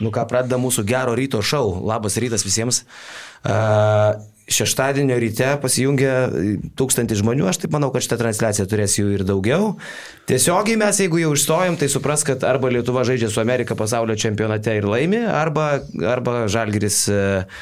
Nu 0.00 0.12
ką, 0.14 0.26
pradeda 0.30 0.58
mūsų 0.60 0.84
gero 0.88 1.14
ryto 1.18 1.42
šau. 1.44 1.78
Labas 1.84 2.16
rytas 2.20 2.44
visiems. 2.46 2.84
Uh, 3.44 4.20
šeštadienio 4.50 5.14
ryte 5.22 5.48
pasijungia 5.62 6.14
tūkstantį 6.78 7.20
žmonių, 7.20 7.46
aš 7.50 7.62
taip 7.62 7.74
manau, 7.74 7.92
kad 7.94 8.04
šitą 8.04 8.18
transliaciją 8.20 8.66
turės 8.70 8.96
jų 8.98 9.12
ir 9.14 9.24
daugiau. 9.28 9.74
Tiesiogiai 10.30 10.78
mes, 10.80 10.98
jeigu 11.04 11.20
jau 11.22 11.34
išstojom, 11.36 11.78
tai 11.78 11.90
supras, 11.92 12.24
kad 12.26 12.42
arba 12.48 12.72
Lietuva 12.72 13.04
žaidžia 13.06 13.30
su 13.30 13.42
Amerika 13.42 13.78
pasaulio 13.78 14.18
čempionate 14.18 14.74
ir 14.80 14.88
laimi, 14.90 15.22
arba, 15.22 15.68
arba 16.10 16.42
Žalgiris 16.50 17.04
uh, 17.14 17.60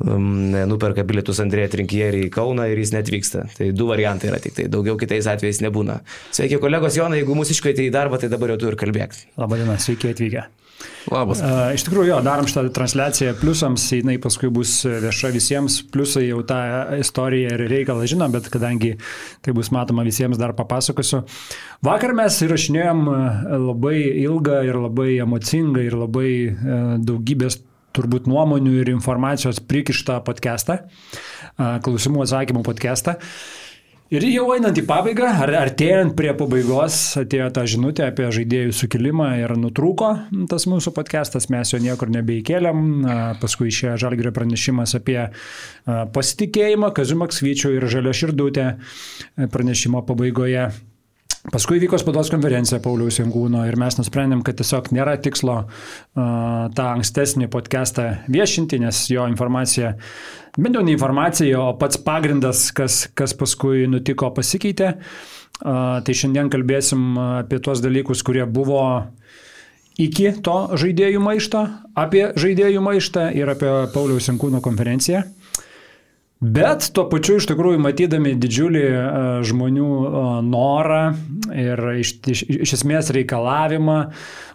nuperka 0.00 1.04
bilietus 1.06 1.42
Andrėja 1.42 1.74
Trinkierį 1.74 2.26
į 2.28 2.30
Kauną 2.34 2.68
ir 2.70 2.80
jis 2.80 2.94
netvyksta. 2.96 3.46
Tai 3.56 3.72
du 3.76 3.88
variantai 3.90 4.30
yra 4.32 4.40
tik 4.42 4.56
tai, 4.56 4.68
daugiau 4.72 4.96
kitais 5.00 5.28
atvejais 5.30 5.60
nebūna. 5.64 6.00
Sveiki 6.32 6.60
kolegos 6.62 6.96
Jonai, 6.96 7.20
jeigu 7.20 7.36
mūsų 7.38 7.56
iškvietė 7.56 7.88
į 7.88 7.92
darbą, 7.94 8.20
tai 8.20 8.32
dabar 8.32 8.54
jau 8.54 8.62
tu 8.62 8.72
ir 8.72 8.80
kalbėk. 8.80 9.16
Labadiena, 9.40 9.76
sveiki 9.80 10.14
atvykę. 10.14 10.48
Labas. 11.10 11.40
Uh, 11.40 11.70
iš 11.74 11.84
tikrųjų, 11.84 12.08
jo, 12.08 12.18
darom 12.24 12.46
šitą 12.48 12.62
transliaciją 12.76 13.34
pliusams, 13.40 13.84
jinai 13.92 14.16
paskui 14.22 14.50
bus 14.52 14.72
vieša 14.84 15.30
visiems, 15.34 15.80
pliusai 15.92 16.26
jau 16.28 16.40
tą 16.46 16.60
istoriją 17.00 17.54
ir 17.56 17.64
reikalą 17.72 18.06
žino, 18.08 18.28
bet 18.32 18.48
kadangi 18.52 18.94
tai 19.44 19.54
bus 19.56 19.72
matoma 19.74 20.04
visiems, 20.06 20.40
dar 20.40 20.54
papasakosiu. 20.56 21.22
Vakar 21.84 22.14
mes 22.16 22.36
įrašinėjom 22.46 23.02
labai 23.66 23.98
ilgą 24.26 24.62
ir 24.68 24.80
labai 24.80 25.10
emocingą 25.24 25.84
ir 25.84 25.98
labai 26.00 26.30
uh, 26.48 26.94
daugybės 27.00 27.60
turbūt 27.96 28.28
nuomonių 28.30 28.76
ir 28.82 28.92
informacijos 28.92 29.62
prikištą 29.70 30.20
podcastą, 30.26 30.82
klausimų 31.56 32.24
atsakymų 32.26 32.64
podcastą. 32.66 33.18
Ir 34.10 34.24
jau 34.26 34.48
einant 34.56 34.74
į 34.74 34.82
pabaigą, 34.88 35.28
ar 35.44 35.52
artėjant 35.54 36.16
prie 36.18 36.32
pabaigos, 36.34 36.96
atėjo 37.20 37.44
ta 37.54 37.62
žinutė 37.70 38.08
apie 38.08 38.26
žaidėjų 38.34 38.72
sukilimą 38.74 39.28
ir 39.38 39.54
nutrūko 39.54 40.08
tas 40.50 40.66
mūsų 40.66 40.90
podcastas, 40.96 41.46
mes 41.54 41.70
jo 41.70 41.78
niekur 41.78 42.10
nebeikėlėm, 42.16 42.80
paskui 43.38 43.70
išėjo 43.70 43.94
žalgerio 44.02 44.34
pranešimas 44.34 44.96
apie 44.98 45.20
pasitikėjimą, 45.86 46.90
Kazimak 46.96 47.30
Svyčių 47.38 47.76
ir 47.76 47.86
Žalio 47.94 48.16
Širdutė 48.24 48.66
pranešimo 49.54 50.02
pabaigoje. 50.10 50.72
Paskui 51.48 51.78
vyko 51.80 51.96
spados 51.96 52.28
konferencija 52.28 52.82
Pauliaus 52.84 53.16
Jankūno 53.16 53.62
ir 53.64 53.78
mes 53.80 53.94
nusprendėm, 53.96 54.42
kad 54.44 54.58
tiesiog 54.58 54.90
nėra 54.92 55.14
tikslo 55.24 55.54
uh, 55.64 55.70
tą 56.76 56.88
ankstesnį 56.98 57.48
podcastą 57.48 58.10
viešinti, 58.28 58.76
nes 58.82 59.06
jo 59.08 59.24
informacija, 59.30 59.94
bent 60.58 60.76
jau 60.76 60.82
ne 60.84 60.92
informacija, 60.92 61.62
o 61.62 61.72
pats 61.80 61.96
pagrindas, 62.04 62.66
kas, 62.76 63.06
kas 63.16 63.32
paskui 63.32 63.88
nutiko, 63.88 64.28
pasikeitė. 64.36 64.92
Uh, 65.60 66.02
tai 66.04 66.16
šiandien 66.16 66.52
kalbėsim 66.52 67.16
apie 67.40 67.62
tuos 67.64 67.80
dalykus, 67.80 68.20
kurie 68.26 68.44
buvo 68.44 68.84
iki 69.96 70.34
to 70.44 70.58
žaidėjų 70.76 71.24
maišto, 71.24 71.64
apie 71.96 72.26
žaidėjų 72.36 72.84
maištą 72.84 73.30
ir 73.40 73.48
apie 73.56 73.72
Pauliaus 73.96 74.28
Jankūno 74.28 74.60
konferenciją. 74.64 75.24
Bet 76.40 76.86
tuo 76.96 77.02
pačiu 77.12 77.34
iš 77.36 77.44
tikrųjų 77.50 77.82
matydami 77.84 78.30
didžiulį 78.40 78.84
žmonių 79.44 79.88
norą 80.46 81.02
ir 81.52 81.82
iš, 82.00 82.14
iš, 82.32 82.42
iš 82.64 82.72
esmės 82.78 83.10
reikalavimą, 83.12 83.98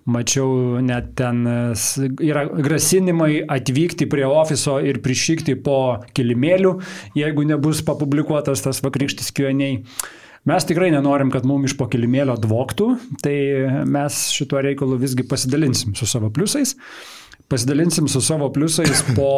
mačiau 0.10 0.82
net 0.82 1.12
ten 1.20 1.44
yra 2.26 2.48
grasinimai 2.50 3.44
atvykti 3.46 4.10
prie 4.10 4.26
ofiso 4.26 4.80
ir 4.82 4.98
prišykti 5.06 5.60
po 5.62 5.80
kilimėlių, 6.18 6.74
jeigu 7.22 7.46
nebus 7.54 7.86
papublikuotas 7.86 8.66
tas 8.66 8.82
vakarykštis 8.82 9.30
kioniai. 9.38 9.84
Mes 10.50 10.66
tikrai 10.66 10.90
nenorim, 10.94 11.30
kad 11.34 11.46
mums 11.46 11.70
iš 11.70 11.78
po 11.78 11.86
kilimėlio 11.90 12.34
dvoktų, 12.42 12.90
tai 13.22 13.38
mes 13.86 14.24
šituo 14.34 14.66
reikalu 14.66 14.98
visgi 15.06 15.26
pasidalinsim 15.30 15.94
su 15.98 16.10
savo 16.10 16.34
pliusais. 16.34 16.74
Pasidalinsim 17.48 18.08
su 18.10 18.22
savo 18.26 18.48
pliusais 18.50 19.04
po, 19.16 19.30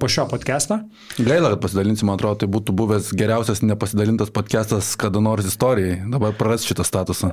po 0.00 0.08
šio 0.08 0.24
podcast'o. 0.30 0.78
Gaila, 1.18 1.50
kad 1.52 1.60
pasidalinsim, 1.60 2.08
man 2.08 2.16
atrodo, 2.16 2.38
tai 2.40 2.48
būtų 2.48 2.72
buvęs 2.78 3.10
geriausias 3.12 3.60
nepasidalintas 3.60 4.32
podcast'as 4.32 4.94
kada 5.00 5.20
nors 5.20 5.44
istorijai. 5.44 5.98
Dabar 6.08 6.32
praras 6.38 6.64
šitą 6.64 6.86
statusą. 6.88 7.28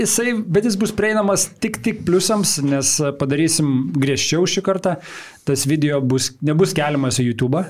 Jisai, 0.00 0.32
bet 0.40 0.64
jis 0.64 0.78
bus 0.80 0.94
prieinamas 0.96 1.50
tik 1.60 1.82
tik 1.84 2.00
pliusams, 2.08 2.56
nes 2.64 2.96
padarysim 3.20 3.92
griežčiau 3.92 4.48
šį 4.48 4.64
kartą. 4.64 4.96
Tas 5.44 5.68
video 5.68 6.00
bus, 6.00 6.32
nebus 6.40 6.72
keliamas 6.76 7.20
į 7.20 7.28
YouTube, 7.28 7.60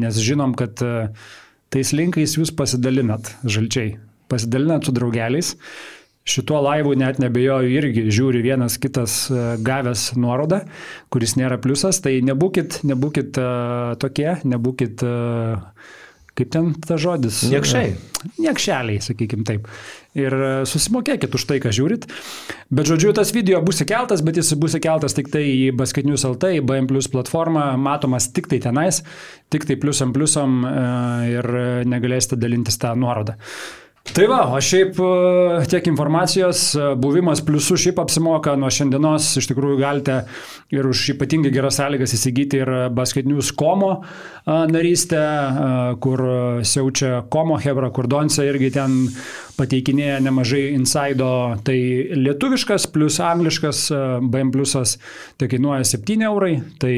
nes 0.00 0.24
žinom, 0.24 0.56
kad 0.56 0.80
tais 1.72 1.92
linkais 1.92 2.38
jūs 2.40 2.56
pasidalinat 2.56 3.34
žalčiai. 3.44 3.98
Pasidalinat 4.32 4.88
su 4.88 4.96
draugeliais. 4.96 5.58
Šituo 6.22 6.60
laivu 6.62 6.92
net 6.94 7.18
nebejoju 7.18 7.70
irgi 7.74 8.04
žiūri 8.14 8.44
vienas 8.44 8.76
kitas 8.78 9.24
e, 9.26 9.40
gavęs 9.58 10.12
nuorodą, 10.14 10.60
kuris 11.10 11.34
nėra 11.34 11.58
pliusas, 11.62 11.98
tai 12.04 12.20
nebūkit, 12.22 12.84
nebūkit 12.86 13.40
uh, 13.42 13.96
tokie, 13.98 14.28
nebūkit, 14.46 15.02
uh, 15.02 15.90
kaip 16.38 16.54
ten 16.54 16.70
ta 16.86 16.94
žodis? 17.02 17.42
Niekščiai. 17.50 17.96
Niekšeliai, 18.38 19.02
sakykim 19.02 19.42
taip. 19.48 19.66
Ir 20.14 20.38
susimokėkit 20.70 21.34
už 21.34 21.48
tai, 21.50 21.58
ką 21.64 21.74
žiūrit. 21.74 22.06
Bet 22.70 22.86
žodžiu, 22.86 23.10
tas 23.18 23.34
video 23.34 23.58
bus 23.66 23.82
įkeltas, 23.82 24.22
bet 24.22 24.38
jis 24.38 24.54
bus 24.62 24.78
įkeltas 24.78 25.18
tik 25.18 25.32
tai 25.32 25.42
į 25.50 25.72
Basketinius 25.74 26.22
LT, 26.28 26.54
į 26.60 26.64
BM 26.68 26.86
Plus 26.86 27.10
platformą, 27.10 27.72
matomas 27.82 28.30
tik 28.30 28.46
tai 28.52 28.62
tenais, 28.62 29.02
tik 29.50 29.66
tai 29.66 29.74
pliusam 29.82 30.14
pliusam 30.14 30.62
ir 31.26 31.50
negalėsite 31.90 32.38
dalintis 32.38 32.78
tą 32.78 32.94
nuorodą. 32.94 33.40
Tai 34.02 34.24
va, 34.26 34.40
o 34.50 34.58
šiaip 34.60 34.98
e, 34.98 35.10
tiek 35.70 35.86
informacijos, 35.86 36.64
e, 36.74 36.88
buvimas 37.00 37.40
pliusų 37.46 37.76
šiaip 37.84 38.00
apsimoka 38.02 38.56
nuo 38.58 38.68
šiandienos, 38.74 39.28
iš 39.38 39.46
tikrųjų 39.52 39.78
galite 39.78 40.16
ir 40.74 40.88
už 40.90 41.04
ypatingai 41.14 41.52
geras 41.54 41.78
sąlygas 41.78 42.12
įsigyti 42.18 42.60
ir 42.64 42.72
Basket 42.92 43.28
News 43.30 43.52
Komo 43.56 43.92
e, 44.02 44.02
narystę, 44.74 45.22
kur 46.02 46.24
siaučia 46.66 47.22
Komo 47.30 47.60
Hebra, 47.62 47.92
kur 47.94 48.10
Donce 48.10 48.44
irgi 48.50 48.72
ten 48.74 48.98
pateikinėja 49.56 50.18
nemažai 50.24 50.62
insaido, 50.72 51.28
tai 51.66 51.78
lietuviškas 52.18 52.88
plus 52.92 53.18
angliškas 53.22 53.84
BM 54.26 54.52
plusas 54.54 54.96
tai 55.40 55.48
kainuoja 55.52 55.86
7 55.92 56.26
eurai, 56.28 56.54
tai 56.82 56.92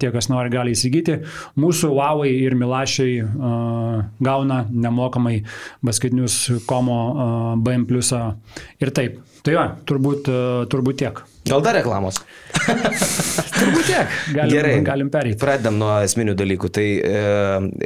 tie, 0.00 0.12
kas 0.14 0.30
nori, 0.32 0.52
gali 0.52 0.76
įsigyti. 0.76 1.20
Mūsų 1.60 1.92
Huawei 1.94 2.34
ir 2.42 2.56
Milašiai 2.58 3.20
gauna 4.22 4.62
nemokamai 4.70 5.40
Basket 5.84 6.14
News 6.16 6.38
komo 6.68 6.98
BM 7.62 7.86
pliusą 7.90 8.24
ir 8.82 8.94
taip. 8.94 9.22
Tai 9.42 9.58
va, 9.58 9.68
turbūt, 9.88 10.28
turbūt 10.70 11.02
tiek. 11.02 11.24
Gal 11.48 11.64
dar 11.64 11.74
reklamos? 11.74 12.20
turbūt 13.62 13.88
tiek. 13.88 14.12
Galim, 14.36 14.52
Gerai, 14.52 14.74
galim 14.86 15.10
pereiti. 15.12 15.38
Pradedam 15.40 15.78
nuo 15.80 15.90
esminių 16.04 16.34
dalykų. 16.38 16.70
Tai 16.74 16.84
e, 16.86 17.22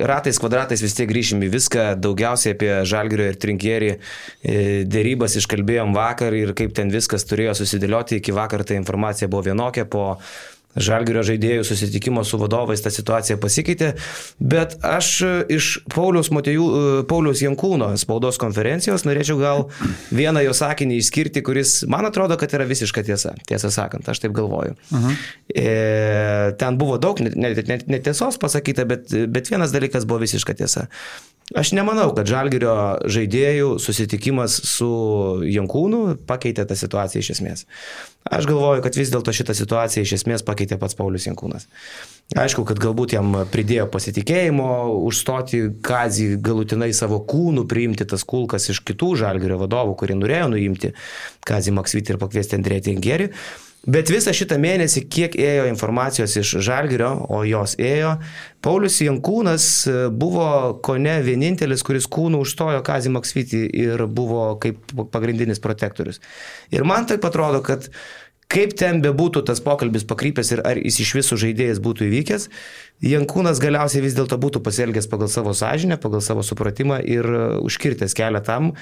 ratais, 0.08 0.40
kvadratais 0.42 0.82
vis 0.84 0.96
tiek 0.96 1.08
grįšim 1.10 1.44
į 1.46 1.50
viską. 1.54 1.86
Daugiausiai 2.02 2.56
apie 2.56 2.72
Žalgirio 2.88 3.28
ir 3.30 3.38
Trinkierį 3.42 3.92
e, 3.92 3.98
dėrybas 4.88 5.38
iškalbėjom 5.40 5.96
vakar 5.96 6.36
ir 6.36 6.52
kaip 6.58 6.74
ten 6.76 6.92
viskas 6.92 7.26
turėjo 7.28 7.56
susidėlioti. 7.60 8.20
Iki 8.20 8.36
vakar 8.36 8.66
ta 8.66 8.76
informacija 8.78 9.30
buvo 9.32 9.46
vienokia, 9.50 9.86
po 9.88 10.16
Žalgirio 10.76 11.22
žaidėjų 11.26 11.64
susitikimo 11.66 12.24
su 12.24 12.38
vadovais 12.40 12.82
ta 12.84 12.92
situacija 12.92 13.38
pasikeitė, 13.40 13.92
bet 14.38 14.76
aš 14.84 15.10
iš 15.52 15.70
Paulius, 15.92 16.30
Motejų, 16.34 16.66
Paulius 17.10 17.42
Jankūno 17.44 17.92
spaudos 18.00 18.40
konferencijos 18.40 19.06
norėčiau 19.08 19.38
gal 19.40 19.66
vieną 20.14 20.44
jo 20.46 20.54
sakinį 20.56 21.00
išskirti, 21.00 21.42
kuris 21.46 21.78
man 21.90 22.08
atrodo, 22.08 22.36
kad 22.40 22.52
yra 22.56 22.66
visiška 22.68 23.04
tiesa, 23.06 23.34
tiesą 23.48 23.72
sakant, 23.72 24.08
aš 24.08 24.20
taip 24.24 24.36
galvoju. 24.36 24.76
Uh 24.90 24.98
-huh. 24.98 25.16
e, 25.54 26.52
ten 26.60 26.78
buvo 26.78 26.98
daug 26.98 27.20
netiesos 27.20 27.68
net, 27.68 27.88
net 27.88 28.38
pasakyta, 28.40 28.84
bet, 28.84 29.08
bet 29.28 29.50
vienas 29.50 29.72
dalykas 29.72 30.04
buvo 30.04 30.20
visiška 30.24 30.54
tiesa. 30.54 30.86
Aš 31.54 31.70
nemanau, 31.78 32.08
kad 32.10 32.26
Žalgirio 32.26 32.72
žaidėjų 33.06 33.76
susitikimas 33.78 34.56
su 34.66 34.88
Jankūnu 35.46 36.16
pakeitė 36.26 36.64
tą 36.66 36.74
situaciją 36.74 37.22
iš 37.22 37.28
esmės. 37.36 37.62
Aš 38.26 38.48
galvoju, 38.50 38.82
kad 38.82 38.96
vis 38.98 39.12
dėlto 39.14 39.30
šitą 39.30 39.54
situaciją 39.54 40.02
iš 40.02 40.16
esmės 40.16 40.42
pakeitė 40.42 40.74
pats 40.80 40.98
Paulius 40.98 41.28
Jankūnas. 41.28 41.68
Aišku, 42.34 42.64
kad 42.66 42.80
galbūt 42.82 43.14
jam 43.14 43.30
pridėjo 43.52 43.86
pasitikėjimo 43.94 44.66
užstoti 45.06 45.60
Kazį 45.86 46.32
galutinai 46.42 46.90
savo 46.90 47.20
kūnų, 47.22 47.68
priimti 47.70 48.08
tas 48.10 48.26
kulkas 48.26 48.66
iš 48.74 48.82
kitų 48.82 49.12
Žalgirio 49.22 49.60
vadovų, 49.62 49.94
kurie 50.02 50.18
norėjo 50.18 50.50
nuimti 50.56 50.90
Kazį 51.46 51.76
Maksvitį 51.78 52.16
ir 52.16 52.20
pakviesti 52.26 52.58
Andrėtį 52.58 52.96
Ingerį. 52.96 53.30
Bet 53.86 54.10
visą 54.10 54.32
šitą 54.34 54.58
mėnesį, 54.58 55.04
kiek 55.14 55.36
ėjo 55.38 55.68
informacijos 55.70 56.34
iš 56.40 56.56
Žalgirio, 56.66 57.12
o 57.30 57.44
jos 57.46 57.76
ėjo, 57.78 58.16
Paulius 58.64 58.98
Jankūnas 59.04 59.66
e, 59.86 59.94
buvo 60.10 60.48
ko 60.82 60.96
ne 60.98 61.14
vienintelis, 61.22 61.84
kuris 61.86 62.08
kūnų 62.10 62.40
užstojo 62.42 62.82
Kazį 62.86 63.14
Maksvitį 63.14 63.62
ir 63.86 64.02
buvo 64.10 64.48
kaip 64.62 64.90
pagrindinis 65.14 65.62
protektorius. 65.62 66.18
Ir 66.74 66.82
man 66.88 67.06
taip 67.06 67.28
atrodo, 67.30 67.62
kad 67.62 67.86
kaip 68.50 68.74
ten 68.78 68.98
bebūtų 69.04 69.44
tas 69.46 69.62
pokalbis 69.62 70.06
pakrypęs 70.10 70.52
ir 70.56 70.66
ar 70.66 70.82
jis 70.82 71.00
iš 71.06 71.14
visų 71.20 71.38
žaidėjas 71.46 71.82
būtų 71.82 72.10
įvykęs, 72.10 72.50
Jankūnas 73.06 73.62
galiausiai 73.62 74.02
vis 74.02 74.18
dėlto 74.18 74.38
būtų 74.40 74.62
pasielgęs 74.66 75.06
pagal 75.12 75.30
savo 75.30 75.54
sąžinę, 75.54 76.00
pagal 76.02 76.26
savo 76.26 76.42
supratimą 76.46 77.04
ir 77.06 77.26
e, 77.30 77.44
užkirtęs 77.62 78.18
kelią 78.18 78.42
tam, 78.42 78.72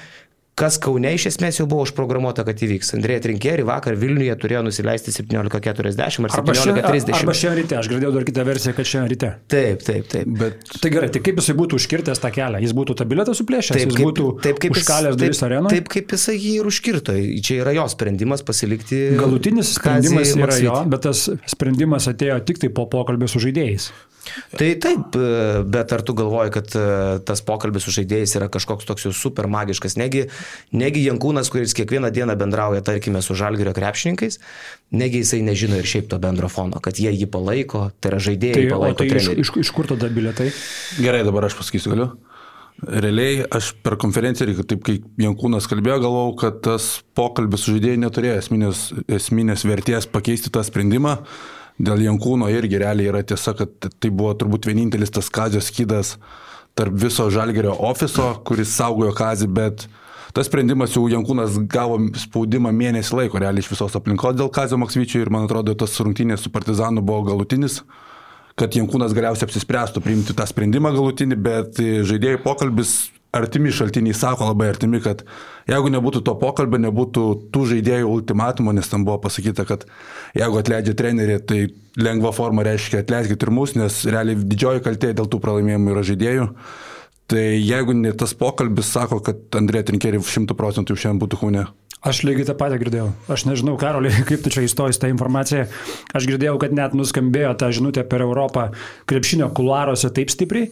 kas 0.59 0.77
Kaune 0.81 1.11
iš 1.15 1.27
esmės 1.33 1.59
jau 1.59 1.65
buvo 1.69 1.83
užprogramuota, 1.83 2.45
kad 2.47 2.61
įvyks. 2.63 2.93
Andrėja 2.95 3.25
Trinkeri 3.25 3.65
vakar 3.67 3.97
Vilniuje 3.99 4.35
turėjo 4.39 4.61
nusileisti 4.69 5.11
17.40 5.11 5.99
ar 5.99 6.15
17.30. 6.15 7.11
Arba 7.17 7.35
šiandien 7.35 7.59
ryte, 7.59 7.77
aš 7.81 7.89
girdėjau 7.91 8.13
dar 8.15 8.27
kitą 8.27 8.45
versiją, 8.47 8.75
kad 8.77 8.87
šiandien 8.87 9.11
ryte. 9.11 9.31
Taip, 9.51 9.83
taip, 9.83 10.07
taip. 10.13 10.31
Bet 10.39 10.71
Tai 10.79 10.91
gerai, 10.93 11.09
tai 11.11 11.21
kaip 11.25 11.39
jisai 11.41 11.55
būtų 11.59 11.79
užkirtęs 11.79 12.23
tą 12.23 12.31
kelią? 12.35 12.63
Jis 12.63 12.73
būtų 12.77 12.95
tą 12.99 13.07
bilietą 13.09 13.35
suplėšęs, 13.37 13.75
Taip, 13.75 13.91
jis 13.91 13.99
kaip, 13.99 14.07
būtų 14.09 14.31
taip, 14.45 14.59
kaip 14.63 14.79
užkalęs 14.79 15.19
duris 15.19 15.43
arenoje? 15.47 15.75
Taip, 15.75 15.91
kaip 15.91 16.15
jisai 16.15 16.35
jį 16.37 16.55
ir 16.61 16.71
užkirto. 16.71 17.15
Čia 17.45 17.61
yra 17.63 17.75
jo 17.75 17.85
sprendimas 17.91 18.43
pasilikti. 18.47 19.01
Galutinis 19.19 19.75
sprendimas 19.75 20.35
yra 20.39 20.59
jo, 20.61 20.75
bet 20.91 21.07
tas 21.09 21.27
sprendimas 21.51 22.07
atėjo 22.11 22.39
tik 22.47 22.63
tai 22.63 22.71
po 22.75 22.87
pokalbio 22.91 23.27
su 23.31 23.43
žaidėjais. 23.43 23.91
Tai 24.57 24.69
taip, 24.83 25.17
bet 25.71 25.93
ar 25.95 26.03
tu 26.05 26.15
galvoji, 26.17 26.53
kad 26.55 26.75
e, 26.77 26.83
tas 27.27 27.43
pokalbis 27.45 27.85
su 27.87 27.93
žaidėjais 27.95 28.35
yra 28.39 28.49
kažkoks 28.51 28.87
toks 28.89 29.07
jau 29.07 29.13
super 29.15 29.49
magiškas? 29.51 29.97
Negi, 29.99 30.25
negi 30.75 31.05
Jankūnas, 31.05 31.51
kuris 31.53 31.75
kiekvieną 31.77 32.11
dieną 32.15 32.37
bendrauja, 32.39 32.83
tarkime, 32.85 33.21
su 33.25 33.37
žalgerio 33.37 33.75
krepšininkais, 33.77 34.39
negi 34.95 35.23
jisai 35.23 35.41
nežino 35.45 35.79
ir 35.79 35.89
šiaip 35.89 36.09
to 36.11 36.19
bendro 36.21 36.49
fono, 36.51 36.81
kad 36.83 36.99
jie 37.01 37.13
jį 37.13 37.29
palaiko, 37.31 37.89
tai 37.99 38.13
yra 38.13 38.21
žaidėjai 38.29 38.61
Tai, 38.61 38.69
palaiko 38.75 39.01
tai 39.03 39.09
iš, 39.09 39.17
trenerių. 39.17 39.45
iš, 39.45 39.53
iš 39.65 39.73
kur 39.75 39.91
tada 39.93 40.11
bilietai? 40.13 40.51
gerai, 41.01 41.25
dabar 41.27 41.49
aš 41.49 41.59
pasakysiu, 41.59 41.93
galiu. 41.95 42.09
Realiai 42.75 43.45
aš 43.55 43.69
per 43.85 43.95
konferenciją, 43.95 44.63
taip 44.67 44.81
kaip 44.83 45.05
Jankūnas 45.21 45.67
kalbėjo, 45.71 46.01
galvojau, 46.03 46.33
kad 46.41 46.57
tas 46.65 46.89
pokalbis 47.15 47.63
su 47.63 47.75
žaidėjai 47.77 48.01
neturėjo 48.03 48.39
esminės, 48.41 48.81
esminės 49.15 49.63
vertės 49.63 50.09
pakeisti 50.11 50.51
tą 50.51 50.63
sprendimą. 50.67 51.15
Dėl 51.75 52.05
Jankūno 52.05 52.47
irgi 52.53 52.79
realiai 52.79 53.11
yra 53.11 53.21
tiesa, 53.27 53.51
kad 53.57 53.89
tai 53.99 54.11
buvo 54.11 54.31
turbūt 54.39 54.69
vienintelis 54.69 55.11
tas 55.11 55.27
kazijos 55.33 55.67
skydas 55.71 56.15
tarp 56.75 56.95
viso 56.99 57.27
žalgerio 57.31 57.73
ofiso, 57.87 58.29
kuris 58.47 58.71
saugojo 58.75 59.11
kazį, 59.15 59.49
bet 59.57 59.85
tas 60.35 60.47
sprendimas 60.47 60.95
jau 60.95 61.05
Jankūnas 61.11 61.59
gavo 61.71 61.99
spaudimą 62.19 62.71
mėnesį 62.75 63.19
laiko 63.21 63.39
realiai 63.43 63.63
iš 63.63 63.71
visos 63.71 63.95
aplinkos 63.95 64.35
dėl 64.39 64.51
kazio 64.55 64.79
Maksvyčio 64.79 65.23
ir 65.23 65.31
man 65.31 65.47
atrodo 65.47 65.75
tas 65.79 65.95
rungtynės 65.99 66.43
su 66.43 66.51
Partizanu 66.51 67.03
buvo 67.03 67.23
galutinis 67.31 67.81
kad 68.59 68.75
Jankūnas 68.75 69.11
galiausiai 69.15 69.49
apsispręstų 69.49 70.01
priimti 70.03 70.35
tą 70.35 70.45
sprendimą 70.47 70.93
galutinį, 70.95 71.37
bet 71.43 71.79
žaidėjų 72.07 72.39
pokalbis 72.45 72.95
artimi 73.35 73.73
šaltiniai 73.75 74.15
sako 74.17 74.49
labai 74.49 74.69
artimi, 74.71 75.01
kad 75.03 75.23
jeigu 75.69 75.91
nebūtų 75.93 76.23
to 76.25 76.35
pokalbio, 76.41 76.79
nebūtų 76.87 77.25
tų 77.53 77.67
žaidėjų 77.73 78.09
ultimatumo, 78.11 78.73
nes 78.75 78.89
tam 78.91 79.05
buvo 79.07 79.19
pasakyta, 79.27 79.67
kad 79.69 79.85
jeigu 80.37 80.61
atleidžia 80.61 80.95
trenerį, 80.97 81.37
tai 81.49 81.61
lengva 81.99 82.33
forma 82.35 82.65
reiškia 82.67 83.03
atleiskit 83.03 83.45
ir 83.45 83.53
mus, 83.53 83.75
nes 83.79 84.01
realiai 84.09 84.39
didžioji 84.41 84.83
kaltė 84.85 85.13
dėl 85.17 85.29
tų 85.31 85.41
pralaimėjimų 85.43 85.95
yra 85.95 86.05
žaidėjų. 86.11 86.49
Tai 87.25 87.41
jeigu 87.41 87.95
ne 87.97 88.11
tas 88.13 88.35
pokalbis 88.37 88.91
sako, 88.93 89.17
kad 89.25 89.57
Andrė 89.57 89.81
Trinkeri 89.87 90.19
100 90.21 90.53
procentų 90.57 90.93
jau 90.93 91.05
šiandien 91.05 91.23
būtų 91.23 91.39
kūne. 91.41 91.63
Aš 92.05 92.19
lygiai 92.21 92.45
tą 92.45 92.53
patį 92.53 92.77
girdėjau. 92.83 93.07
Aš 93.33 93.47
nežinau, 93.49 93.73
Karolį, 93.81 94.11
kaip 94.29 94.43
tu 94.45 94.51
čia 94.53 94.65
įstojai 94.67 94.93
tą 95.01 95.09
informaciją. 95.09 95.65
Aš 96.13 96.27
girdėjau, 96.29 96.59
kad 96.61 96.75
net 96.77 96.93
nuskambėjo 96.97 97.55
ta 97.57 97.71
žinutė 97.73 98.03
per 98.05 98.21
Europą 98.27 98.67
krepšinio 99.09 99.49
kuluaruose 99.57 100.11
taip 100.13 100.29
stipriai, 100.29 100.69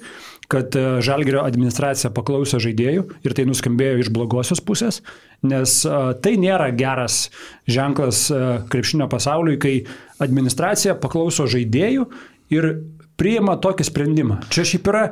kad 0.54 0.76
e, 0.78 0.84
Žalgerio 1.02 1.42
administracija 1.48 2.12
paklausė 2.14 2.60
žaidėjų 2.62 3.04
ir 3.26 3.36
tai 3.36 3.48
nuskambėjo 3.50 4.04
iš 4.04 4.12
blogosios 4.14 4.62
pusės, 4.62 5.02
nes 5.42 5.80
e, 5.88 6.02
tai 6.22 6.36
nėra 6.42 6.70
geras 6.78 7.28
ženklas 7.70 8.28
e, 8.30 8.42
krepšinio 8.70 9.10
pasauliui, 9.10 9.58
kai 9.62 9.76
administracija 10.24 10.94
paklauso 11.02 11.48
žaidėjų 11.50 12.06
ir 12.54 12.70
priima 13.18 13.58
tokį 13.62 13.88
sprendimą. 13.88 14.40
Čia 14.54 14.68
šiaip 14.74 14.90
yra, 14.94 15.08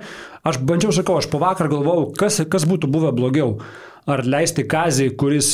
aš 0.46 0.62
bandžiau 0.68 0.94
sakau, 0.94 1.18
aš 1.18 1.30
po 1.32 1.42
vakar 1.42 1.72
galvojau, 1.72 2.12
kas, 2.18 2.42
kas 2.52 2.68
būtų 2.70 2.90
buvę 2.92 3.14
blogiau. 3.18 3.56
Ar 4.10 4.24
leisti 4.26 4.64
kazį, 4.66 5.12
kuris 5.14 5.54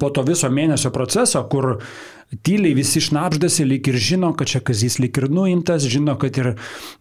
po 0.00 0.08
to 0.16 0.22
viso 0.24 0.48
mėnesio 0.48 0.88
proceso, 0.94 1.42
kur 1.52 1.74
tyliai 2.46 2.76
visi 2.78 3.02
šnapždasi, 3.02 3.64
lyg 3.66 3.88
ir 3.90 3.98
žino, 3.98 4.30
kad 4.38 4.50
čia 4.50 4.60
kazys 4.62 5.00
lyg 5.02 5.16
ir 5.18 5.26
nuimtas, 5.32 5.86
žino, 5.90 6.14
kad 6.20 6.36
ir 6.38 6.52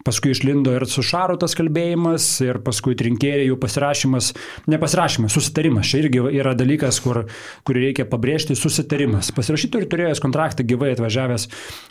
paskui 0.06 0.34
išlindo 0.34 0.74
ir 0.74 0.86
su 0.90 1.04
Šaru 1.06 1.38
tas 1.42 1.54
kalbėjimas, 1.58 2.26
ir 2.46 2.62
paskui 2.66 2.98
trinkėjai 3.00 3.46
jų 3.48 3.60
pasirašymas, 3.62 4.32
nepasirašymas, 4.72 5.36
susitarimas. 5.38 5.90
Čia 5.90 6.04
irgi 6.04 6.24
yra 6.42 6.56
dalykas, 6.58 7.02
kur, 7.04 7.26
kurį 7.68 7.90
reikia 7.90 8.08
pabrėžti, 8.10 8.58
susitarimas. 8.58 9.30
Pasirašytų 9.38 9.84
ir 9.84 9.90
turėjęs 9.94 10.24
kontraktą 10.24 10.66
gyvai 10.68 10.96
atvažiavęs 10.96 11.50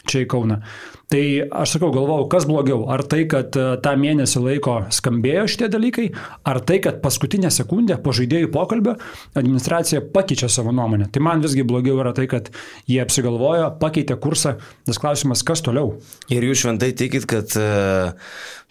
čia 0.08 0.24
į 0.24 0.30
Kauną. 0.34 0.62
Tai 1.08 1.22
aš 1.62 1.78
sakau, 1.78 1.88
galvojau, 1.88 2.26
kas 2.28 2.44
blogiau. 2.44 2.82
Ar 2.92 3.00
tai, 3.08 3.22
kad 3.30 3.54
e, 3.56 3.62
tą 3.80 3.94
mėnesį 3.96 4.42
laiko 4.44 4.74
skambėjo 4.92 5.46
šitie 5.48 5.70
dalykai, 5.72 6.04
ar 6.44 6.60
tai, 6.68 6.82
kad 6.84 6.98
paskutinę 7.00 7.48
sekundę 7.54 7.96
po 8.04 8.12
žaidėjų 8.12 8.50
pokalbio 8.52 8.98
administracija 9.32 10.02
pakeičia 10.12 10.50
savo 10.52 10.74
nuomonę. 10.76 11.08
Tai 11.14 11.22
man 11.24 11.40
visgi 11.40 11.64
blogiau 11.64 11.96
yra 12.02 12.12
tai, 12.16 12.26
kad 12.28 12.50
jie 12.84 13.00
apsigalvojo, 13.28 13.72
pakeitė 13.80 14.16
kursą, 14.20 14.56
nes 14.88 14.98
klausimas, 14.98 15.44
kas 15.44 15.62
toliau. 15.62 15.98
Ir 16.32 16.44
jūs 16.44 16.64
šventai 16.64 16.92
tikit, 16.96 17.26
kad 17.28 17.52
uh, 17.58 18.14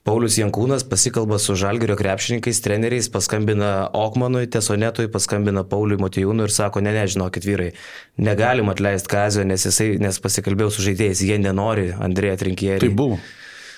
Paulius 0.07 0.38
Jankūnas 0.39 0.86
pasikalba 0.88 1.38
su 1.39 1.56
Žalgirio 1.56 1.98
krepšininkais, 2.00 2.62
treneriais, 2.63 3.09
paskambina 3.12 3.89
Okmanui, 3.94 4.48
Tesonetui, 4.48 5.09
paskambina 5.12 5.65
Pauliui 5.68 6.00
Motijūnui 6.01 6.48
ir 6.48 6.54
sako, 6.54 6.81
ne, 6.81 6.94
nežinokit 6.95 7.45
vyrai, 7.45 7.74
negalim 8.18 8.71
atleisti 8.71 9.12
Kazio, 9.12 9.44
nes, 9.48 9.65
jisai, 9.68 9.98
nes 10.01 10.21
pasikalbėjau 10.24 10.71
su 10.71 10.88
žaidėjais, 10.88 11.25
jie 11.27 11.42
nenori 11.42 11.92
Andrėja 11.92 12.39
Trinkierį. 12.44 12.88
Tai 12.88 12.95
buvo. 12.95 13.19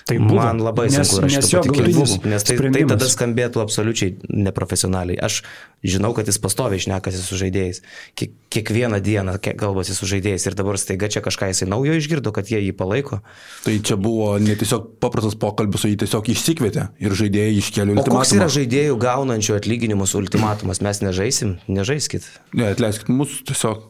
Tai 0.06 0.16
buvo. 0.18 0.40
Man 0.40 0.58
labai 0.64 0.86
Nes- 0.88 1.08
sunku 1.10 1.26
yra 1.26 1.36
nes 1.40 1.50
jo 1.52 1.60
galutinis 1.62 2.12
nes 2.24 2.42
tai, 2.42 2.56
tai 2.56 2.56
sprendimas. 2.56 2.90
tada 2.94 3.06
skambėtų 3.12 3.60
absoliučiai 3.62 4.16
neprofesionaliai. 4.30 5.18
Aš 5.22 5.42
žinau, 5.84 6.14
kad 6.16 6.26
jis 6.26 6.38
pastoviai 6.40 6.80
šnekasi 6.80 7.20
su 7.22 7.36
žaidėjais. 7.40 7.82
Kiek, 8.16 8.32
kiekvieną 8.50 9.00
dieną 9.04 9.36
kalbasi 9.60 9.94
su 9.94 10.06
žaidėjais 10.06 10.46
ir 10.48 10.54
dabar 10.58 10.78
staiga 10.80 11.08
čia 11.12 11.20
kažką 11.24 11.50
jisai 11.52 11.68
naujo 11.68 11.94
išgirdo, 12.00 12.32
kad 12.32 12.48
jie 12.50 12.58
jį 12.64 12.72
palaiko. 12.76 13.20
Tai 13.64 13.76
čia 13.84 13.96
buvo 14.00 14.38
ne 14.38 14.56
tiesiog 14.56 14.88
paprastas 15.00 15.36
pokalbis, 15.36 15.84
o 15.84 15.88
jį 15.92 16.00
tiesiog 16.04 16.32
išsikvietė 16.32 16.88
ir 17.00 17.10
žaidėjai 17.12 17.58
iškėlė 17.60 17.98
O 17.98 18.04
koks 18.04 18.32
yra 18.34 18.46
ultimatumą. 18.46 18.50
žaidėjų 18.56 18.98
gaunančių 19.04 19.56
atlyginimus 19.60 20.14
ultimatumas? 20.18 20.80
Mes 20.80 21.00
nežaisim, 21.04 21.58
nežaiskit. 21.68 22.24
Ne, 22.54 22.70
atleiskit 22.72 23.08
mus 23.12 23.42
tiesiog. 23.44 23.89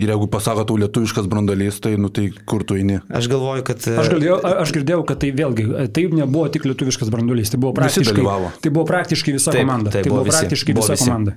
Ir 0.00 0.08
jeigu 0.08 0.26
pasako 0.32 0.62
tau 0.64 0.78
lietuviškas 0.80 1.26
brandalys, 1.28 1.76
tai, 1.84 1.92
nu, 2.00 2.08
tai 2.14 2.30
kur 2.48 2.62
tu 2.64 2.78
eini? 2.80 3.02
Aš 3.12 3.26
galvoju, 3.28 3.64
kad... 3.68 3.84
Aš 4.00 4.08
girdėjau, 4.14 4.38
aš 4.62 4.72
girdėjau, 4.72 5.02
kad 5.10 5.20
tai 5.20 5.28
vėlgi, 5.36 5.66
tai 5.92 6.06
nebuvo 6.16 6.46
tik 6.54 6.64
lietuviškas 6.70 7.10
branduolys, 7.12 7.52
tai 7.52 7.60
buvo 7.60 7.74
Visi 7.76 8.00
praktiškai, 8.00 8.24
tai 8.64 8.72
buvo 8.72 8.86
praktiškai 8.88 9.34
visa 9.36 9.52
Taip, 9.52 9.66
komanda. 9.66 9.92
taip, 9.92 10.06
tai 10.06 10.12
buvo 10.12 10.22
buvo 10.22 10.30
visi, 10.30 10.38
praktiškai 10.38 10.76
buvo 10.78 10.86
visa 10.86 10.96
visi. 10.96 11.10
komanda. 11.10 11.34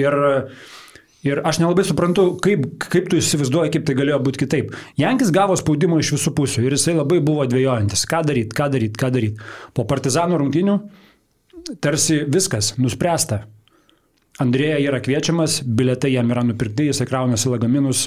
Ir, 0.00 0.16
ir 1.30 1.42
aš 1.52 1.60
nelabai 1.62 1.84
suprantu, 1.86 2.24
kaip, 2.42 2.66
kaip 2.90 3.12
tu 3.12 3.20
įsivaizduoji, 3.20 3.74
kaip 3.76 3.86
tai 3.86 3.96
galėjo 4.02 4.18
būti 4.26 4.42
kitaip. 4.42 4.74
Jankis 4.98 5.30
gavo 5.36 5.54
spaudimą 5.60 6.00
iš 6.02 6.10
visų 6.16 6.34
pusių 6.40 6.66
ir 6.66 6.74
jisai 6.74 6.96
labai 6.98 7.20
buvo 7.22 7.46
dviejojantis, 7.46 8.02
ką 8.10 8.24
daryti, 8.26 8.58
ką 8.58 8.72
daryti, 8.74 8.98
ką 8.98 9.12
daryti. 9.14 9.50
Po 9.76 9.86
partizanų 9.86 10.42
rungtinių 10.42 10.80
tarsi 11.78 12.24
viskas 12.26 12.74
nuspręsta. 12.80 13.44
Andrėja 14.40 14.78
yra 14.80 15.00
kviečiamas, 15.04 15.60
biletai 15.64 16.14
jam 16.14 16.30
yra 16.32 16.44
nupirkti, 16.46 16.88
jis 16.88 17.02
kraunasi 17.08 17.50
lagaminus, 17.52 18.06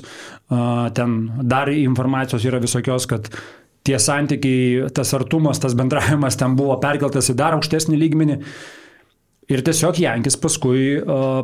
ten 0.97 1.17
dar 1.45 1.69
informacijos 1.73 2.45
yra 2.49 2.61
visokios, 2.63 3.05
kad 3.09 3.29
tie 3.83 3.99
santykiai, 3.99 4.87
tas 4.95 5.11
artumas, 5.13 5.59
tas 5.61 5.75
bendravimas 5.77 6.39
ten 6.39 6.55
buvo 6.59 6.77
perkeltas 6.81 7.29
į 7.29 7.37
dar 7.39 7.57
aukštesnį 7.57 7.99
lygmenį. 7.99 8.39
Ir 9.51 9.61
tiesiog 9.67 9.99
Jankis 9.99 10.37
paskui 10.39 10.95
a, 11.03 11.43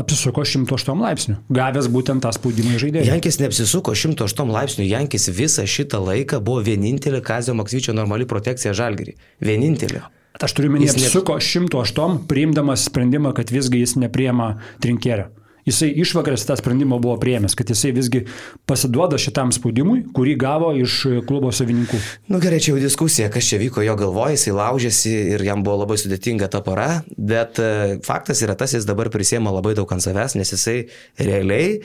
apsisuko 0.00 0.44
108 0.48 1.02
laipsnių, 1.04 1.36
gavęs 1.52 1.88
būtent 1.92 2.24
tą 2.24 2.32
spaudimą 2.34 2.76
į 2.76 2.82
žaidėją. 2.86 3.08
Jankis 3.12 3.40
neapsisuko 3.42 3.94
108 3.96 4.52
laipsnių, 4.56 4.88
Jankis 4.88 5.28
visą 5.36 5.66
šitą 5.68 6.00
laiką 6.04 6.40
buvo 6.44 6.64
vienintelė 6.66 7.22
Kazio 7.24 7.54
Maksvyčio 7.56 7.96
normali 7.96 8.28
protekcija 8.28 8.74
žalgerį. 8.76 9.16
Vienintelė. 9.44 10.06
Aš 10.42 10.52
turiu 10.56 10.70
minėti, 10.74 10.90
Jis 10.90 11.08
apsisuko 11.08 11.38
108, 11.40 12.18
priimdamas 12.28 12.84
sprendimą, 12.90 13.32
kad 13.36 13.52
visgi 13.54 13.80
jis 13.80 13.96
nepriema 14.00 14.56
trinkerio. 14.84 15.30
Jisai 15.66 15.88
išvakarės 15.98 16.46
tą 16.46 16.54
sprendimą 16.60 17.00
buvo 17.02 17.16
priėmęs, 17.18 17.56
kad 17.58 17.66
jisai 17.72 17.90
visgi 17.96 18.22
pasiduoda 18.70 19.18
šitam 19.18 19.50
spaudimui, 19.54 20.04
kurį 20.14 20.36
gavo 20.38 20.68
iš 20.78 21.00
klubo 21.26 21.50
savininkų. 21.50 21.98
Nu 22.30 22.38
gerai, 22.42 22.60
čia 22.62 22.72
jau 22.74 22.82
diskusija, 22.82 23.26
kas 23.34 23.48
čia 23.50 23.58
vyko 23.58 23.82
jo 23.82 23.96
galvoje, 23.98 24.36
jisai 24.36 24.54
laužėsi 24.54 25.14
ir 25.34 25.42
jam 25.42 25.64
buvo 25.66 25.80
labai 25.82 25.96
sudėtinga 25.98 26.46
ta 26.52 26.60
para, 26.62 27.02
bet 27.18 27.58
e, 27.58 27.98
faktas 28.06 28.44
yra 28.46 28.54
tas, 28.58 28.76
jis 28.76 28.86
dabar 28.86 29.10
prisėmė 29.10 29.50
labai 29.56 29.74
daug 29.78 29.90
ant 29.90 30.04
savęs, 30.04 30.36
nes 30.38 30.54
jisai 30.54 30.76
realiai 31.18 31.72
e, 31.74 31.80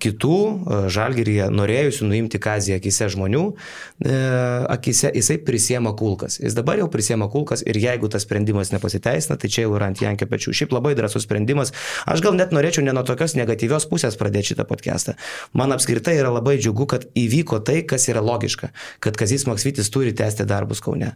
kitų 0.00 0.38
e, 0.40 0.80
žalgeryje 0.96 1.50
norėjusių 1.52 2.08
nuimti 2.08 2.40
kazį 2.40 2.78
akise 2.78 3.10
žmonių, 3.12 3.44
e, 4.00 4.16
akise 4.72 5.12
jisai 5.12 5.38
prisėmė 5.44 5.92
kulkas. 6.00 6.40
Jis 6.40 6.56
dabar 6.56 6.80
jau 6.80 6.88
prisėmė 6.92 7.28
kulkas 7.32 7.66
ir 7.68 7.76
jeigu 7.84 8.08
tas 8.12 8.24
sprendimas 8.24 8.72
nepasiteisina, 8.72 9.36
tai 9.36 9.52
čia 9.52 9.66
jau 9.66 9.76
yra 9.76 9.92
ant 9.92 10.00
Jankio 10.00 10.30
pečių. 10.30 10.56
Šiaip 10.56 10.72
labai 10.72 10.96
drąsus 10.96 11.28
sprendimas. 11.28 11.76
Aš 12.08 12.24
gal 12.24 12.36
net 12.38 12.54
norėčiau 12.54 12.61
norėčiau 12.62 12.84
ne 12.86 12.94
nuo 12.94 13.02
tokios 13.06 13.34
negatyvios 13.38 13.88
pusės 13.90 14.16
pradėti 14.18 14.52
šitą 14.52 14.66
podcastą. 14.68 15.16
Man 15.58 15.74
apskritai 15.74 16.14
yra 16.20 16.30
labai 16.30 16.56
džiugu, 16.60 16.86
kad 16.90 17.06
įvyko 17.18 17.58
tai, 17.66 17.80
kas 17.88 18.06
yra 18.12 18.22
logiška, 18.22 18.70
kad 19.02 19.18
Kazis 19.18 19.46
Maksvitis 19.48 19.90
turi 19.92 20.14
tęsti 20.16 20.46
darbus 20.48 20.82
Kaune. 20.84 21.14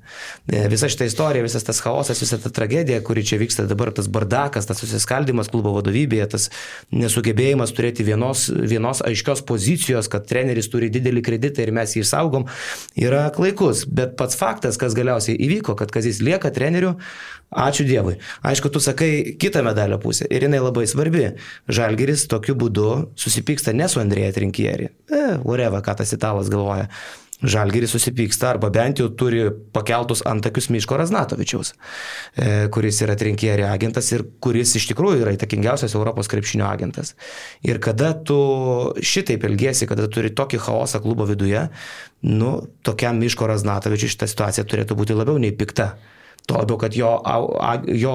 E, 0.51 0.65
visa 0.73 0.91
šita 0.91 1.07
istorija, 1.07 1.45
visas 1.47 1.67
tas 1.67 1.81
chaosas, 1.85 2.21
visa 2.23 2.39
ta 2.43 2.51
tragedija, 2.51 2.99
kuri 3.07 3.25
čia 3.27 3.39
vyksta 3.41 3.67
dabar, 3.71 3.93
tas 3.95 4.11
bardakas, 4.11 4.67
tas 4.67 4.83
susiskaldimas 4.83 5.51
klubo 5.53 5.75
vadovybėje, 5.77 6.29
tas 6.35 6.49
nesugebėjimas 6.95 7.75
turėti 7.77 8.07
vienos, 8.07 8.49
vienos 8.51 9.03
aiškios 9.07 9.45
pozicijos, 9.47 10.11
kad 10.13 10.27
treneris 10.29 10.71
turi 10.73 10.91
didelį 10.93 11.23
kreditą 11.27 11.63
ir 11.63 11.75
mes 11.77 11.95
jį 11.97 12.05
išsaugom, 12.05 12.49
yra 12.99 13.27
klaikus. 13.37 13.87
Bet 13.87 14.17
pats 14.19 14.39
faktas, 14.39 14.81
kas 14.81 14.97
galiausiai 14.99 15.39
įvyko, 15.47 15.77
kad 15.79 15.95
Kazis 15.95 16.23
lieka 16.25 16.51
treneriu, 16.55 16.97
Ačiū 17.47 17.87
Dievui. 17.87 18.17
Aišku, 18.43 18.73
tu 18.75 18.83
sakai 18.83 19.37
kitą 19.39 19.63
medalio 19.63 20.01
pusę 20.03 20.27
ir 20.27 20.43
jinai 20.43 20.59
labai 20.59 20.87
svarbi. 20.91 21.29
Žalgeris 21.71 22.27
tokiu 22.27 22.57
būdu 22.59 22.89
susipyksta 23.15 23.73
ne 23.73 23.87
su 23.89 24.03
Andrėja 24.03 24.35
Trinkieri. 24.35 24.91
E, 25.07 25.23
whatever, 25.45 25.79
ką 25.79 25.95
tas 26.03 26.11
italas 26.17 26.51
galvoja. 26.51 26.89
Žalgeris 27.45 27.93
susipyksta 27.93 28.49
arba 28.55 28.71
bent 28.73 28.99
jau 28.99 29.11
turi 29.13 29.43
pakeltus 29.77 30.23
antakius 30.25 30.71
Miško 30.73 30.97
Raznatovičiaus, 30.97 31.75
e, 32.35 32.47
kuris 32.73 33.03
yra 33.05 33.13
trinkieri 33.21 33.67
agentas 33.69 34.09
ir 34.17 34.25
kuris 34.41 34.73
iš 34.81 34.89
tikrųjų 34.91 35.21
yra 35.21 35.35
įtakingiausias 35.37 35.95
Europos 35.99 36.33
krepšinio 36.33 36.65
agentas. 36.65 37.13
Ir 37.61 37.79
kada 37.79 38.15
tu 38.17 38.41
šitaip 39.05 39.45
elgesi, 39.45 39.87
kada 39.87 40.09
turi 40.09 40.33
tokį 40.33 40.63
chaosą 40.65 41.03
klubo 41.05 41.29
viduje, 41.29 41.69
nu, 42.25 42.57
tokiam 42.83 43.21
Miško 43.21 43.53
Raznatovičiui 43.53 44.17
šitą 44.17 44.33
situaciją 44.33 44.65
turėtų 44.65 44.97
būti 44.97 45.21
labiau 45.21 45.37
nei 45.37 45.53
pikta. 45.53 45.93
Tuo 46.47 46.61
labiau, 46.61 46.79
kad 46.79 46.95
jo, 46.95 47.09
jo 47.91 48.15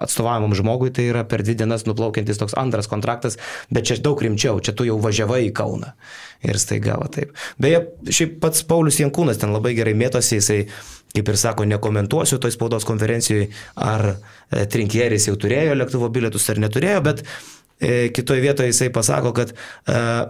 atstovavimam 0.00 0.54
žmogui 0.56 0.88
tai 0.94 1.10
yra 1.10 1.24
per 1.28 1.42
dvi 1.44 1.58
dienas 1.60 1.84
nuplaukiantis 1.84 2.40
toks 2.40 2.56
antras 2.56 2.88
kontraktas, 2.88 3.36
bet 3.68 3.90
čia 3.90 3.98
daug 4.00 4.20
rimčiau, 4.24 4.62
čia 4.64 4.72
tu 4.72 4.86
jau 4.88 4.96
važiavai 5.04 5.42
į 5.50 5.52
Kauną. 5.56 5.90
Ir 6.48 6.56
staiga 6.62 6.96
va 7.00 7.10
taip. 7.12 7.34
Beje, 7.60 7.82
šiaip 8.08 8.38
pats 8.40 8.64
Paulius 8.68 9.02
Jankūnas 9.02 9.42
ten 9.42 9.52
labai 9.52 9.74
gerai 9.76 9.92
mėtosi, 9.98 10.38
jisai, 10.38 10.58
kaip 11.12 11.28
ir 11.28 11.40
sako, 11.40 11.68
nekomentuosiu 11.68 12.40
toj 12.40 12.56
spaudos 12.56 12.88
konferencijoje, 12.88 13.50
ar 13.76 14.14
e, 14.14 14.64
Trinkieris 14.70 15.28
jau 15.28 15.36
turėjo 15.36 15.76
lėktuvo 15.76 16.08
bilietus 16.14 16.48
ar 16.48 16.62
neturėjo, 16.64 17.04
bet 17.04 17.24
e, 17.26 18.08
kitoje 18.16 18.44
vietoje 18.44 18.72
jisai 18.72 18.88
pasako, 18.94 19.34
kad 19.36 19.52
e, 19.52 19.56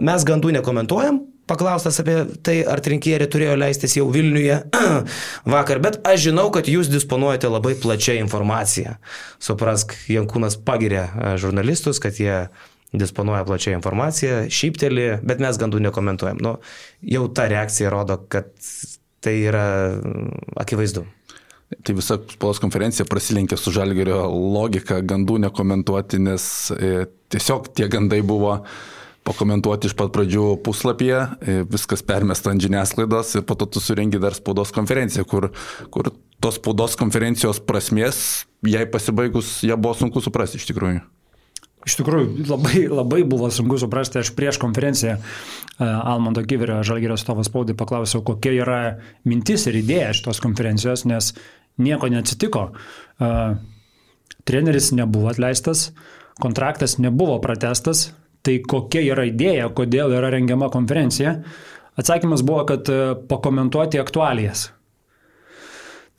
mes 0.03 0.27
gandų 0.27 0.57
nekomentuojam, 0.59 1.23
paklaustas 1.49 1.99
apie 2.01 2.21
tai, 2.45 2.59
ar 2.69 2.81
trinkierė 2.85 3.27
turėjo 3.31 3.57
leistis 3.59 3.97
jau 3.97 4.07
Vilniuje 4.13 4.61
vakar, 5.55 5.81
bet 5.83 5.99
aš 6.07 6.29
žinau, 6.29 6.47
kad 6.55 6.69
jūs 6.69 6.91
disponuojate 6.91 7.51
labai 7.51 7.75
plačią 7.81 8.19
informaciją. 8.21 8.97
Suprask, 9.43 9.95
Jankūnas 10.11 10.59
pagiria 10.65 11.07
e, 11.09 11.33
žurnalistus, 11.41 12.01
kad 12.03 12.19
jie 12.21 12.45
disponuoja 12.93 13.43
plačią 13.45 13.75
informaciją, 13.77 14.47
šypteli, 14.53 15.09
bet 15.25 15.41
mes 15.43 15.59
gandų 15.61 15.83
nekomentuojam. 15.89 16.41
Nu, 16.41 16.55
jau 17.05 17.27
ta 17.33 17.45
reakcija 17.51 17.91
rodo, 17.93 18.17
kad 18.31 18.49
tai 19.21 19.35
yra 19.45 19.65
akivaizdu. 20.57 21.05
Tai 21.85 21.93
visa 21.93 22.17
spaudos 22.31 22.57
konferencija 22.63 23.05
prasilenkė 23.05 23.57
su 23.59 23.69
žalgerio 23.75 24.23
logika 24.29 25.03
gandų 25.05 25.37
nekomentuoti, 25.45 26.17
nes 26.25 26.43
e, 26.73 27.03
tiesiog 27.29 27.69
tie 27.77 27.85
gandai 27.91 28.23
buvo 28.25 28.55
pakomentuoti 29.29 29.89
iš 29.89 29.95
pat 29.97 30.11
pradžių 30.15 30.45
puslapyje, 30.65 31.19
e, 31.21 31.59
viskas 31.69 32.01
permesta 32.05 32.53
ant 32.53 32.63
žiniasklaidos 32.63 33.35
ir 33.37 33.45
po 33.45 33.57
to 33.59 33.69
tu 33.69 33.83
surengi 33.83 34.21
dar 34.21 34.33
spaudos 34.37 34.73
konferenciją, 34.75 35.27
kur, 35.29 35.51
kur 35.93 36.11
tos 36.41 36.57
spaudos 36.57 36.97
konferencijos 36.99 37.61
prasmės, 37.61 38.47
jai 38.65 38.87
pasibaigus, 38.89 39.59
ją 39.67 39.77
buvo 39.77 39.93
sunku 39.97 40.23
suprasti 40.25 40.59
iš 40.59 40.67
tikrųjų. 40.71 41.05
Iš 41.87 41.95
tikrųjų, 41.95 42.43
labai, 42.49 42.81
labai 42.91 43.21
buvo 43.23 43.47
sunku 43.53 43.77
suprasti, 43.79 44.19
aš 44.19 44.33
prieš 44.35 44.59
konferenciją 44.59 45.15
e, 45.15 45.21
Almondo 45.85 46.43
Kiverio 46.43 46.81
Žalgėrio 46.83 47.15
stovas 47.19 47.47
spaudai 47.47 47.77
paklausiau, 47.77 48.23
kokia 48.25 48.51
yra 48.57 48.79
mintis 49.29 49.63
ir 49.69 49.79
idėja 49.79 50.11
šitos 50.17 50.41
konferencijos, 50.43 51.05
nes 51.07 51.31
nieko 51.79 52.09
neatsitiko. 52.11 52.71
E, 52.73 53.31
treneris 54.49 54.91
nebuvo 54.97 55.31
atleistas, 55.31 55.91
kontraktas 56.43 56.97
nebuvo 56.99 57.39
pratestas, 57.43 58.09
Tai 58.45 58.55
kokia 58.63 59.03
yra 59.03 59.27
idėja, 59.27 59.67
kodėl 59.75 60.15
yra 60.15 60.31
rengiama 60.31 60.69
konferencija? 60.71 61.39
Atsakymas 61.99 62.43
buvo, 62.47 62.63
kad 62.69 62.87
e, 62.87 62.99
pakomentuoti 63.27 63.99
aktualijas. 63.99 64.69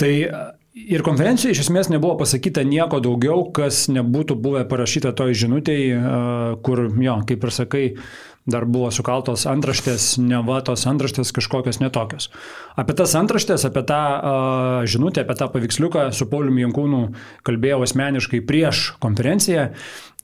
Tai 0.00 0.10
e, 0.26 0.40
ir 0.92 1.04
konferencijoje 1.06 1.56
iš 1.56 1.62
esmės 1.64 1.88
nebuvo 1.92 2.18
pasakyta 2.20 2.64
nieko 2.68 3.00
daugiau, 3.04 3.46
kas 3.56 3.86
nebūtų 3.92 4.36
buvę 4.36 4.66
parašyta 4.68 5.14
toj 5.16 5.38
žinutėje, 5.44 6.02
kur, 6.66 6.84
jo, 7.00 7.16
kaip 7.28 7.46
ir 7.48 7.54
sakai, 7.56 7.84
dar 8.48 8.64
buvo 8.64 8.88
sukaltos 8.94 9.44
antraštės, 9.48 10.14
ne 10.22 10.40
va 10.46 10.60
tos 10.64 10.86
antraštės 10.88 11.32
kažkokios 11.36 11.80
netokios. 11.82 12.30
Apie 12.80 12.96
tas 12.96 13.12
antraštės, 13.18 13.66
apie 13.68 13.82
tą 13.88 14.00
uh, 14.00 14.88
žinutę, 14.88 15.24
apie 15.24 15.36
tą 15.38 15.50
paveiksliuką 15.52 16.08
su 16.16 16.28
Pauliumi 16.30 16.64
Jankūnu 16.64 17.02
kalbėjau 17.46 17.82
asmeniškai 17.84 18.42
prieš 18.48 18.94
konferenciją 19.02 19.70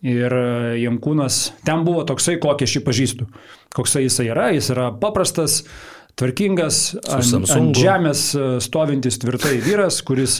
Ir 0.04 0.32
e, 0.32 0.46
Jankūnas 0.82 1.50
ten 1.66 1.84
buvo 1.86 2.04
toksai, 2.08 2.36
kokį 2.42 2.66
aš 2.68 2.78
jį 2.78 2.82
pažįstu. 2.84 3.28
Koksai 3.76 4.06
jisai 4.06 4.28
yra, 4.28 4.50
jis 4.52 4.68
yra 4.74 4.90
paprastas, 5.00 5.62
tvarkingas, 6.16 6.80
ant, 7.12 7.48
ant 7.52 7.76
žemės 7.76 8.26
e, 8.36 8.44
stovintis 8.64 9.18
tvirtai 9.20 9.56
vyras, 9.64 10.02
kuris 10.06 10.38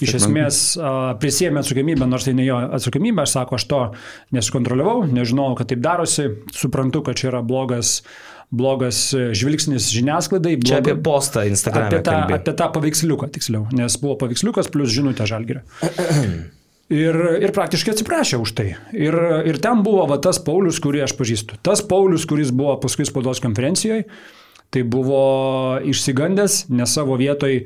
iš 0.00 0.14
esmės 0.20 0.60
prisėmė 1.20 1.60
atsakomybę, 1.64 2.08
nors 2.08 2.28
tai 2.28 2.36
ne 2.36 2.46
jo 2.46 2.60
atsakomybė, 2.78 3.24
aš 3.24 3.34
sako, 3.38 3.58
aš 3.60 3.66
to 3.72 3.80
nesukontroliavau, 4.36 5.04
nežinau, 5.12 5.50
kad 5.58 5.72
taip 5.72 5.84
darosi, 5.84 6.30
suprantu, 6.56 7.04
kad 7.08 7.20
čia 7.20 7.32
yra 7.32 7.44
blogas 7.44 7.98
blogas 8.54 8.98
e, 9.16 9.30
žvilgsnis 9.34 9.88
žiniasklaidai. 9.90 10.56
Blog... 10.60 10.68
Čia 10.68 10.80
apie 10.82 10.94
postą 11.02 11.42
Instagram'e. 11.48 11.88
Apie 11.90 12.02
tą, 12.06 12.18
apie 12.36 12.54
tą 12.54 12.68
paveiksliuką, 12.76 13.28
tiksliau, 13.34 13.64
nes 13.74 13.96
buvo 13.98 14.14
paveiksliukas 14.20 14.70
plus 14.70 14.92
žinutė 14.94 15.26
žalgyrė. 15.30 15.64
Ir, 16.92 17.16
ir 17.40 17.52
praktiškai 17.56 17.94
atsiprašė 17.94 18.38
už 18.44 18.50
tai. 18.58 18.66
Ir, 18.92 19.16
ir 19.48 19.58
ten 19.62 19.80
buvo 19.86 20.04
va, 20.10 20.18
tas 20.20 20.36
Paulius, 20.44 20.82
kurį 20.84 21.06
aš 21.06 21.14
pažįstu. 21.16 21.56
Tas 21.64 21.80
Paulius, 21.80 22.26
kuris 22.28 22.52
buvo 22.52 22.74
paskui 22.82 23.06
spaudos 23.08 23.40
konferencijoje, 23.40 24.04
tai 24.74 24.82
buvo 24.84 25.78
išsigandęs, 25.86 26.66
ne 26.74 26.84
savo 26.90 27.16
vietoj 27.16 27.56
e, 27.56 27.64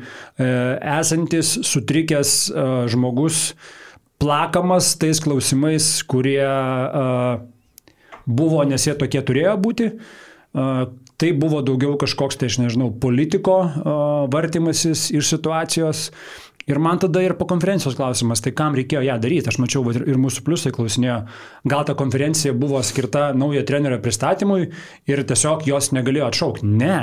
esantis, 1.00 1.56
sutrikęs 1.66 2.34
e, 2.52 2.68
žmogus, 2.92 3.56
plakamas 4.22 4.92
tais 5.00 5.18
klausimais, 5.25 5.90
kurie 6.06 6.44
e, 6.46 7.04
buvo, 8.28 8.62
nes 8.70 8.87
jie 8.87 8.94
tokie 9.00 9.25
turėjo 9.25 9.58
būti. 9.64 9.92
E, 9.98 10.70
tai 11.18 11.32
buvo 11.34 11.64
daugiau 11.66 11.96
kažkoks, 11.98 12.38
tai 12.38 12.52
aš 12.52 12.60
nežinau, 12.62 12.92
politiko 13.02 13.64
e, 13.66 13.96
vartimasis 14.30 15.08
iš 15.10 15.32
situacijos. 15.34 16.10
Ir 16.68 16.78
man 16.84 17.00
tada 17.00 17.22
ir 17.25 17.32
po 17.38 17.46
konferencijos 17.48 17.96
klausimas, 17.96 18.42
tai 18.44 18.52
kam 18.56 18.76
reikėjo 18.76 19.00
ją 19.06 19.16
daryti. 19.22 19.48
Aš 19.48 19.56
mačiau 19.62 19.87
ir 19.94 20.20
mūsų 20.20 20.44
pliusai 20.44 20.72
klausinėjo, 20.76 21.22
gal 21.68 21.87
ta 21.88 21.96
konferencija 21.96 22.52
buvo 22.52 22.82
skirta 22.84 23.30
naujo 23.37 23.64
trenerio 23.68 24.00
pristatymui 24.04 24.68
ir 25.08 25.25
tiesiog 25.30 25.64
jos 25.70 25.92
negalėjo 25.96 26.28
atšaukti. 26.28 26.68
Ne. 26.68 26.98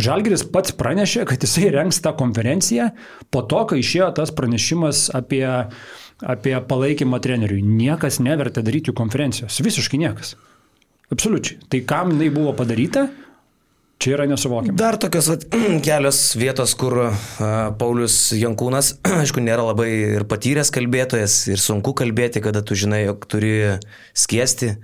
Žalgiris 0.00 0.44
pats 0.52 0.74
pranešė, 0.76 1.24
kad 1.28 1.44
jisai 1.44 1.70
rengs 1.72 2.02
tą 2.04 2.12
konferenciją 2.16 2.90
po 3.32 3.44
to, 3.48 3.62
kai 3.68 3.80
išėjo 3.80 4.10
tas 4.18 4.32
pranešimas 4.36 5.06
apie, 5.16 5.44
apie 6.20 6.56
palaikymą 6.72 7.20
treneriui. 7.24 7.62
Niekas 7.64 8.20
nevertė 8.24 8.64
daryti 8.64 8.92
jų 8.92 8.96
konferencijos. 8.98 9.60
Visiškai 9.64 10.00
niekas. 10.00 10.34
Absoliučiai. 11.12 11.62
Tai 11.72 11.80
kam 11.88 12.12
jinai 12.12 12.28
buvo 12.34 12.52
padaryta? 12.58 13.06
Čia 14.02 14.12
yra 14.12 14.26
nesuvokiama. 14.28 14.76
Dar 14.76 14.98
tokios 15.00 15.30
vat, 15.32 15.46
kelios 15.86 16.20
vietos, 16.36 16.74
kur 16.78 16.98
uh, 17.06 17.16
Paulius 17.80 18.18
Jankūnas, 18.36 18.96
aišku, 19.22 19.40
nėra 19.44 19.64
labai 19.70 19.88
ir 20.18 20.26
patyręs 20.28 20.72
kalbėtojas 20.74 21.38
ir 21.52 21.62
sunku 21.62 21.94
kalbėti, 21.96 22.44
kada 22.44 22.60
tu 22.66 22.76
žinai, 22.76 23.06
jog 23.06 23.24
turi 23.32 23.54
skiesti, 24.12 24.74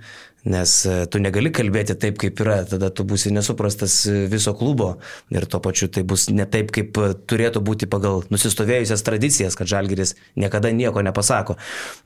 Nes 0.43 0.71
e, 0.83 0.95
tu 1.07 1.21
negali 1.23 1.53
kalbėti 1.55 1.95
taip, 1.95 2.17
kaip 2.19 2.41
yra, 2.43 2.57
tada 2.67 2.89
tu 2.91 3.05
būsi 3.07 3.31
nesuprastas 3.31 4.01
e, 4.11 4.25
viso 4.27 4.51
klubo 4.59 4.89
ir 5.31 5.45
tuo 5.47 5.61
pačiu 5.63 5.87
tai 5.87 6.03
bus 6.03 6.25
ne 6.35 6.43
taip, 6.43 6.73
kaip 6.75 6.99
e, 6.99 7.13
turėtų 7.31 7.61
būti 7.63 7.87
pagal 7.87 8.25
nusistovėjusias 8.33 9.05
tradicijas, 9.07 9.55
kad 9.55 9.71
Žalgiris 9.71 10.17
niekada 10.35 10.73
nieko 10.75 10.99
nepasako. 11.05 11.55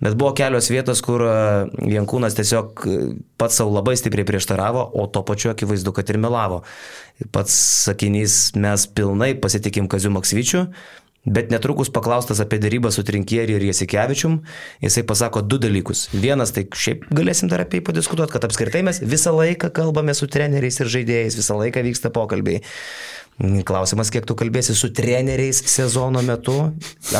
Bet 0.05 0.19
buvo 0.21 0.35
kelios 0.37 0.69
vietos, 0.69 1.01
kur 1.01 1.25
Jankūnas 1.89 2.37
tiesiog 2.37 2.85
pats 3.41 3.57
savo 3.57 3.73
labai 3.73 3.97
stipriai 3.97 4.27
prieštaravo, 4.29 4.85
o 4.93 5.07
tuo 5.09 5.25
pačiu 5.25 5.55
akivaizdu, 5.55 5.95
kad 5.97 6.13
ir 6.13 6.21
melavo. 6.21 6.61
Pats 7.33 7.57
sakinys 7.87 8.53
mes 8.53 8.85
pilnai 8.93 9.33
pasitikim 9.41 9.89
Kaziu 9.89 10.13
Maksvyčiu, 10.13 10.67
Bet 11.27 11.51
netrukus 11.51 11.91
paklaustas 11.91 12.39
apie 12.39 12.59
dėrybą 12.63 12.87
su 12.95 13.03
Trinkierį 13.03 13.57
ir 13.57 13.65
Jasikevičium, 13.67 14.37
jisai 14.83 15.03
pasako 15.07 15.41
du 15.43 15.59
dalykus. 15.59 16.05
Vienas, 16.15 16.53
tai 16.55 16.63
šiaip 16.71 17.03
galėsim 17.11 17.51
dar 17.51 17.65
apie 17.65 17.81
jį 17.81 17.87
padiskutuoti, 17.89 18.31
kad 18.31 18.47
apskritai 18.47 18.85
mes 18.87 19.01
visą 19.03 19.35
laiką 19.35 19.73
kalbame 19.75 20.15
su 20.15 20.29
treneriais 20.31 20.79
ir 20.79 20.91
žaidėjais, 20.93 21.35
visą 21.35 21.59
laiką 21.59 21.83
vyksta 21.89 22.13
pokalbiai. 22.15 22.63
Klausimas, 23.37 24.09
kiek 24.09 24.25
tu 24.25 24.33
kalbėsi 24.33 24.73
su 24.73 24.87
treneriais 24.97 25.59
sezono 25.69 26.23
metu, 26.25 26.55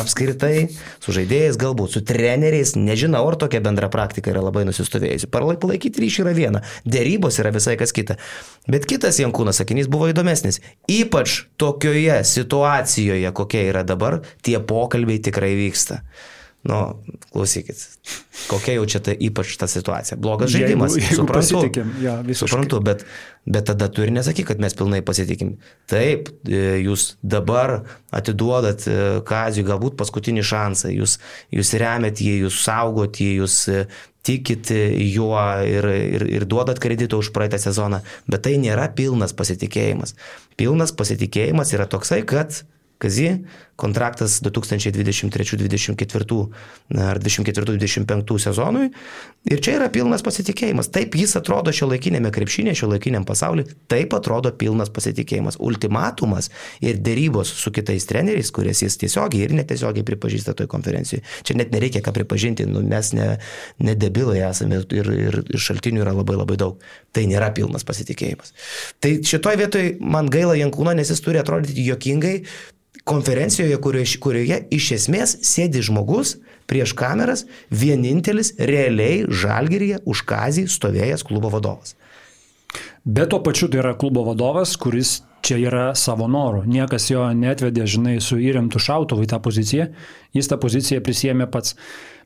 apskritai, 0.00 0.64
su 0.98 1.14
žaidėjais 1.14 1.58
galbūt, 1.60 1.94
su 1.94 2.02
treneriais, 2.02 2.72
nežinau, 2.74 3.20
ar 3.30 3.36
tokia 3.38 3.60
bendra 3.62 3.86
praktika 3.92 4.32
yra 4.32 4.42
labai 4.42 4.64
nusistovėjusi. 4.66 5.30
Palaikyti 5.30 6.02
ryšį 6.02 6.24
yra 6.24 6.32
viena, 6.34 6.62
dėrybos 6.82 7.38
yra 7.38 7.52
visai 7.54 7.76
kas 7.78 7.94
kita. 7.94 8.18
Bet 8.66 8.88
kitas 8.90 9.20
Jankūnas 9.22 9.62
sakinys 9.62 9.86
buvo 9.86 10.10
įdomesnis. 10.10 10.58
Ypač 10.90 11.44
tokioje 11.54 12.18
situacijoje, 12.26 13.30
kokia 13.38 13.68
yra 13.70 13.86
dabar, 13.86 14.18
tie 14.42 14.58
pokalbiai 14.58 15.22
tikrai 15.22 15.54
vyksta. 15.60 16.02
Nu, 16.66 16.78
klausykit, 17.30 17.78
kokia 18.50 18.74
jau 18.74 18.86
čia 18.90 18.98
ta 19.04 19.12
ypač 19.14 19.52
ta 19.60 19.68
situacija. 19.70 20.16
Blogas 20.18 20.50
žaidimas. 20.50 20.96
Jeigu, 20.98 21.06
jeigu 21.06 21.18
suprantu, 21.20 21.60
ja, 22.02 22.16
suprantu 22.34 22.80
bet, 22.82 23.04
bet 23.46 23.68
tada 23.70 23.86
turi 23.94 24.10
nesakyti, 24.12 24.48
kad 24.50 24.60
mes 24.60 24.74
pilnai 24.76 24.98
pasitikim. 25.06 25.54
Taip, 25.88 26.32
e, 26.50 26.80
jūs 26.82 27.12
dabar 27.22 27.84
atiduodat 28.10 28.88
e, 28.90 28.96
Kazijui 29.28 29.68
galbūt 29.68 29.94
paskutinį 30.00 30.44
šansą, 30.50 30.90
jūs, 30.92 31.16
jūs 31.54 31.72
remet 31.78 32.20
jį, 32.24 32.34
jūs 32.48 32.58
saugot 32.66 33.20
jį, 33.22 33.30
jūs 33.38 33.60
e, 33.70 33.84
tikit 34.26 34.72
juo 35.14 35.38
ir, 35.62 35.86
ir, 36.18 36.26
ir 36.40 36.48
duodat 36.50 36.82
kreditą 36.82 37.22
už 37.22 37.30
praeitą 37.36 37.62
sezoną, 37.62 38.02
bet 38.26 38.44
tai 38.48 38.58
nėra 38.60 38.90
pilnas 38.98 39.32
pasitikėjimas. 39.32 40.18
Pilnas 40.58 40.92
pasitikėjimas 40.98 41.72
yra 41.78 41.86
toksai, 41.88 42.24
kad 42.28 42.64
Kazy, 42.98 43.46
kontraktas 43.78 44.42
2023-2024 44.42 46.50
ar 46.98 47.18
2024-2025 47.22 48.38
sezonui. 48.42 48.88
Ir 49.46 49.60
čia 49.62 49.78
yra 49.78 49.86
pilnas 49.94 50.24
pasitikėjimas. 50.26 50.90
Taip 50.90 51.14
jis 51.14 51.38
atrodo 51.38 51.70
šio 51.70 51.86
laikinėme 51.92 52.32
krepšinė, 52.34 52.74
šio 52.74 52.88
laikiniam 52.90 53.22
pasauliu, 53.28 53.62
taip 53.90 54.14
atrodo 54.18 54.50
pilnas 54.58 54.90
pasitikėjimas. 54.90 55.60
Ultimatumas 55.62 56.50
ir 56.82 56.98
dėrybos 56.98 57.52
su 57.60 57.70
kitais 57.74 58.06
treneriais, 58.10 58.50
kurias 58.54 58.82
jis 58.82 58.98
tiesiogiai 58.98 59.46
ir 59.46 59.54
netiesiogiai 59.60 60.06
pripažįsta 60.08 60.56
toj 60.58 60.66
konferencijoje. 60.72 61.22
Čia 61.46 61.54
net 61.60 61.70
nereikia 61.74 62.02
ką 62.02 62.10
pripažinti, 62.16 62.66
nu, 62.66 62.82
mes 62.82 63.12
ne, 63.14 63.28
ne 63.78 63.94
debilai 63.94 64.40
esame 64.48 64.82
ir, 64.82 65.12
ir, 65.28 65.38
ir 65.54 65.62
šaltinių 65.68 66.02
yra 66.02 66.16
labai 66.18 66.34
labai 66.40 66.58
daug. 66.58 66.82
Tai 67.14 67.22
nėra 67.30 67.52
pilnas 67.54 67.86
pasitikėjimas. 67.86 68.50
Tai 68.98 69.14
šitoj 69.22 69.54
vietoj 69.62 69.86
man 70.02 70.26
gaila 70.34 70.58
Jankūno, 70.58 70.96
nes 70.98 71.14
jis 71.14 71.22
turi 71.22 71.38
atrodyti 71.38 71.86
jokingai, 71.86 72.34
konferencijoje, 73.08 73.76
kurioje, 73.84 74.18
kurioje 74.22 74.60
iš 74.74 74.92
esmės 74.98 75.38
sėdi 75.46 75.82
žmogus 75.84 76.36
prieš 76.68 76.92
kameras, 76.98 77.46
vienintelis 77.72 78.52
realiai 78.58 79.24
žalgeryje 79.28 80.02
už 80.08 80.24
kazį 80.28 80.66
stovėjęs 80.68 81.24
klubo 81.24 81.50
vadovas. 81.54 81.96
Bet 83.08 83.30
tuo 83.32 83.40
pačiu 83.40 83.70
tai 83.72 83.80
yra 83.80 83.94
klubo 83.96 84.26
vadovas, 84.26 84.74
kuris 84.76 85.22
čia 85.40 85.56
yra 85.62 85.86
savo 85.96 86.26
noru. 86.28 86.64
Niekas 86.68 87.08
jo 87.08 87.24
netvedė, 87.32 87.86
žinai, 87.88 88.18
su 88.20 88.36
įremtų 88.36 88.82
šautuvu 88.82 89.24
į 89.24 89.30
tą 89.30 89.38
poziciją. 89.40 89.88
Jis 90.36 90.50
tą 90.50 90.58
poziciją 90.60 91.00
prisėmė 91.04 91.48
pats. 91.48 91.76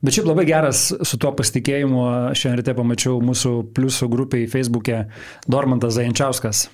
Bet 0.03 0.17
šiaip 0.17 0.27
labai 0.27 0.43
geras 0.49 0.89
su 0.91 1.19
tuo 1.21 1.31
pasitikėjimu, 1.37 2.01
šiandien 2.35 2.59
ryte 2.59 2.75
pamačiau 2.75 3.21
mūsų 3.23 3.53
pliusų 3.77 4.09
grupiai 4.11 4.49
Facebook'e 4.51 5.05
Dormantas 5.47 5.95
Zajančiauskas 5.95 6.65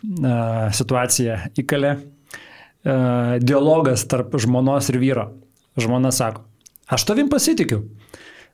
situaciją 0.80 1.44
įkalė 1.62 2.00
dialogas 2.84 4.06
tarp 4.08 4.36
žmonos 4.40 4.90
ir 4.90 5.00
vyro. 5.02 5.30
Žmona 5.80 6.12
sako, 6.12 6.44
aš 6.88 7.06
tavim 7.08 7.30
pasitikiu, 7.32 7.84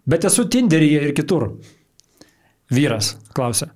bet 0.06 0.26
esu 0.26 0.46
Tinderyje 0.50 1.02
ir 1.08 1.16
kitur. 1.18 1.48
Vyras 2.70 3.16
klausia, 3.34 3.72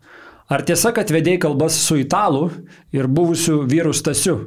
ar 0.49 0.65
tiesa, 0.65 0.91
kad 0.93 1.11
vedėjai 1.13 1.41
kalbas 1.45 1.77
su 1.77 1.99
italų 2.01 2.49
ir 2.93 3.07
buvusiu 3.07 3.63
vyru 3.69 3.93
Stasiu? 3.93 4.37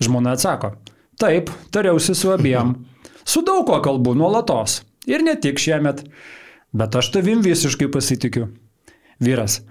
Žmona 0.00 0.36
atsako, 0.36 0.74
taip, 1.20 1.50
tariausi 1.74 2.14
su 2.14 2.32
abiem. 2.32 2.74
Su 3.28 3.42
daug 3.44 3.66
ko 3.68 3.80
kalbu 3.84 4.14
nuolatos. 4.16 4.82
Ir 5.08 5.24
ne 5.24 5.34
tik 5.40 5.60
šiemet. 5.60 6.04
Bet 6.72 6.96
aš 6.96 7.10
tavim 7.12 7.40
visiškai 7.44 7.88
pasitikiu. 7.92 8.50
Vyras, 9.20 9.62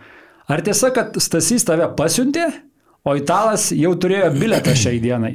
ar 0.50 0.62
tiesa, 0.66 0.90
kad 0.94 1.18
Stasys 1.22 1.66
tave 1.66 1.88
pasiuntė 1.98 2.50
O 3.06 3.16
italas 3.18 3.70
jau 3.76 3.94
turėjo 4.00 4.32
biletą 4.36 4.74
šiai 4.78 5.02
dienai. 5.04 5.34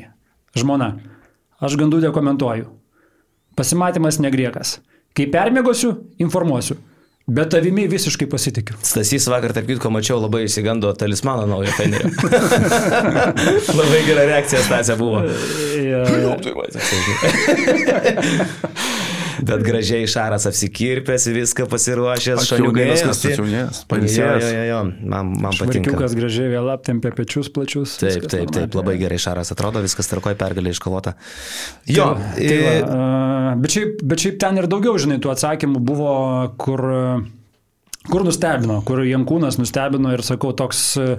Žmona, 0.58 0.94
aš 1.62 1.76
gandų 1.80 2.02
dekomentuoju. 2.06 2.66
Pasimatymas 3.56 4.18
negriekas. 4.20 4.78
Kai 5.16 5.28
permėgosiu, 5.32 5.94
informuosiu. 6.24 6.78
Bet 7.32 7.52
tavimi 7.54 7.84
visiškai 7.86 8.26
pasitikiu. 8.26 8.74
Stasys 8.82 9.28
vakar, 9.30 9.52
tarp 9.54 9.68
kitko, 9.70 9.92
mačiau 9.94 10.18
labai 10.18 10.42
įsigando 10.48 10.90
talismano 10.98 11.44
naujo 11.46 11.70
Fenerio. 11.76 12.10
labai 13.78 14.00
gera 14.08 14.24
reakcija 14.26 14.62
Stasė 14.66 14.96
buvo. 14.98 15.22
Ja, 15.78 16.02
ja. 16.02 16.02
Bet 19.42 19.64
gražiai 19.66 20.06
Šaras 20.10 20.46
apsikirpęs, 20.50 21.26
viską 21.34 21.66
pasiruošęs, 21.70 22.46
šaliukas 22.46 23.82
pailsėjęs. 23.90 24.46
Jo, 24.46 24.52
jo, 24.52 24.64
jo, 24.68 24.80
man, 25.02 25.32
man 25.34 25.56
patinka. 25.58 25.90
Švarkiukas 25.90 26.16
gražiai 26.18 26.52
vėl 26.52 26.70
aptempė 26.72 27.12
pečius 27.16 27.50
plačius. 27.52 27.96
Taip, 28.02 28.28
taip, 28.30 28.52
taip, 28.54 28.78
labai 28.78 28.96
gerai 29.00 29.18
Šaras 29.22 29.52
atrodo, 29.54 29.82
viskas 29.84 30.10
tarkoje 30.10 30.38
pergalė 30.40 30.74
iškovota. 30.76 31.16
Jo, 31.90 32.12
tai, 32.36 32.46
tai 32.46 32.58
va, 32.62 32.74
uh, 32.86 33.60
bet, 33.62 33.76
šiaip, 33.76 34.02
bet 34.12 34.26
šiaip 34.26 34.40
ten 34.42 34.62
ir 34.62 34.70
daugiau, 34.70 34.94
žinai, 35.00 35.18
tų 35.22 35.34
atsakymų 35.34 35.82
buvo, 35.92 36.14
kur, 36.62 36.86
kur 38.10 38.26
nustebino, 38.26 38.80
kur 38.86 39.04
Jankūnas 39.06 39.60
nustebino 39.60 40.12
ir 40.14 40.24
sakau, 40.26 40.54
toks 40.56 40.84
uh, 41.00 41.16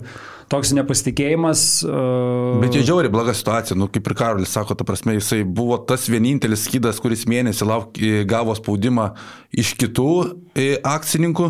toks 0.53 0.73
nepasitikėjimas. 0.77 1.65
Uh... 1.87 2.61
Bet 2.63 2.77
jie 2.77 2.83
žiauri 2.87 3.11
bloga 3.13 3.35
situacija, 3.37 3.77
nu, 3.79 3.89
kaip 3.91 4.09
ir 4.09 4.17
Karolis 4.17 4.53
sako, 4.53 4.77
ta 4.77 4.87
prasme, 4.87 5.17
jisai 5.17 5.41
buvo 5.47 5.79
tas 5.89 6.07
vienintelis 6.11 6.65
skydas, 6.67 7.01
kuris 7.03 7.25
mėnesį 7.29 7.69
lauk, 7.69 8.01
gavo 8.29 8.55
spaudimą 8.57 9.11
iš 9.63 9.73
kitų 9.81 10.09
akcininkų, 10.87 11.49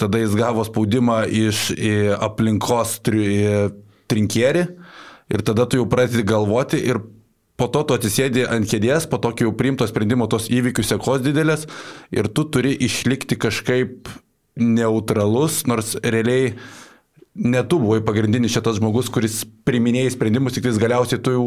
tada 0.00 0.22
jis 0.22 0.36
gavo 0.38 0.64
spaudimą 0.66 1.24
iš 1.26 1.68
aplinkos 2.22 3.00
tri, 3.06 3.26
trinkierį 4.10 4.64
ir 5.34 5.42
tada 5.42 5.66
tu 5.66 5.80
jau 5.80 5.88
pradedi 5.90 6.22
galvoti 6.26 6.78
ir 6.86 7.02
po 7.56 7.66
to 7.72 7.80
tu 7.88 7.96
atsisėdi 7.96 8.44
ant 8.46 8.68
kėdės, 8.68 9.08
po 9.10 9.18
tokio 9.18 9.48
jau 9.48 9.56
priimto 9.58 9.86
sprendimo 9.88 10.28
tos 10.30 10.46
įvykių 10.52 10.84
sekos 10.86 11.24
didelės 11.24 11.64
ir 12.14 12.28
tu 12.28 12.44
turi 12.52 12.76
išlikti 12.86 13.38
kažkaip 13.40 14.12
neutralus, 14.56 15.64
nors 15.68 15.94
realiai 16.02 16.54
ne 17.36 17.62
tu 17.68 17.78
buvai 17.80 18.00
pagrindinis 18.04 18.54
šitas 18.54 18.78
žmogus, 18.80 19.10
kuris 19.12 19.42
priminėjai 19.68 20.14
sprendimus, 20.14 20.56
tik 20.56 20.64
tais 20.64 20.80
galiausiai 20.80 21.20
tu 21.20 21.34
jau, 21.34 21.46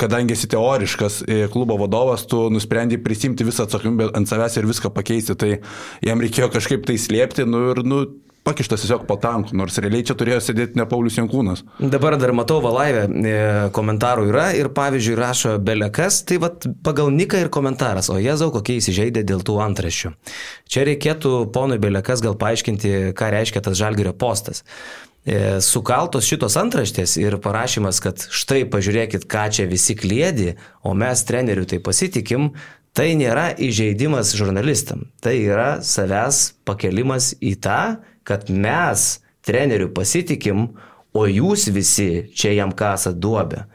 kadangi 0.00 0.36
esi 0.36 0.48
teoriškas 0.52 1.20
e, 1.24 1.38
klubo 1.52 1.78
vadovas, 1.80 2.26
tu 2.28 2.48
nusprendai 2.52 3.00
prisimti 3.00 3.46
visą 3.48 3.64
atsakomybę 3.64 4.10
ant 4.16 4.28
savęs 4.28 4.58
ir 4.60 4.68
viską 4.68 4.92
pakeisti, 4.96 5.36
tai 5.40 5.50
jam 6.04 6.20
reikėjo 6.20 6.50
kažkaip 6.52 6.84
tai 6.88 6.98
slėpti, 7.00 7.48
nu 7.48 7.70
ir, 7.72 7.82
nu, 7.88 8.02
pakištas 8.46 8.84
tiesiog 8.84 9.04
po 9.08 9.16
tankų, 9.20 9.54
nors 9.58 9.76
realiai 9.82 10.06
čia 10.06 10.16
turėjo 10.18 10.40
sėdėti 10.44 10.78
ne 10.80 10.86
Paulius 10.88 11.18
Jankūnas. 11.18 11.64
Dabar 11.92 12.16
dar 12.20 12.32
matau 12.36 12.60
valaivę, 12.64 13.04
e, 13.08 13.34
komentarų 13.76 14.26
yra 14.30 14.46
ir 14.56 14.70
pavyzdžiui 14.76 15.18
rašo 15.18 15.56
Belekas, 15.62 16.22
tai 16.28 16.40
vad 16.42 16.64
pagal 16.86 17.12
Niką 17.14 17.44
ir 17.44 17.52
komentaras, 17.52 18.08
o 18.12 18.16
Jėzau, 18.20 18.50
kokie 18.54 18.78
įsižeidė 18.80 19.26
dėl 19.28 19.44
tų 19.46 19.60
antraščių. 19.66 20.14
Čia 20.70 20.88
reikėtų 20.88 21.36
ponui 21.54 21.78
Belekas 21.82 22.24
gal 22.24 22.38
paaiškinti, 22.40 23.12
ką 23.18 23.30
reiškia 23.36 23.64
tas 23.66 23.78
žalgerio 23.80 24.16
postas. 24.16 24.64
E, 25.20 25.60
sukaltos 25.60 26.24
šitos 26.24 26.56
antraštės 26.56 27.18
ir 27.20 27.36
parašymas, 27.44 28.00
kad 28.00 28.22
štai 28.24 28.64
pažiūrėkit, 28.72 29.28
ką 29.28 29.50
čia 29.52 29.68
visi 29.68 29.92
klėdi, 29.98 30.54
o 30.80 30.94
mes 30.96 31.26
trenerių 31.28 31.66
tai 31.68 31.80
pasitikim, 31.84 32.54
tai 32.96 33.12
nėra 33.20 33.50
įžeidimas 33.60 34.32
žurnalistam. 34.38 35.10
Tai 35.20 35.34
yra 35.36 35.68
savęs 35.84 36.54
pakelimas 36.64 37.34
į 37.36 37.58
tą, 37.60 37.82
kad 38.30 38.46
mes 38.50 39.18
trenerių 39.46 39.90
pasitikim, 39.96 40.68
o 41.16 41.26
jūs 41.26 41.66
visi 41.74 42.30
čia 42.36 42.54
jam 42.54 42.72
kasat 42.76 43.18
duobę. 43.18 43.66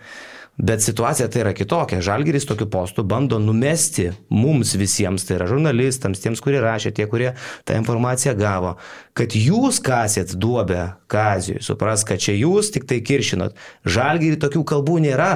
Bet 0.56 0.80
situacija 0.80 1.28
tai 1.28 1.42
yra 1.42 1.52
kitokia. 1.52 2.00
Žalgeris 2.00 2.46
tokiu 2.48 2.70
postu 2.72 3.04
bando 3.04 3.42
numesti 3.44 4.08
mums 4.32 4.72
visiems, 4.80 5.26
tai 5.28 5.36
yra 5.36 5.50
žurnalistams, 5.52 6.22
tiems, 6.24 6.40
kurie 6.44 6.62
rašė, 6.64 6.94
tie, 6.96 7.08
kurie 7.12 7.34
tą 7.68 7.76
informaciją 7.76 8.38
gavo, 8.40 8.78
kad 9.20 9.36
jūs 9.36 9.82
kasėt 9.84 10.32
duobę 10.40 10.94
Kazijui, 11.12 11.60
supras, 11.66 12.06
kad 12.08 12.24
čia 12.24 12.38
jūs 12.38 12.72
tik 12.72 12.88
tai 12.88 13.02
kiršinot. 13.04 13.58
Žalgerį 13.84 14.40
tokių 14.46 14.64
kalbų 14.72 15.02
nėra. 15.10 15.36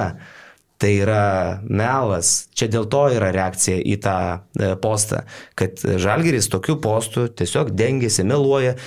Tai 0.80 0.88
yra 0.96 1.60
melas. 1.68 2.46
Čia 2.56 2.70
dėl 2.72 2.86
to 2.88 3.02
yra 3.12 3.28
reakcija 3.36 3.82
į 3.84 3.98
tą 4.00 4.14
e, 4.56 4.70
postą, 4.80 5.26
kad 5.52 5.76
Žalgeris 5.76 6.48
tokiu 6.48 6.78
postu 6.80 7.26
tiesiog 7.28 7.74
dengiasi, 7.76 8.24
meluoja 8.24 8.78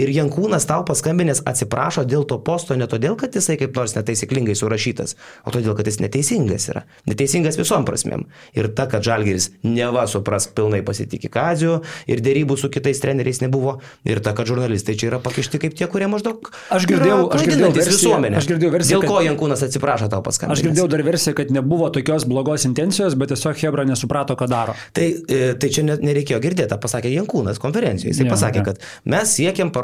Ir 0.00 0.08
Jankūnas 0.08 0.64
tau 0.64 0.86
paskambinės 0.88 1.42
atsiprašo 1.44 2.06
dėl 2.08 2.22
to 2.24 2.38
posto 2.40 2.72
ne 2.80 2.86
todėl, 2.88 3.12
kad 3.20 3.34
jisai 3.36 3.58
kaip 3.60 3.74
nors 3.76 3.92
netaisyklingai 3.92 4.54
surašytas, 4.56 5.18
o 5.44 5.52
todėl, 5.52 5.74
kad 5.76 5.84
jis 5.84 5.98
neteisingas 6.00 6.64
yra. 6.72 6.86
Neteisingas 7.04 7.58
visom 7.60 7.84
prasmėm. 7.84 8.22
Ir 8.56 8.70
ta, 8.72 8.86
kad 8.88 9.04
Žalgeris 9.04 9.50
neva 9.60 10.06
supras 10.08 10.46
pilnai 10.48 10.80
pasitikė 10.86 11.28
Kaziu 11.34 11.74
ir 12.08 12.22
dėrybų 12.24 12.56
su 12.56 12.70
kitais 12.72 13.02
treneriais 13.04 13.42
nebuvo. 13.44 13.74
Ir 14.08 14.22
ta, 14.24 14.32
kad 14.32 14.48
žurnalistai 14.48 14.94
čia 14.96 15.10
yra 15.10 15.18
pakišti 15.20 15.60
kaip 15.60 15.76
tie, 15.76 15.84
kurie 15.92 16.08
maždaug... 16.08 16.48
Aš 16.72 16.88
girdėjau, 16.88 17.28
aš 17.28 17.44
girdėjau 17.50 17.70
versiją, 17.76 17.98
visuomenę. 17.98 18.40
Aš 18.40 18.48
girdėjau 18.48 18.72
versiją. 18.78 19.02
Dėl 19.02 19.12
ko 19.12 19.18
kad... 19.18 19.28
Jankūnas 19.28 19.66
atsiprašo 19.68 20.08
tau 20.08 20.24
paskambinti? 20.24 20.56
Aš 20.56 20.66
girdėjau 20.70 20.88
dar 20.96 21.04
versiją, 21.10 21.36
kad 21.36 21.52
nebuvo 21.52 21.92
tokios 21.92 22.24
blogos 22.32 22.64
intencijos, 22.64 23.18
bet 23.20 23.34
tiesiog 23.36 23.60
Hebra 23.60 23.84
nesuprato, 23.92 24.40
ką 24.40 24.48
daro. 24.48 24.78
Tai, 24.96 25.04
e, 25.28 25.52
tai 25.60 25.72
čia 25.74 25.84
nereikėjo 25.92 26.40
girdėti, 26.48 26.80
pasakė 26.80 27.12
Jankūnas 27.12 27.60
konferencijoje. 27.60 28.16
Jis 28.16 28.32
pasakė, 28.32 28.64
ja. 28.64 28.72
kad 28.72 29.12
mes 29.12 29.36
siekiam 29.36 29.68
parodyti 29.68 29.81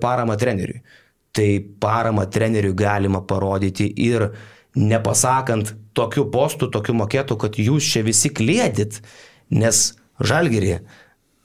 paramą 0.00 0.36
treneriui. 0.40 0.80
Tai 1.30 1.48
paramą 1.82 2.24
treneriui 2.30 2.74
galima 2.74 3.20
parodyti 3.22 3.86
ir 4.02 4.30
nepasakant 4.74 5.74
tokių 5.94 6.26
postų, 6.30 6.70
tokių 6.74 6.94
mokėtų, 7.02 7.36
kad 7.38 7.58
jūs 7.58 7.86
čia 7.92 8.02
visi 8.06 8.30
klėdit, 8.34 9.00
nes 9.50 9.90
žalgerį, 10.22 10.80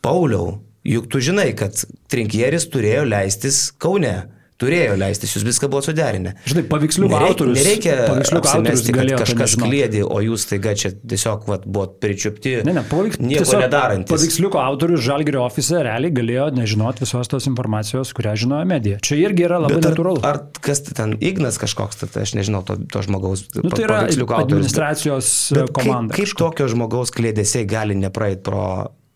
Pauliau, 0.05 0.59
juk 0.85 1.07
tu 1.09 1.17
žinai, 1.23 1.49
kad 1.57 1.79
trinkieris 2.13 2.67
turėjo 2.69 3.07
leistis 3.09 3.71
Kaune 3.81 4.13
turėjo 4.61 4.95
leistis, 4.99 5.33
jūs 5.35 5.43
viską 5.45 5.67
buvo 5.71 5.83
suderinę. 5.85 6.35
Žinai, 6.47 6.63
paveiksliukų 6.71 7.11
nereikia, 7.11 7.33
autorius. 7.33 7.59
Nereikia 7.59 7.95
apsimesti, 8.39 8.95
kad 8.95 9.11
kažkas 9.23 9.55
klėdė, 9.59 10.03
o 10.07 10.21
jūs 10.23 10.47
taiga 10.49 10.75
čia 10.79 10.93
tiesiog 10.95 11.47
vat, 11.49 11.67
buvot 11.67 11.97
pričiupti. 12.03 12.55
Ne, 12.67 12.75
ne, 12.77 12.85
paveiks, 12.87 13.19
nieko 13.23 13.59
nedarant. 13.59 14.07
Paveiksliukų 14.11 14.61
autorius 14.61 15.03
Žalgirio 15.05 15.43
ofise 15.43 15.83
realiai 15.85 16.13
galėjo 16.15 16.47
nežinoti 16.55 17.03
visos 17.03 17.31
tos 17.31 17.49
informacijos, 17.51 18.13
kurią 18.15 18.35
žinojo 18.45 18.69
medija. 18.69 18.99
Čia 19.03 19.19
irgi 19.25 19.47
yra 19.49 19.59
labai 19.65 19.81
ar, 19.81 19.87
natūralu. 19.89 20.23
Ar 20.27 20.41
kas 20.63 20.85
ten 20.87 21.17
Ignas 21.19 21.59
kažkoks, 21.61 22.05
tai 22.05 22.23
aš 22.23 22.37
nežinau 22.39 22.63
to, 22.67 22.79
to 22.91 23.03
žmogaus. 23.05 23.47
Nu, 23.59 23.71
tai 23.73 23.87
yra 23.89 24.03
administracijos 24.07 25.31
bet, 25.51 25.65
bet 25.65 25.75
komanda. 25.81 26.15
Kaip, 26.15 26.31
kaip 26.31 26.45
tokio 26.45 26.69
žmogaus 26.71 27.11
klėdėsiai 27.15 27.67
gali 27.69 27.97
nepraeiti 27.99 28.45
pro 28.45 28.65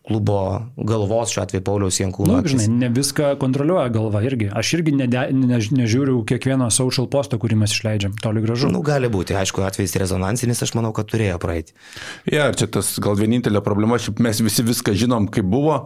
klubo 0.09 0.65
galvos, 0.75 1.29
šiuo 1.29 1.43
atveju 1.43 1.63
Pauliaus 1.65 1.99
Jankūno. 2.01 2.39
Na, 2.39 2.41
nu, 2.41 2.49
žinai, 2.49 2.65
ne 2.81 2.89
viską 2.93 3.35
kontroliuoja 3.41 3.91
galva 3.93 4.23
irgi. 4.25 4.47
Aš 4.49 4.71
irgi 4.79 4.95
ne, 4.97 5.05
ne, 5.09 5.59
nežiūriu 5.77 6.23
kiekvieno 6.29 6.71
social 6.73 7.05
posto, 7.13 7.37
kurį 7.41 7.59
mes 7.61 7.75
išleidžiam, 7.75 8.15
toli 8.23 8.41
gražu. 8.41 8.71
Nu, 8.73 8.81
gali 8.85 9.11
būti, 9.13 9.37
aišku, 9.37 9.61
atvejs 9.67 9.93
rezonansinis, 10.01 10.63
aš 10.65 10.73
manau, 10.79 10.89
kad 10.97 11.11
turėjo 11.13 11.37
praeiti. 11.41 11.77
Ja, 12.25 12.49
čia 12.57 12.65
tas 12.73 12.95
gal 13.03 13.19
vienintelė 13.19 13.61
problema, 13.65 14.01
šiaip 14.01 14.23
mes 14.25 14.41
visi 14.41 14.65
viską 14.65 14.97
žinom, 14.97 15.29
kaip 15.33 15.45
buvo. 15.45 15.83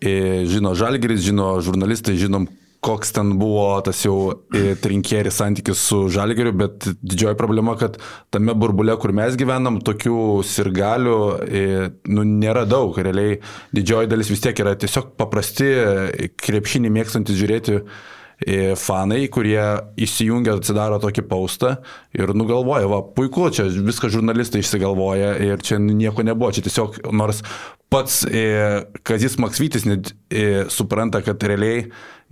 E, 0.00 0.42
žino 0.50 0.74
Žalgeris, 0.74 1.22
žino 1.22 1.54
žurnalistai, 1.62 2.18
žinom, 2.18 2.48
koks 2.82 3.12
ten 3.14 3.36
buvo 3.38 3.66
tas 3.86 4.00
jau 4.02 4.16
e, 4.50 4.74
trinkėris 4.82 5.36
santykis 5.38 5.78
su 5.86 6.00
žalgeriu, 6.10 6.50
bet 6.64 6.88
didžioji 6.98 7.38
problema, 7.38 7.76
kad 7.78 7.98
tame 8.34 8.56
burbule, 8.58 8.96
kur 8.98 9.14
mes 9.14 9.36
gyvenam, 9.38 9.78
tokių 9.86 10.16
sirgalių 10.46 11.18
e, 11.46 11.66
nu, 12.10 12.24
nėra 12.26 12.64
daug. 12.66 12.98
Realiai 12.98 13.38
didžioji 13.76 14.10
dalis 14.10 14.32
vis 14.32 14.42
tiek 14.42 14.64
yra 14.64 14.74
tiesiog 14.74 15.12
paprasti, 15.20 15.68
e, 15.70 16.32
krepšinį 16.42 16.90
mėgstantis 16.98 17.38
žiūrėti 17.38 17.78
fanai, 18.74 19.20
kurie 19.30 19.60
įsijungia, 20.02 20.56
atsidaro 20.58 20.96
tokį 20.98 21.22
paustą 21.30 21.76
ir 22.18 22.32
nugalvoja, 22.34 22.88
va, 22.90 22.98
puiku, 23.14 23.44
čia 23.54 23.68
viską 23.70 24.10
žurnalistai 24.10 24.64
išsigalvoja 24.64 25.36
ir 25.46 25.62
čia 25.62 25.78
nieko 25.78 26.24
nebuvo, 26.26 26.50
čia 26.50 26.64
tiesiog 26.66 26.98
nors 27.14 27.44
pats 27.92 28.24
Kazis 29.06 29.38
Maksvytis 29.38 29.86
net 29.86 30.10
supranta, 30.74 31.22
kad 31.22 31.46
realiai 31.46 31.84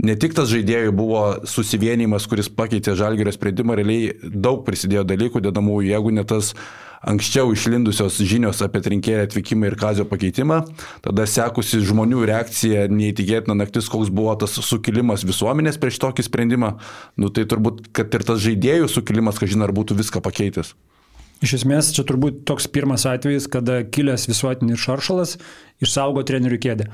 ne 0.05 0.17
tik 0.19 0.37
tas 0.37 0.51
žaidėjų 0.51 0.93
buvo 0.97 1.23
susivienimas, 1.49 2.29
kuris 2.31 2.51
pakeitė 2.53 2.97
žalgerio 2.99 3.33
sprendimą, 3.35 3.77
realiai 3.79 4.15
daug 4.23 4.63
prisidėjo 4.67 5.05
dalykų 5.09 5.43
dedamųjų, 5.45 5.91
jeigu 5.93 6.15
ne 6.17 6.25
tas 6.29 6.55
anksčiau 7.01 7.53
išlindusios 7.55 8.19
žinios 8.29 8.61
apie 8.65 8.83
trinkėją 8.85 9.25
atvykimą 9.25 9.71
ir 9.71 9.77
kazio 9.81 10.05
pakeitimą, 10.09 10.61
tada 11.05 11.25
sekusi 11.29 11.81
žmonių 11.89 12.27
reakcija, 12.29 12.89
neįtikėtina 12.93 13.57
naktis, 13.57 13.89
koks 13.93 14.13
buvo 14.13 14.37
tas 14.41 14.59
sukilimas 14.67 15.25
visuomenės 15.25 15.81
prieš 15.81 16.01
tokį 16.05 16.29
sprendimą, 16.29 16.75
nu 17.17 17.33
tai 17.33 17.47
turbūt, 17.49 17.89
kad 17.97 18.13
ir 18.17 18.29
tas 18.29 18.45
žaidėjų 18.45 18.93
sukilimas, 18.93 19.41
kažin 19.41 19.65
ar 19.65 19.73
būtų 19.77 19.97
viską 20.03 20.25
pakeitęs. 20.25 20.75
Iš 21.41 21.55
esmės, 21.63 21.89
čia 21.97 22.05
turbūt 22.05 22.43
toks 22.49 22.67
pirmas 22.69 23.07
atvejis, 23.09 23.47
kada 23.49 23.79
kilęs 23.89 24.27
visuotinis 24.29 24.83
šaršalas 24.83 25.39
išsaugo 25.81 26.21
trenerių 26.29 26.59
kėdę. 26.61 26.89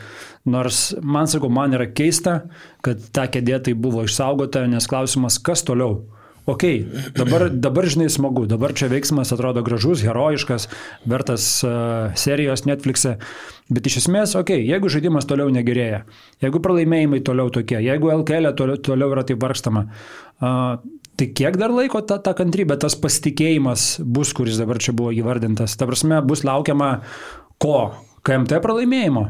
Nors 0.46 0.92
man 1.02 1.26
sakau, 1.30 1.50
man 1.50 1.74
yra 1.74 1.88
keista, 1.90 2.44
kad 2.86 3.02
ta 3.10 3.26
kėdė 3.26 3.58
tai 3.66 3.74
buvo 3.74 4.04
išsaugota, 4.06 4.62
nes 4.70 4.86
klausimas, 4.86 5.40
kas 5.42 5.66
toliau. 5.66 6.04
Ok, 6.46 6.62
dabar, 7.18 7.48
dabar 7.66 7.88
žinai 7.90 8.06
smagu, 8.12 8.44
dabar 8.46 8.70
čia 8.78 8.86
veiksmas 8.92 9.34
atrodo 9.34 9.64
gražus, 9.66 10.04
herojiškas, 10.06 10.68
vertas 11.10 11.48
uh, 11.66 12.14
serijos 12.14 12.62
Netflix'e, 12.70 13.16
bet 13.66 13.90
iš 13.90 14.04
esmės, 14.04 14.36
ok, 14.38 14.54
jeigu 14.54 14.92
žaidimas 14.94 15.26
toliau 15.26 15.50
negerėja, 15.50 16.04
jeigu 16.44 16.62
pralaimėjimai 16.62 17.18
toliau 17.26 17.50
tokie, 17.50 17.80
jeigu 17.82 18.14
LKL 18.20 18.54
toliau, 18.54 18.78
toliau 18.78 19.10
yra 19.16 19.26
taip 19.26 19.42
vargstama, 19.42 19.88
uh, 20.38 20.78
Tai 21.16 21.30
kiek 21.32 21.56
dar 21.56 21.72
laiko 21.72 22.02
ta, 22.04 22.18
ta 22.20 22.34
kantrybė, 22.36 22.76
tas 22.80 22.96
pasitikėjimas 23.00 23.86
bus, 24.04 24.34
kuris 24.36 24.58
dabar 24.60 24.80
čia 24.82 24.92
buvo 24.96 25.14
įvardintas? 25.16 25.78
Ta 25.80 25.88
prasme, 25.88 26.20
bus 26.28 26.44
laukiama 26.44 26.90
ko? 27.62 27.78
KMT 28.26 28.60
pralaimėjimo? 28.60 29.24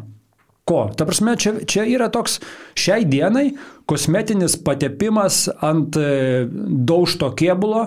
Ko? 0.66 0.80
Ta 0.98 1.06
prasme, 1.06 1.36
čia, 1.38 1.52
čia 1.62 1.84
yra 1.86 2.08
toks 2.10 2.40
šiai 2.74 3.06
dienai 3.06 3.52
kosmetinis 3.86 4.56
patepimas 4.66 5.44
ant 5.62 5.94
e, 6.00 6.48
daužto 6.50 7.30
kėbulo, 7.38 7.84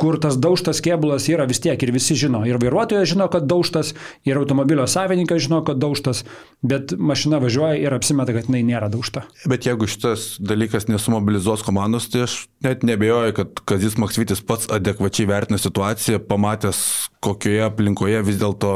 kur 0.00 0.18
tas 0.20 0.36
daužtas 0.40 0.80
kėbulas 0.84 1.28
yra 1.30 1.46
vis 1.48 1.60
tiek 1.62 1.80
ir 1.82 1.92
visi 1.94 2.16
žino. 2.18 2.42
Ir 2.48 2.58
vairuotojas 2.62 3.08
žino, 3.12 3.28
kad 3.32 3.46
daužtas, 3.50 3.92
ir 4.26 4.38
automobilio 4.40 4.86
savininkas 4.90 5.44
žino, 5.46 5.60
kad 5.66 5.78
daužtas, 5.82 6.24
bet 6.62 6.96
mašina 6.98 7.38
važiuoja 7.42 7.78
ir 7.80 7.94
apsimeta, 7.94 8.34
kad 8.34 8.50
jinai 8.50 8.64
nėra 8.66 8.90
daužta. 8.92 9.24
Bet 9.50 9.68
jeigu 9.68 9.88
šitas 9.90 10.34
dalykas 10.42 10.88
nesumobilizuos 10.90 11.64
komandos, 11.66 12.08
tai 12.12 12.24
aš 12.26 12.38
net 12.64 12.82
nebejoju, 12.86 13.36
kad 13.38 13.64
Kazis 13.70 13.98
Maksvitis 14.00 14.42
pats 14.44 14.70
adekvačiai 14.72 15.30
vertina 15.30 15.60
situaciją, 15.62 16.24
pamatęs, 16.28 16.80
kokioje 17.24 17.62
aplinkoje 17.68 18.24
vis 18.26 18.40
dėlto 18.42 18.74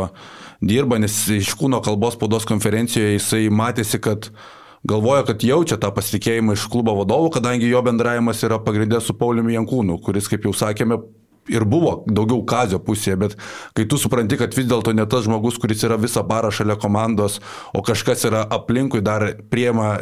dirba, 0.65 1.01
nes 1.03 1.15
iš 1.35 1.55
kūno 1.59 1.83
kalbos 1.85 2.17
spaudos 2.17 2.47
konferencijoje 2.49 3.19
jisai 3.19 3.45
matėsi, 3.51 4.01
kad 4.03 4.31
galvoja, 4.87 5.25
kad 5.29 5.43
jaučia 5.45 5.79
tą 5.81 5.91
pasitikėjimą 5.95 6.57
iš 6.59 6.67
klubo 6.73 6.95
vadovų, 7.01 7.33
kadangi 7.39 7.71
jo 7.71 7.83
bendravimas 7.87 8.43
yra 8.47 8.61
pagrindė 8.63 9.01
su 9.03 9.17
Pauliumi 9.19 9.57
Jankūnu, 9.57 9.99
kuris, 10.05 10.29
kaip 10.31 10.47
jau 10.47 10.55
sakėme, 10.57 11.01
ir 11.49 11.65
buvo 11.65 12.03
daugiau 12.07 12.43
kazio 12.49 12.79
pusėje, 12.83 13.17
bet 13.25 13.37
kai 13.77 13.87
tu 13.89 13.99
supranti, 14.01 14.39
kad 14.41 14.55
vis 14.57 14.69
dėlto 14.69 14.95
ne 14.97 15.07
tas 15.09 15.25
žmogus, 15.27 15.59
kuris 15.61 15.85
yra 15.89 15.99
visą 16.01 16.25
parą 16.29 16.53
šalia 16.55 16.79
komandos, 16.81 17.41
o 17.73 17.83
kažkas 17.85 18.27
yra 18.29 18.45
aplinkui 18.59 19.03
dar 19.05 19.31
priema 19.51 19.97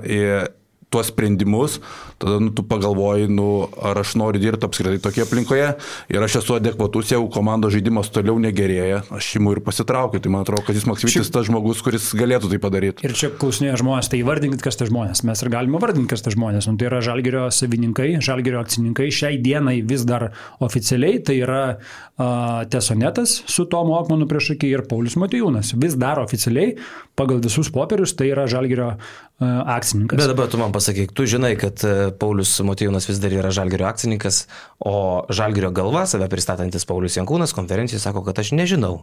tuos 0.90 1.10
sprendimus, 1.10 1.80
tada 2.22 2.38
nu, 2.40 2.52
tu 2.54 2.62
pagalvoji, 2.66 3.26
nu, 3.32 3.68
ar 3.82 3.98
aš 4.00 4.14
noriu 4.20 4.40
dirbti 4.40 4.68
apskritai 4.68 5.00
tokie 5.02 5.24
aplinkoje 5.24 5.72
ir 6.12 6.26
aš 6.26 6.38
esu 6.40 6.56
adekvatus, 6.56 7.10
jeigu 7.12 7.26
komandos 7.32 7.74
žaidimas 7.74 8.10
toliau 8.14 8.38
negerėja, 8.42 9.02
aš 9.14 9.32
imu 9.40 9.56
ir 9.56 9.62
pasitraukiu. 9.66 10.22
Tai 10.22 10.32
man 10.32 10.46
atrodo, 10.46 10.64
kad 10.66 10.78
jis 10.78 10.86
Maksvytis 10.88 11.32
tas 11.34 11.48
žmogus, 11.48 11.82
kuris 11.84 12.08
galėtų 12.16 12.52
tai 12.52 12.60
padaryti. 12.62 13.04
Ir 13.06 13.16
čia 13.18 13.32
klausinėja 13.34 13.80
žmonės, 13.82 14.10
tai 14.12 14.20
įvardinkit, 14.22 14.62
kas 14.64 14.78
tai 14.78 14.88
žmonės. 14.90 15.24
Mes 15.26 15.42
ir 15.42 15.50
galime 15.52 15.80
vardinti, 15.82 16.08
kas 16.12 16.24
tai 16.24 16.32
žmonės. 16.36 16.70
Nu, 16.70 16.78
tai 16.80 16.88
yra 16.88 17.02
žalgerio 17.04 17.46
savininkai, 17.52 18.08
žalgerio 18.24 18.62
akcininkai. 18.62 19.10
Šiai 19.14 19.40
dienai 19.42 19.80
vis 19.86 20.06
dar 20.08 20.30
oficialiai 20.64 21.20
tai 21.26 21.40
yra 21.42 21.62
uh, 21.74 22.62
Tesonetas 22.70 23.40
su 23.50 23.66
Tomu 23.70 23.96
Okmanu 23.98 24.28
prieš 24.30 24.54
akį 24.56 24.72
ir 24.72 24.84
Paulius 24.88 25.18
Matijūnas. 25.20 25.74
Vis 25.82 25.98
dar 25.98 26.22
oficialiai 26.22 26.76
pagal 27.18 27.42
visus 27.44 27.70
popierius 27.72 28.14
tai 28.16 28.30
yra 28.32 28.46
žalgerio 28.50 28.92
uh, 28.94 29.44
akcininkas. 29.76 30.20
Bet 30.20 30.32
dabar 30.32 30.50
tu 30.52 30.60
man 30.60 30.74
pasakyk, 30.76 31.14
tu 31.16 31.26
žinai, 31.28 31.54
kad 31.58 31.80
Paulius 32.20 32.52
Motiejūnas 32.64 33.08
vis 33.08 33.20
dar 33.22 33.34
yra 33.34 33.50
Žalgerio 33.54 33.88
akcininkas, 33.88 34.44
o 34.78 35.24
Žalgerio 35.32 35.72
galva, 35.74 36.04
save 36.06 36.28
pristatantis 36.32 36.86
Paulius 36.88 37.16
Jankūnas, 37.18 37.56
konferencijoje 37.56 38.04
sako, 38.04 38.22
kad 38.28 38.38
aš 38.44 38.52
nežinau. 38.56 39.00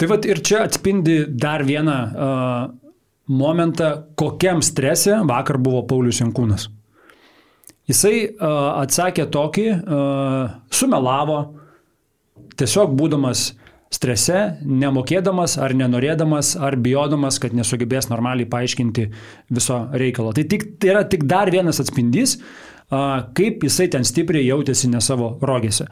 Tai 0.00 0.08
vad 0.10 0.26
ir 0.26 0.40
čia 0.46 0.64
atspindi 0.66 1.20
dar 1.28 1.62
vieną 1.66 1.98
uh, 2.06 2.70
momentą, 3.30 3.90
kokiam 4.18 4.62
strese 4.62 5.20
vakar 5.28 5.58
buvo 5.62 5.84
Paulius 5.86 6.22
Jankūnas. 6.22 6.68
Jisai 7.90 8.16
uh, 8.24 8.80
atsakė 8.80 9.28
tokį, 9.32 9.66
uh, 9.74 10.56
sumelavo, 10.72 11.38
tiesiog 12.58 12.94
būdamas 12.96 13.50
strese, 13.94 14.40
nemokėdamas 14.64 15.56
ar 15.62 15.74
nenorėdamas 15.78 16.54
ar 16.58 16.76
bijodamas, 16.80 17.38
kad 17.42 17.54
nesugebės 17.56 18.10
normaliai 18.10 18.48
paaiškinti 18.50 19.08
viso 19.54 19.80
reikalo. 19.94 20.34
Tai, 20.36 20.46
tik, 20.50 20.68
tai 20.82 20.94
yra 20.96 21.04
tik 21.08 21.26
dar 21.30 21.52
vienas 21.54 21.80
atspindys, 21.82 22.38
kaip 23.38 23.64
jisai 23.64 23.88
ten 23.94 24.06
stipriai 24.06 24.46
jautėsi 24.48 24.90
ne 24.92 25.02
savo 25.04 25.34
rogėse. 25.42 25.88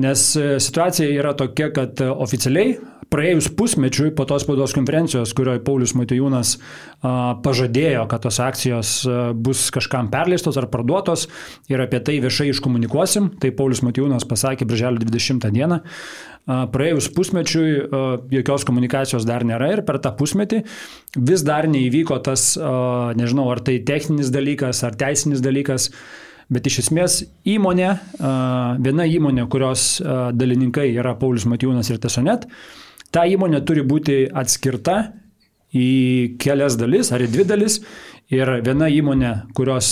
Nes 0.00 0.22
e, 0.38 0.54
situacija 0.62 1.08
yra 1.18 1.32
tokia, 1.36 1.66
kad 1.74 2.00
oficialiai 2.00 2.76
praėjus 3.10 3.48
pusmečiui 3.58 4.12
po 4.14 4.24
tos 4.28 4.44
spaudos 4.44 4.74
konferencijos, 4.76 5.32
kurioje 5.34 5.62
Paulius 5.66 5.96
Matijūnas 5.98 6.52
pažadėjo, 7.44 8.04
kad 8.10 8.22
tos 8.22 8.38
akcijos 8.42 8.92
bus 9.34 9.64
kažkam 9.74 10.10
perleistos 10.12 10.58
ar 10.60 10.68
parduotos 10.70 11.26
ir 11.72 11.82
apie 11.82 11.98
tai 12.06 12.20
viešai 12.22 12.50
iškomunikuosim, 12.52 13.32
tai 13.42 13.50
Paulius 13.56 13.82
Matijūnas 13.86 14.28
pasakė 14.30 14.68
birželio 14.70 15.02
20 15.02 15.50
dieną. 15.56 15.80
Praėjus 16.72 17.10
pusmečiui 17.14 17.68
jokios 18.34 18.64
komunikacijos 18.68 19.26
dar 19.28 19.44
nėra 19.46 19.68
ir 19.74 19.84
per 19.86 20.00
tą 20.02 20.14
pusmetį 20.18 20.64
vis 21.16 21.44
dar 21.46 21.68
neįvyko 21.70 22.18
tas, 22.26 22.52
nežinau, 23.18 23.46
ar 23.52 23.62
tai 23.66 23.78
techninis 23.86 24.32
dalykas, 24.34 24.82
ar 24.86 24.98
teisinis 24.98 25.44
dalykas, 25.44 25.90
Bet 26.50 26.66
iš 26.66 26.80
esmės 26.82 27.20
įmonė, 27.46 27.92
viena 28.82 29.04
įmonė, 29.06 29.44
kurios 29.52 30.00
dalininkai 30.34 30.88
yra 30.98 31.12
Paulius 31.18 31.46
Matijūnas 31.46 31.92
ir 31.92 32.00
Tesonet, 32.02 32.48
ta 33.14 33.22
įmonė 33.30 33.60
turi 33.66 33.84
būti 33.86 34.24
atskirta 34.26 34.96
į 35.70 36.34
kelias 36.42 36.74
dalis 36.80 37.12
ar 37.14 37.22
į 37.22 37.30
dvi 37.30 37.46
dalis. 37.46 37.78
Ir 38.30 38.50
viena 38.62 38.86
įmonė, 38.92 39.30
kurios, 39.58 39.88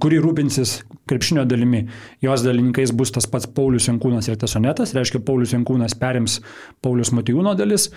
kuri 0.00 0.20
rūpinsis 0.24 0.78
krepšinio 1.10 1.44
dalimi, 1.48 1.82
jos 2.24 2.44
dalininkais 2.46 2.94
bus 2.96 3.12
tas 3.12 3.28
pats 3.28 3.48
Paulius 3.52 3.90
Jankūnas 3.90 4.30
ir 4.30 4.38
Tesonetas, 4.40 4.94
reiškia 4.96 5.20
Paulius 5.26 5.52
Jankūnas 5.52 5.96
perims 6.00 6.40
Paulius 6.80 7.12
Matijūno 7.12 7.52
dalis. 7.58 7.90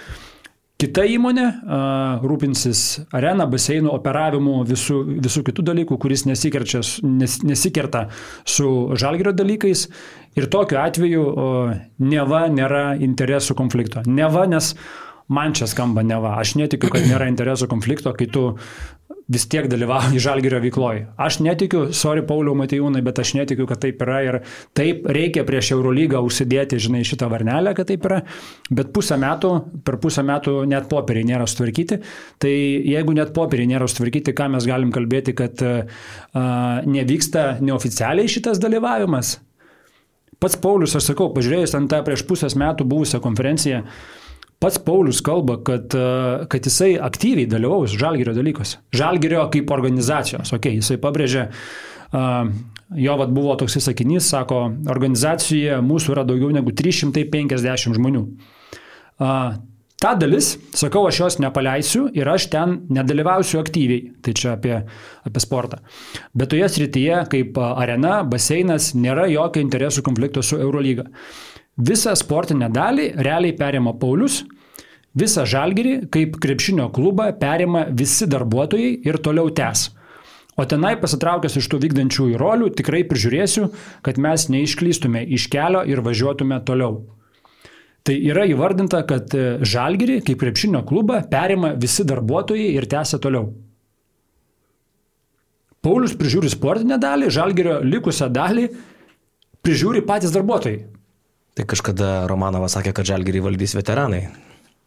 Kita 0.80 1.04
įmonė 1.12 1.44
uh, 1.44 2.22
rūpinsis 2.24 2.82
areną, 3.12 3.50
baseinų, 3.52 3.90
operavimu, 3.92 4.62
visų, 4.64 5.02
visų 5.26 5.42
kitų 5.50 5.66
dalykų, 5.74 5.98
kuris 6.00 6.24
nes, 6.24 7.34
nesikerta 7.44 8.06
su 8.48 8.70
žalgerio 8.96 9.34
dalykais. 9.36 9.90
Ir 10.40 10.48
tokiu 10.48 10.80
atveju 10.80 11.26
uh, 11.28 11.74
neva 12.00 12.46
nėra 12.48 12.94
interesų 12.96 13.58
konflikto. 13.60 14.06
Neva, 14.08 14.46
nes 14.48 14.72
man 15.30 15.54
čia 15.54 15.68
skamba 15.70 16.04
neva. 16.04 16.36
Aš 16.42 16.56
netikiu, 16.60 16.90
kad 16.92 17.06
nėra 17.06 17.30
interesų 17.30 17.70
konflikto, 17.70 18.14
kai 18.18 18.28
tu 18.34 18.50
vis 19.30 19.46
tiek 19.50 19.68
dalyvauja 19.70 20.20
žalgerio 20.26 20.60
veikloje. 20.64 21.06
Aš 21.22 21.40
netikiu, 21.46 21.84
sorry 21.96 22.24
Pauliau 22.26 22.56
Matijūnai, 22.58 23.04
bet 23.06 23.22
aš 23.22 23.36
netikiu, 23.38 23.68
kad 23.70 23.82
taip 23.84 24.02
yra 24.06 24.20
ir 24.26 24.38
taip 24.78 25.06
reikia 25.06 25.46
prieš 25.48 25.74
Eurolygą 25.78 26.22
užsidėti, 26.26 26.80
žinai, 26.82 27.04
šitą 27.08 27.30
varnelę, 27.32 27.76
kad 27.78 27.92
taip 27.92 28.08
yra, 28.10 28.22
bet 28.74 28.94
pusę 28.96 29.20
metų, 29.22 29.54
per 29.86 30.00
pusę 30.02 30.26
metų 30.26 30.64
net 30.70 30.90
popieriai 30.92 31.30
nėra 31.30 31.50
sutvarkyti, 31.50 32.02
tai 32.42 32.54
jeigu 32.90 33.14
net 33.18 33.34
popieriai 33.36 33.70
nėra 33.76 33.90
sutvarkyti, 33.90 34.34
ką 34.38 34.50
mes 34.56 34.66
galim 34.70 34.94
kalbėti, 34.96 35.38
kad 35.38 35.62
uh, 35.66 36.08
nevyksta 36.90 37.60
neoficialiai 37.62 38.30
šitas 38.30 38.62
dalyvavimas. 38.62 39.38
Pats 40.40 40.56
Paulius, 40.64 40.94
aš 40.96 41.12
sakau, 41.12 41.28
pažiūrėjus 41.36 41.76
ant 41.76 41.90
tą 41.92 42.00
prieš 42.06 42.24
pusės 42.26 42.56
metų 42.58 42.86
buvusią 42.88 43.20
konferenciją, 43.22 43.82
uh, 43.84 44.20
Pats 44.60 44.80
Paulius 44.84 45.22
kalba, 45.24 45.56
kad, 45.64 45.94
e, 45.96 46.48
kad 46.52 46.66
jisai 46.68 46.98
aktyviai 47.00 47.48
dalyvaus 47.48 47.94
žalgerio 47.96 48.34
dalykuose. 48.36 48.82
Žalgerio 48.92 49.46
kaip 49.54 49.72
organizacijos. 49.72 50.52
Okay, 50.58 50.82
jisai 50.82 51.00
pabrėžė, 51.00 51.46
uh, 52.12 52.50
jo 53.00 53.16
vad 53.22 53.32
buvo 53.32 53.56
toks 53.62 53.80
sakinys, 53.86 54.28
sako, 54.34 54.66
organizacijoje 54.92 55.80
mūsų 55.86 56.16
yra 56.16 56.28
daugiau 56.28 56.52
negu 56.52 56.76
350 56.76 57.96
žmonių. 57.96 58.26
Uh, 59.20 59.56
Ta 60.00 60.14
dalis, 60.16 60.54
sakau, 60.80 61.02
aš 61.10 61.18
jos 61.20 61.36
nepaleisiu 61.44 62.06
ir 62.16 62.30
aš 62.32 62.46
ten 62.54 62.78
nedalyvausiu 62.88 63.60
aktyviai. 63.60 64.14
Tai 64.24 64.32
čia 64.32 64.54
apie, 64.54 64.78
apie 65.28 65.42
sportą. 65.44 65.82
Bet 66.32 66.54
toje 66.54 66.70
srityje, 66.72 67.18
kaip 67.34 67.60
arena, 67.60 68.22
baseinas, 68.24 68.94
nėra 68.96 69.28
jokio 69.28 69.60
interesų 69.60 70.06
konflikto 70.08 70.40
su 70.40 70.56
Eurolyga. 70.56 71.10
Visą 71.80 72.12
sportinę 72.20 72.68
dalį 72.76 73.06
realiai 73.24 73.56
perima 73.56 73.94
Paulius, 73.96 74.42
visą 75.16 75.46
žalgerį 75.48 76.10
kaip 76.12 76.36
krepšinio 76.44 76.90
klubą 76.92 77.30
perima 77.40 77.86
visi 77.88 78.28
darbuotojai 78.28 78.98
ir 79.08 79.20
toliau 79.24 79.48
tęs. 79.56 79.86
O 80.60 80.66
tenai 80.68 80.98
pasitraukęs 81.00 81.56
iš 81.56 81.70
tų 81.72 81.80
vykdančiųjų 81.86 82.42
rolių 82.42 82.68
tikrai 82.76 83.06
prižiūrėsiu, 83.08 83.70
kad 84.04 84.20
mes 84.20 84.50
neišklystume 84.52 85.24
iš 85.38 85.48
kelio 85.54 85.86
ir 85.88 86.04
važiuotume 86.04 86.60
toliau. 86.68 87.00
Tai 88.04 88.16
yra 88.28 88.44
įvardinta, 88.50 89.06
kad 89.08 89.32
žalgerį 89.64 90.20
kaip 90.28 90.44
krepšinio 90.44 90.84
klubą 90.88 91.22
perima 91.32 91.72
visi 91.80 92.04
darbuotojai 92.04 92.74
ir 92.76 92.92
tęsia 92.92 93.22
toliau. 93.24 93.54
Paulius 95.80 96.12
prižiūri 96.20 96.52
sportinę 96.52 97.00
dalį, 97.00 97.32
žalgerio 97.32 97.80
likusią 97.88 98.28
dalį 98.36 98.68
prižiūri 99.64 100.04
patys 100.04 100.36
darbuotojai. 100.36 100.99
Tai 101.58 101.66
kažkada 101.70 102.12
Romanovas 102.30 102.78
sakė, 102.78 102.94
kad 102.96 103.08
žalgerį 103.10 103.42
valdys 103.48 103.76
veteranai. 103.78 104.28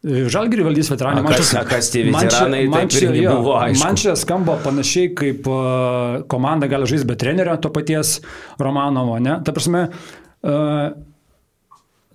Žalgirį 0.03 0.65
valdys 0.67 0.89
veteranai. 0.91 1.23
Man 1.23 1.37
čia, 1.39 1.61
kas 1.69 1.93
tie 1.95 2.03
veteranai, 2.09 2.65
man 2.71 2.89
čia, 2.91 3.13
jo, 3.15 3.37
buvo 3.39 3.55
aišku. 3.61 3.85
Man 3.85 3.99
čia 4.01 4.17
skamba 4.19 4.57
panašiai, 4.65 5.13
kaip 5.15 5.47
uh, 5.47 6.25
komanda 6.31 6.67
gali 6.71 6.89
žaisti 6.91 7.07
be 7.07 7.15
trenerio 7.19 7.55
to 7.63 7.71
paties 7.71 8.17
Romanovo, 8.59 9.21
ne? 9.23 9.37
Ta 9.47 9.55
prasme, 9.55 9.85
uh, 9.95 10.81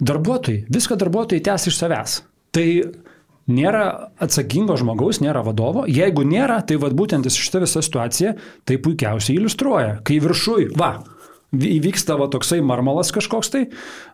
darbuotojai, 0.03 0.65
viską 0.67 0.99
darbuotojai 0.99 1.45
tęs 1.47 1.69
iš 1.71 1.79
savęs. 1.79 2.17
Tai 2.51 2.67
nėra 3.47 3.85
atsakingo 4.19 4.75
žmogaus, 4.79 5.21
nėra 5.23 5.45
vadovo. 5.47 5.85
Jeigu 5.87 6.27
nėra, 6.27 6.59
tai 6.67 6.75
vad 6.81 6.95
būtent 6.97 7.31
šitą 7.31 7.63
visą 7.63 7.83
situaciją 7.85 8.35
tai 8.67 8.81
puikiausiai 8.83 9.39
iliustruoja. 9.39 10.01
Kai 10.03 10.19
viršui, 10.23 10.73
va, 10.75 10.97
įvyksta 11.55 12.17
va 12.19 12.27
toksai 12.31 12.59
marmalas 12.65 13.11
kažkoks 13.15 13.51
tai. 13.53 13.63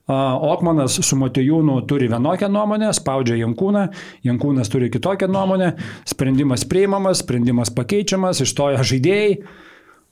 Okmanas 0.08 1.00
su 1.02 1.18
Motijūnu 1.18 1.80
turi 1.90 2.10
vienokią 2.12 2.50
nuomonę, 2.52 2.92
spaudžia 2.94 3.40
Jankūną, 3.40 3.88
Jankūnas 4.28 4.70
turi 4.72 4.92
kitokią 4.94 5.30
nuomonę, 5.32 5.74
sprendimas 6.10 6.68
priimamas, 6.70 7.24
sprendimas 7.24 7.74
pakeičiamas, 7.74 8.44
išstoja 8.44 8.84
žaidėjai. 8.86 9.38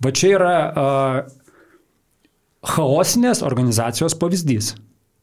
Va 0.01 0.09
čia 0.17 0.31
yra 0.33 0.55
uh, 0.65 1.19
chaosinės 2.65 3.43
organizacijos 3.45 4.17
pavyzdys. 4.17 4.73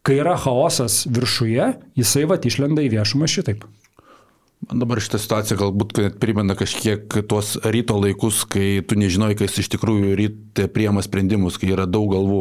Kai 0.06 0.20
yra 0.22 0.36
chaosas 0.40 1.02
viršuje, 1.10 1.72
jisai 1.98 2.28
va 2.30 2.38
išlenda 2.38 2.84
į 2.86 2.92
viešumą 2.94 3.26
šitaip. 3.28 3.66
Man 4.66 4.80
dabar 4.82 4.98
šitą 4.98 5.20
situaciją 5.22 5.56
galbūt 5.60 5.98
primena 6.18 6.56
kažkiek 6.58 7.14
tuos 7.30 7.52
ryto 7.62 7.94
laikus, 8.02 8.40
kai 8.50 8.80
tu 8.82 8.96
nežinoj, 8.98 9.36
kas 9.38 9.54
iš 9.62 9.68
tikrųjų 9.76 10.16
ryte 10.18 10.66
priema 10.74 10.98
sprendimus, 11.06 11.60
kai 11.62 11.70
yra 11.76 11.86
daug 11.86 12.10
galvų. 12.10 12.40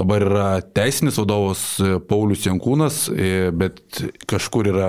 Dabar 0.00 0.24
yra 0.24 0.46
teisinis 0.64 1.20
vadovas 1.20 1.66
Paulius 2.08 2.46
Jankūnas, 2.48 3.02
e, 3.12 3.50
bet 3.52 4.00
kažkur 4.24 4.72
yra 4.72 4.88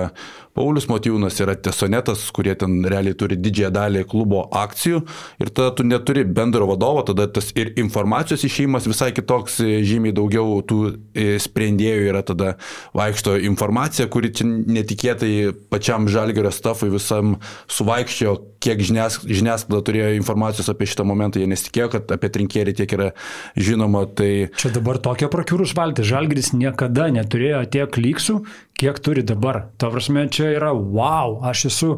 Paulius 0.52 0.84
Motyvūnas 0.90 1.38
yra 1.40 1.54
tesonetas, 1.56 2.26
kurie 2.34 2.52
ten 2.58 2.82
realiai 2.84 3.16
turi 3.16 3.38
didžiąją 3.40 3.70
dalį 3.72 4.02
klubo 4.10 4.42
akcijų 4.60 5.00
ir 5.40 5.50
tada 5.54 5.72
tu 5.78 5.86
neturi 5.88 6.26
bendro 6.28 6.66
vadovo, 6.68 7.04
tada 7.08 7.24
tas 7.32 7.48
ir 7.56 7.72
informacijos 7.80 8.44
išėjimas 8.44 8.88
visai 8.90 9.10
kitoks, 9.16 9.60
e, 9.64 9.80
žymiai 9.88 10.12
daugiau 10.16 10.60
tų 10.68 10.80
e, 11.16 11.26
sprendėjų 11.40 12.08
yra 12.10 12.20
tada 12.26 12.56
vaikšto 12.98 13.38
informacija, 13.48 14.08
kuri 14.12 14.32
čia 14.36 14.46
netikėtai 14.48 15.32
pačiam 15.72 16.08
žalgerio 16.12 16.52
stafui 16.52 16.90
visam 16.92 17.38
suvaikščiojo, 17.72 18.36
kiek 18.62 18.82
žinias, 18.84 19.22
žiniasklaida 19.24 19.80
turėjo 19.88 20.10
informacijos 20.18 20.68
apie 20.70 20.90
šitą 20.90 21.06
momentą, 21.08 21.40
jie 21.40 21.48
nesitikėjo, 21.50 21.88
kad 21.96 22.12
apie 22.18 22.30
trinkėrį 22.36 22.76
tiek 22.82 22.92
yra 22.98 23.08
žinoma. 23.56 24.04
Tai... 24.12 24.30
Čia 24.60 24.72
dabar 24.74 25.00
tokia 25.02 25.30
prakiurus 25.32 25.72
valtis, 25.78 26.10
žalgeris 26.12 26.52
niekada 26.54 27.08
neturėjo 27.14 27.64
tiek 27.72 27.98
lygsų, 27.98 28.38
kiek 28.78 28.98
turi 29.02 29.22
dabar. 29.26 29.62
Ta 29.78 29.90
prasme, 29.92 30.24
čia 30.32 30.41
yra 30.50 30.72
wow, 30.74 31.38
aš 31.48 31.66
esu, 31.70 31.90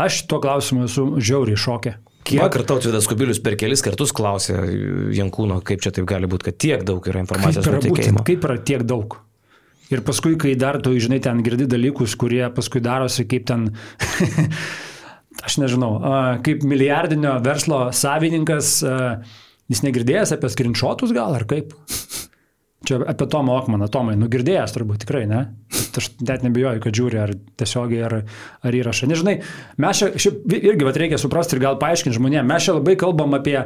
aš 0.00 0.24
tuo 0.30 0.40
klausimu 0.42 0.86
esu 0.88 1.06
žiauriai 1.20 1.58
šokė. 1.60 1.96
Kiek? 2.20 2.42
Vakar 2.42 2.66
tautvydas 2.68 3.08
Kubilius 3.08 3.40
per 3.42 3.56
kelis 3.60 3.80
kartus 3.84 4.12
klausė 4.16 4.58
Jankūno, 5.16 5.62
kaip 5.64 5.80
čia 5.80 5.92
taip 5.96 6.06
gali 6.08 6.28
būti, 6.30 6.50
kad 6.50 6.58
tiek 6.60 6.84
daug 6.86 7.06
yra 7.08 7.22
informacijos 7.24 7.64
kaip 7.64 7.72
yra, 7.72 7.80
būtent, 7.86 8.22
kaip 8.28 8.46
yra 8.46 8.56
tiek 8.70 8.84
daug. 8.86 9.16
Ir 9.90 10.04
paskui, 10.06 10.36
kai 10.38 10.52
dar 10.58 10.78
tu, 10.84 10.92
žinai, 11.02 11.18
ten 11.24 11.40
girdi 11.42 11.66
dalykus, 11.66 12.14
kurie 12.20 12.44
paskui 12.54 12.82
darosi 12.84 13.24
kaip 13.26 13.48
ten, 13.48 13.70
aš 15.46 15.58
nežinau, 15.62 15.94
kaip 16.46 16.62
milijardinio 16.68 17.38
verslo 17.42 17.86
savininkas, 17.96 18.76
jis 19.72 19.82
negirdėjęs 19.86 20.36
apie 20.36 20.52
skrinšotus 20.52 21.16
gal 21.16 21.34
ar 21.40 21.48
kaip? 21.50 21.72
Čia 22.80 22.96
apie 23.04 23.26
Tomą 23.28 23.58
Okmaną, 23.60 23.90
Tomai, 23.92 24.14
nugirdėjęs 24.16 24.72
turbūt 24.72 25.02
tikrai, 25.02 25.26
ne? 25.28 25.40
Aš 26.00 26.06
net 26.24 26.40
nebijoju, 26.46 26.80
kad 26.80 26.96
žiūri 26.96 27.18
ar 27.20 27.32
tiesiogiai, 27.60 28.00
ar, 28.06 28.14
ar 28.64 28.76
įrašą. 28.78 29.04
Nežinai, 29.10 29.34
mes 29.84 29.98
čia 30.00 30.08
šiaip 30.16 30.54
irgi 30.56 30.86
vat, 30.86 30.96
reikia 30.96 31.18
suprasti 31.20 31.58
ir 31.58 31.60
gal 31.60 31.76
paaiškinti 31.82 32.16
žmonėms. 32.16 32.48
Mes 32.48 32.64
čia 32.64 32.78
labai 32.78 32.94
kalbam 33.00 33.36
apie, 33.36 33.58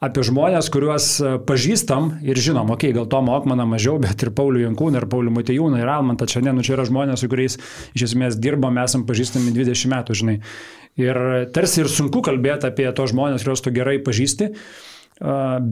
apie 0.00 0.24
žmonės, 0.24 0.70
kuriuos 0.72 1.08
e, 1.20 1.32
pažįstam 1.44 2.14
ir 2.24 2.40
žinom, 2.40 2.72
okei, 2.72 2.94
okay, 2.94 2.96
gal 2.96 3.10
Tomą 3.12 3.34
Okmaną 3.42 3.66
mažiau, 3.74 3.98
bet 4.00 4.24
ir 4.24 4.32
Paulių 4.40 4.64
Jankūną, 4.64 5.02
ir 5.02 5.08
Paulių 5.12 5.34
Matejūną, 5.36 5.82
ir 5.82 5.92
Almantą. 5.92 6.30
Čia, 6.32 6.40
ne, 6.46 6.56
nu, 6.56 6.64
čia 6.64 6.78
yra 6.78 6.88
žmonės, 6.88 7.20
su 7.20 7.28
kuriais 7.28 7.58
iš 7.92 8.06
esmės 8.08 8.40
dirbam, 8.40 8.80
esam 8.80 9.04
pažįstami 9.10 9.52
20 9.52 9.92
metų, 9.92 10.16
žinai. 10.22 10.38
Ir 11.02 11.20
tarsi 11.52 11.84
ir 11.84 11.92
sunku 11.92 12.24
kalbėti 12.24 12.72
apie 12.72 12.88
tos 12.96 13.12
žmonės, 13.12 13.44
kuriuos 13.44 13.64
tu 13.64 13.76
gerai 13.76 13.98
pažįsti, 14.04 14.48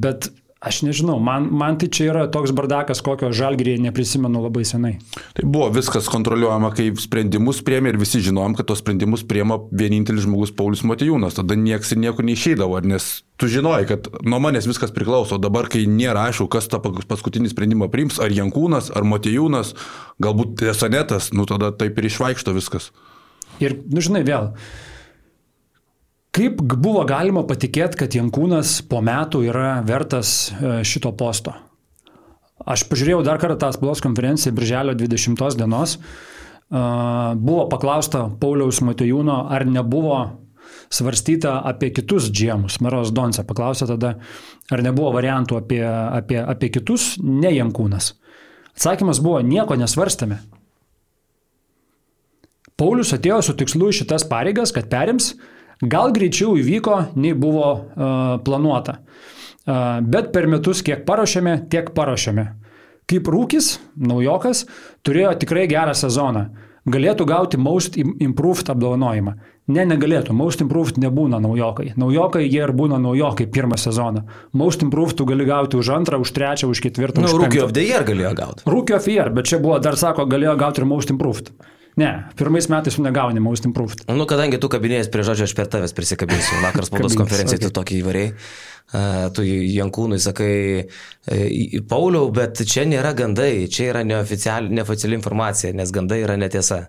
bet 0.05 0.31
Aš 0.61 0.83
nežinau, 0.85 1.15
man, 1.25 1.47
man 1.57 1.79
tai 1.81 1.87
čia 1.89 2.11
yra 2.11 2.27
toks 2.29 2.51
bardakas, 2.53 3.01
kokio 3.01 3.31
žalgrį 3.33 3.79
neprisimenu 3.81 4.43
labai 4.45 4.67
senai. 4.69 4.91
Tai 5.33 5.45
buvo 5.49 5.71
viskas 5.73 6.11
kontroliuojama, 6.13 6.69
kai 6.77 6.91
sprendimus 7.01 7.63
priemė 7.65 7.95
ir 7.95 7.99
visi 8.03 8.21
žinojom, 8.27 8.59
kad 8.59 8.69
tos 8.69 8.83
sprendimus 8.83 9.25
priema 9.25 9.57
vienintelis 9.73 10.27
žmogus 10.27 10.53
Paulius 10.53 10.83
Matijūnas. 10.85 11.39
Tada 11.39 11.57
nieks 11.57 11.95
ir 11.97 12.03
niekur 12.05 12.29
neišeidavo, 12.29 12.77
nes 12.93 13.09
tu 13.41 13.49
žinojai, 13.49 13.87
kad 13.89 14.11
nuo 14.21 14.43
manęs 14.45 14.69
viskas 14.69 14.93
priklauso. 14.93 15.41
Dabar, 15.41 15.71
kai 15.73 15.87
nėra 15.89 16.27
aišku, 16.29 16.51
kas 16.53 16.69
tą 16.69 16.83
paskutinį 16.85 17.55
sprendimą 17.55 17.89
priims, 17.89 18.21
ar 18.21 18.29
Jankūnas, 18.29 18.93
ar 18.93 19.09
Matijūnas, 19.09 19.73
galbūt 20.21 20.59
Tesanetas, 20.61 21.33
nu 21.33 21.49
tada 21.49 21.73
taip 21.73 21.97
ir 21.97 22.13
išvaikšto 22.13 22.53
viskas. 22.61 22.93
Ir, 23.65 23.81
nu 23.89 24.05
žinai, 24.05 24.27
vėl. 24.29 24.53
Kaip 26.31 26.61
buvo 26.63 27.03
galima 27.09 27.43
patikėti, 27.47 27.99
kad 28.05 28.15
Jankūnas 28.15 28.77
po 28.87 29.01
metų 29.03 29.43
yra 29.49 29.81
vertas 29.87 30.53
e, 30.53 30.81
šito 30.87 31.11
posto? 31.19 31.57
Aš 32.61 32.85
pažiūrėjau 32.91 33.25
dar 33.27 33.41
kartą 33.41 33.57
tą 33.59 33.71
spaudos 33.75 34.03
konferenciją 34.05 34.53
Birželio 34.55 34.95
20 34.95 35.57
dienos. 35.59 35.97
Buvo 36.71 37.65
paklausta 37.73 38.27
Pauliaus 38.39 38.79
Matejūno, 38.85 39.41
ar 39.51 39.65
nebuvo 39.67 40.19
svarstyta 40.93 41.57
apie 41.67 41.91
kitus 41.95 42.29
džiemus. 42.31 42.79
Meros 42.85 43.11
Donce 43.15 43.43
paklausė 43.47 43.89
tada, 43.91 44.15
ar 44.71 44.83
nebuvo 44.85 45.11
variantų 45.17 45.59
apie, 45.59 45.83
apie, 45.89 46.39
apie 46.39 46.71
kitus, 46.77 47.15
ne 47.23 47.51
Jankūnas. 47.57 48.13
Atsakymas 48.77 49.19
buvo, 49.23 49.41
nieko 49.43 49.75
nesvarstame. 49.79 50.39
Paulius 52.79 53.11
atėjo 53.17 53.41
su 53.45 53.57
tikslu 53.59 53.91
šitas 53.93 54.25
pareigas, 54.29 54.71
kad 54.73 54.87
perims 54.93 55.35
Gal 55.81 56.13
greičiau 56.13 56.59
įvyko, 56.61 56.97
nei 57.17 57.33
buvo 57.33 57.69
uh, 57.73 58.35
planuota. 58.45 58.99
Uh, 59.65 60.01
bet 60.05 60.29
per 60.35 60.49
metus 60.51 60.83
kiek 60.85 61.07
paruošėme, 61.09 61.63
tiek 61.73 61.93
paruošėme. 61.97 62.47
Kaip 63.11 63.31
rūkis, 63.33 63.79
naujokas, 63.97 64.67
turėjo 65.07 65.33
tikrai 65.41 65.65
gerą 65.71 65.97
sezoną. 65.97 66.51
Galėtų 66.91 67.25
gauti 67.29 67.59
Most 67.61 67.97
Improved 68.01 68.71
apdovanojimą. 68.73 69.35
Ne, 69.71 69.85
negalėtų. 69.87 70.35
Most 70.35 70.63
Improved 70.65 70.97
nebūna 70.99 71.41
naujokai. 71.43 71.91
Naujokai 72.01 72.47
jie 72.47 72.63
ir 72.65 72.73
būna 72.77 72.99
naujokai 73.03 73.47
pirmą 73.53 73.77
sezoną. 73.79 74.25
Most 74.57 74.83
Improved 74.83 75.19
tu 75.19 75.27
gali 75.29 75.45
gauti 75.47 75.79
už 75.79 75.93
antrą, 75.97 76.21
už 76.25 76.33
trečią, 76.37 76.71
už 76.73 76.81
ketvirtą. 76.87 77.25
Nu, 77.25 77.35
Rookie 77.37 77.63
of 77.63 77.75
the 77.77 77.85
Year 77.85 78.07
galėjo 78.09 78.33
gauti. 78.39 78.65
Rookie 78.67 78.97
of 78.97 79.05
the 79.05 79.15
Year, 79.17 79.31
bet 79.35 79.51
čia 79.51 79.61
buvo, 79.63 79.77
dar 79.83 80.01
sako, 80.01 80.27
galėjo 80.31 80.57
gauti 80.61 80.83
ir 80.83 80.89
Most 80.89 81.13
Improved. 81.13 81.53
Ne, 82.01 82.11
pirmais 82.39 82.69
metais 82.73 82.97
tu 82.97 83.05
negauni 83.05 83.43
Most 83.45 83.67
Improved. 83.69 84.05
Nu, 84.09 84.25
kadangi 84.29 84.61
tu 84.63 84.71
kabinėjai 84.73 85.11
prie 85.13 85.25
žodžio, 85.27 85.49
aš 85.51 85.55
per 85.59 85.69
tavęs 85.73 85.95
prisikabinsiu. 85.97 86.61
Vakar 86.65 86.87
spaudos 86.89 87.17
konferencijai 87.19 87.61
okay. 87.61 87.69
tu 87.69 87.75
tokį 87.77 87.99
įvariai. 88.01 88.31
Uh, 88.91 89.27
tu 89.37 89.45
Jankūnui 89.47 90.19
sakai, 90.23 90.53
uh, 91.31 91.75
Pauliau, 91.91 92.31
bet 92.35 92.63
čia 92.67 92.87
nėra 92.91 93.13
gandai, 93.19 93.69
čia 93.71 93.91
yra 93.93 94.05
neoficiali, 94.07 94.73
neoficiali 94.81 95.19
informacija, 95.19 95.75
nes 95.77 95.93
gandai 95.95 96.23
yra 96.25 96.39
netiesa. 96.41 96.87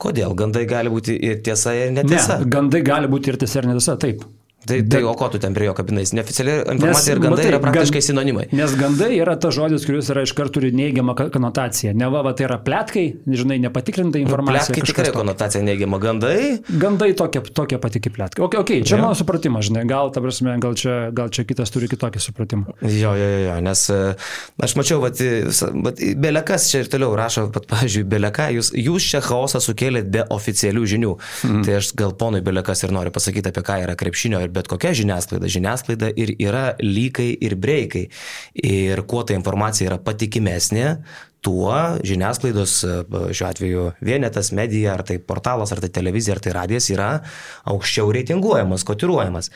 Kodėl? 0.00 0.34
Gandai 0.38 0.64
gali 0.70 0.90
būti 0.90 1.14
ir 1.14 1.38
tiesa, 1.46 1.76
ir 1.78 1.92
netiesa. 1.94 2.40
Ne, 2.40 2.50
gandai 2.50 2.82
gali 2.86 3.10
būti 3.10 3.30
ir 3.30 3.38
tiesa, 3.44 3.60
ir 3.60 3.70
netiesa, 3.70 3.94
taip. 4.00 4.24
Tai, 4.64 4.80
tai 4.88 5.02
o 5.04 5.12
ko 5.18 5.28
tu 5.28 5.38
ten 5.42 5.54
prie 5.56 5.66
jo 5.68 5.74
kabinais? 5.76 6.14
Neoficiali 6.16 6.56
informacija 6.72 6.88
nes, 6.88 7.08
ir 7.12 7.20
gandai 7.20 7.36
matai, 7.36 7.48
yra 7.50 7.60
praktiškai 7.60 8.00
gan, 8.00 8.06
sinonimai. 8.08 8.46
Nes 8.56 8.76
gandai 8.80 9.10
yra 9.18 9.36
tas 9.40 9.56
žodis, 9.56 9.84
kuris 9.84 10.08
yra 10.14 10.24
iš 10.24 10.32
karto 10.36 10.54
turi 10.54 10.70
neigiamą 10.76 11.16
konotaciją. 11.18 11.94
Ne 11.98 12.08
va, 12.12 12.22
va 12.24 12.32
tai 12.36 12.46
yra 12.46 12.60
plėtkai, 12.62 13.04
žinai, 13.26 13.58
nepatikrinta 13.64 14.20
nu, 14.20 14.24
informacija. 14.24 14.70
Plėtkai 14.70 14.88
tikrai 14.92 15.12
konotacija 15.14 15.64
neigiama. 15.66 15.98
Gandai? 16.02 16.36
Gandai 16.80 17.10
tokia, 17.18 17.42
tokia 17.58 17.80
pati 17.82 18.00
kaip 18.04 18.16
plėtkai. 18.16 18.44
Ok, 18.46 18.56
okay 18.62 18.84
čia 18.86 18.96
jo. 18.96 19.02
mano 19.02 19.18
supratimas, 19.18 19.66
žinai, 19.68 19.84
gal, 19.90 20.12
ta 20.14 20.22
prasme, 20.24 20.54
gal, 20.62 20.76
čia, 20.78 21.10
gal 21.16 21.32
čia 21.34 21.44
kitas 21.48 21.74
turi 21.74 21.90
kitokį 21.90 22.22
supratimą. 22.22 22.76
Jo, 22.84 23.14
jo, 23.18 23.28
jo, 23.34 23.40
jo 23.48 23.58
nes 23.66 23.84
e, 23.92 23.98
aš 24.68 24.76
mačiau, 24.78 25.00
vat, 25.02 25.20
vat, 25.88 26.02
Belekas 26.24 26.68
čia 26.70 26.84
ir 26.84 26.90
toliau 26.92 27.16
rašo, 27.18 27.48
pat, 27.54 27.66
pavyzdžiui, 27.72 28.06
Beleka, 28.14 28.48
jūs, 28.54 28.70
jūs 28.78 29.10
čia 29.12 29.22
chaosą 29.24 29.60
sukėlėt 29.64 30.08
be 30.14 30.24
oficialių 30.34 30.86
žinių. 30.94 31.12
Mm. 31.48 31.64
Tai 31.66 31.78
aš 31.80 31.92
gal 31.98 32.14
ponui 32.20 32.44
Belekas 32.46 32.84
ir 32.86 32.94
noriu 32.94 33.12
pasakyti, 33.14 33.50
apie 33.50 33.64
ką 33.66 33.80
yra 33.84 33.98
krepšinio 33.98 34.42
ir 34.44 34.53
bet 34.54 34.70
kokia 34.70 34.94
žiniasklaida 34.96 35.50
žiniasklaida. 35.50 36.10
Ir 36.16 36.34
yra 36.38 36.64
lygai 36.82 37.32
ir 37.44 37.58
breikai. 37.60 38.08
Ir 38.54 39.04
kuo 39.10 39.24
ta 39.26 39.36
informacija 39.36 39.90
yra 39.92 40.00
patikimesnė, 40.02 40.88
tuo 41.44 41.74
žiniasklaidos, 42.00 42.78
šiuo 43.36 43.48
atveju 43.50 43.82
vienetas, 44.04 44.48
medija, 44.56 44.94
ar 44.94 45.04
tai 45.04 45.18
portalas, 45.20 45.74
ar 45.74 45.82
tai 45.84 45.90
televizija, 45.92 46.38
ar 46.38 46.40
tai 46.44 46.54
radijas 46.56 46.88
yra 46.94 47.10
aukščiau 47.68 48.12
reitinguojamas, 48.16 48.86
kotiruojamas. 48.88 49.50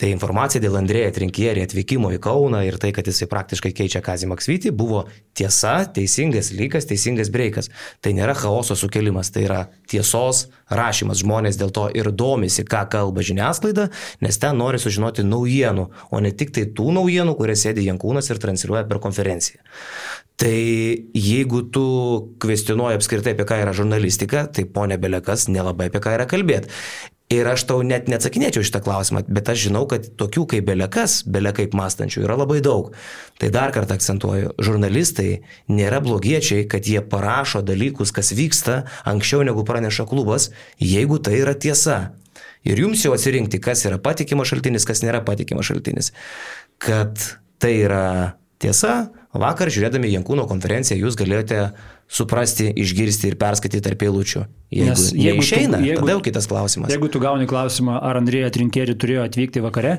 Tai 0.00 0.08
informacija 0.08 0.60
dėl 0.62 0.78
Andrėja 0.80 1.10
Trinkierį 1.12 1.66
atvykimo 1.66 2.08
į 2.16 2.18
Kauną 2.24 2.62
ir 2.64 2.78
tai, 2.80 2.94
kad 2.96 3.06
jisai 3.06 3.28
praktiškai 3.28 3.74
keičia 3.76 4.00
Kazį 4.04 4.30
Maksvitį, 4.30 4.72
buvo 4.72 5.02
tiesa, 5.36 5.74
teisingas 5.84 6.48
lygas, 6.56 6.88
teisingas 6.88 7.28
breikas. 7.32 7.68
Tai 8.00 8.14
nėra 8.16 8.32
chaoso 8.38 8.74
sukelimas, 8.78 9.28
tai 9.34 9.44
yra 9.44 9.60
tiesos 9.92 10.46
rašymas. 10.72 11.20
Žmonės 11.20 11.60
dėl 11.60 11.74
to 11.76 11.86
ir 11.92 12.08
domisi, 12.08 12.64
ką 12.64 12.86
kalba 12.94 13.24
žiniasklaida, 13.26 13.90
nes 14.24 14.40
ten 14.40 14.56
nori 14.58 14.80
sužinoti 14.80 15.26
naujienų, 15.28 15.86
o 16.08 16.24
ne 16.24 16.32
tik 16.32 16.56
tai 16.56 16.66
tų 16.72 16.88
naujienų, 16.96 17.36
kurias 17.36 17.66
sėdi 17.66 17.84
Jankūnas 17.90 18.32
ir 18.32 18.40
transliuoja 18.40 18.88
per 18.88 19.02
konferenciją. 19.04 19.60
Tai 20.40 20.58
jeigu 21.14 21.60
tu 21.70 21.84
kvestionuoji 22.42 22.96
apskritai 22.98 23.36
apie 23.36 23.44
ką 23.46 23.60
yra 23.62 23.74
žurnalistika, 23.76 24.48
tai 24.50 24.64
ponė 24.64 24.96
Belekas 24.98 25.44
nelabai 25.52 25.86
apie 25.92 26.00
ką 26.02 26.16
yra 26.16 26.26
kalbėti. 26.26 26.72
Ir 27.32 27.48
aš 27.48 27.62
tau 27.64 27.80
net 27.86 28.10
neatsakinėčiau 28.12 28.64
šitą 28.66 28.82
klausimą, 28.84 29.22
bet 29.32 29.48
aš 29.48 29.68
žinau, 29.68 29.86
kad 29.88 30.04
tokių 30.20 30.42
kaip 30.50 30.66
belekas, 30.68 31.22
belekaip 31.24 31.72
mąstančių 31.78 32.26
yra 32.26 32.36
labai 32.36 32.58
daug. 32.64 32.90
Tai 33.40 33.48
dar 33.54 33.72
kartą 33.72 33.96
akcentuoju, 33.96 34.50
žurnalistai 34.60 35.38
nėra 35.72 36.02
blogiečiai, 36.04 36.66
kad 36.68 36.84
jie 36.84 37.00
parašo 37.00 37.62
dalykus, 37.64 38.12
kas 38.12 38.34
vyksta 38.36 38.82
anksčiau 39.08 39.46
negu 39.48 39.64
praneša 39.64 40.04
klubas, 40.10 40.50
jeigu 40.76 41.22
tai 41.24 41.38
yra 41.40 41.56
tiesa. 41.56 42.12
Ir 42.68 42.78
jums 42.84 43.00
jau 43.06 43.14
atsirinkti, 43.16 43.62
kas 43.62 43.86
yra 43.88 43.96
patikimas 44.02 44.52
šaltinis, 44.52 44.84
kas 44.86 45.00
nėra 45.02 45.22
patikimas 45.24 45.70
šaltinis. 45.70 46.12
Kad 46.82 47.16
tai 47.62 47.72
yra 47.80 48.04
tiesa, 48.62 49.08
vakar 49.32 49.72
žiūrėdami 49.72 50.12
Jankūno 50.12 50.44
konferenciją 50.50 51.00
jūs 51.00 51.16
galėjote 51.18 51.64
suprasti, 52.12 52.68
išgirsti 52.76 53.30
ir 53.32 53.36
perskaityti 53.40 53.82
tarp 53.84 54.02
eilučių. 54.04 54.42
Jeigu, 54.72 54.88
Nes 54.90 55.04
jeigu 55.16 55.44
išeina, 55.44 55.78
tu, 55.80 55.88
jeigu, 55.88 56.02
tada 56.02 56.16
jau 56.16 56.24
kitas 56.26 56.48
klausimas. 56.50 56.92
Jeigu 56.92 57.08
tu 57.12 57.22
gauni 57.22 57.48
klausimą, 57.48 57.96
ar 58.04 58.20
Andrėja 58.20 58.50
Trinkėri 58.52 58.96
turėjo 59.00 59.24
atvykti 59.28 59.62
vakare, 59.64 59.94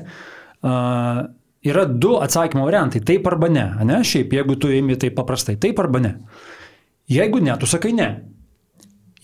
uh, 0.62 1.24
yra 1.66 1.86
du 1.90 2.14
atsakymo 2.22 2.66
variantai- 2.68 3.02
taip 3.10 3.26
arba 3.30 3.50
ne. 3.50 3.66
ne? 3.82 3.98
Šiaip, 4.06 4.36
jeigu 4.38 4.58
tu 4.60 4.70
įimi 4.70 4.98
tai 5.00 5.10
paprastai, 5.10 5.56
taip 5.58 5.82
arba 5.82 6.02
ne. 6.04 6.14
Jeigu 7.10 7.42
ne, 7.42 7.56
tu 7.58 7.66
sakai 7.66 7.92
ne. 7.92 8.08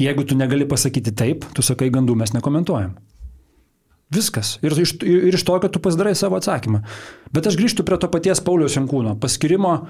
Jeigu 0.00 0.24
tu 0.24 0.34
negali 0.34 0.66
pasakyti 0.66 1.14
taip, 1.14 1.44
tu 1.54 1.62
sakai 1.62 1.90
gandų 1.92 2.16
mes 2.16 2.32
nekomentuojam. 2.32 2.96
Viskas. 4.10 4.56
Ir 4.66 4.74
iš, 4.74 4.96
ir 5.06 5.36
iš 5.36 5.44
to, 5.46 5.54
kad 5.62 5.70
tu 5.70 5.78
pasidarai 5.78 6.16
savo 6.18 6.40
atsakymą. 6.40 6.82
Bet 7.30 7.46
aš 7.46 7.54
grįžtu 7.60 7.84
prie 7.86 7.98
to 8.00 8.08
paties 8.10 8.40
Pauliaus 8.42 8.74
Jankūno 8.74 9.14
paskirimo 9.22 9.86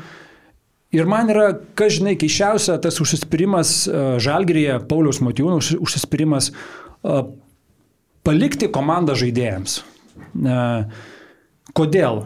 Ir 0.91 1.07
man 1.07 1.31
yra, 1.31 1.53
kas 1.79 2.01
žinai, 2.01 2.17
keiščiausia, 2.19 2.81
tas 2.83 2.99
užsispyrimas 3.03 3.75
e, 3.87 4.01
Žalgirėje, 4.23 4.81
Pauliaus 4.91 5.21
Matijūnų 5.23 5.79
užsispyrimas 5.87 6.51
e, 6.51 7.21
palikti 8.27 8.67
komandą 8.75 9.15
žaidėjams. 9.21 9.77
E, 10.35 10.59
kodėl? 11.79 12.25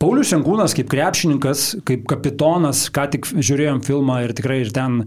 Paulius 0.00 0.32
Jankūnas 0.32 0.72
kaip 0.72 0.88
krepšininkas, 0.88 1.66
kaip 1.84 2.08
kapitonas, 2.08 2.86
ką 2.96 3.04
tik 3.12 3.28
žiūrėjom 3.28 3.84
filmą 3.84 4.22
ir 4.24 4.32
tikrai 4.32 4.62
ir 4.62 4.72
ten 4.72 5.02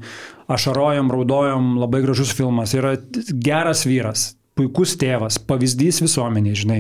ašarojom, 0.54 1.10
raudojom, 1.10 1.74
labai 1.82 2.04
gražus 2.06 2.36
filmas, 2.38 2.76
yra 2.78 3.00
geras 3.34 3.88
vyras, 3.90 4.28
puikus 4.54 4.94
tėvas, 5.02 5.40
pavyzdys 5.42 6.04
visuomeniai, 6.06 6.60
žinai, 6.62 6.80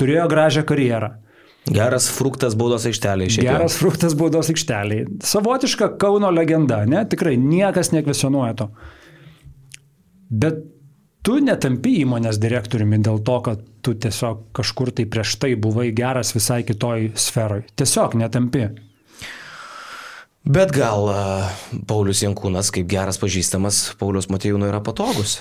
turėjo 0.00 0.26
gražią 0.32 0.66
karjerą. 0.66 1.12
Geras 1.68 2.08
fruktas 2.10 2.56
baudos 2.56 2.86
aikšteliai. 2.88 3.28
Geras 3.28 3.74
jau. 3.76 3.82
fruktas 3.84 4.16
baudos 4.18 4.48
aikšteliai. 4.50 5.06
Savotiška 5.22 5.92
Kauno 6.00 6.30
legenda, 6.32 6.82
ne? 6.88 7.04
Tikrai 7.08 7.36
niekas 7.36 7.92
nekvesionuoja 7.92 8.56
to. 8.62 8.70
Bet 10.30 10.62
tu 11.26 11.36
netampi 11.44 11.98
įmonės 12.04 12.40
direktoriumi 12.40 13.00
dėl 13.04 13.20
to, 13.26 13.38
kad 13.46 13.64
tu 13.84 13.94
tiesiog 13.94 14.48
kažkur 14.56 14.92
tai 14.96 15.06
prieš 15.10 15.36
tai 15.42 15.52
buvai 15.60 15.90
geras 15.96 16.32
visai 16.36 16.62
kitoj 16.66 17.10
sferoj. 17.18 17.66
Tiesiog 17.76 18.16
netampi. 18.20 18.68
Bet 20.50 20.72
gal 20.74 21.06
Paulius 21.86 22.24
Jankūnas, 22.24 22.72
kaip 22.74 22.88
geras 22.90 23.20
pažįstamas, 23.22 23.80
Paulius 24.00 24.26
Matejūnų 24.32 24.70
yra 24.70 24.80
patogus. 24.82 25.36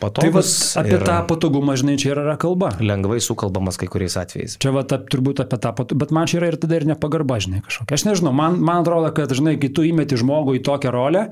Patogus. 0.00 0.52
Tai 0.72 0.84
apie 0.84 1.00
tą 1.02 1.16
patogumą, 1.28 1.74
žinai, 1.76 1.96
čia 2.00 2.14
yra 2.14 2.36
kalba. 2.40 2.70
Lengvai 2.80 3.18
sukalbamas 3.24 3.76
kai 3.80 3.88
kuriais 3.92 4.16
atvejais. 4.20 4.56
Čia 4.62 4.72
va, 4.76 4.84
ta, 4.88 4.96
turbūt 4.96 5.42
apie 5.44 5.58
tą 5.60 5.74
patogumą, 5.76 6.00
bet 6.04 6.14
man 6.16 6.30
čia 6.30 6.38
yra 6.40 6.52
ir 6.52 6.56
tada 6.62 6.78
ir 6.78 6.86
nepagarba, 6.88 7.36
žinai, 7.44 7.60
kažkokia. 7.66 7.98
Aš 7.98 8.06
nežinau, 8.08 8.32
man, 8.36 8.56
man 8.64 8.80
atrodo, 8.80 9.10
kad, 9.16 9.34
žinai, 9.36 9.58
kai 9.60 9.68
tu 9.76 9.84
įmeti 9.84 10.16
žmogų 10.22 10.56
į 10.56 10.62
tokią 10.70 10.94
rolę, 10.94 11.26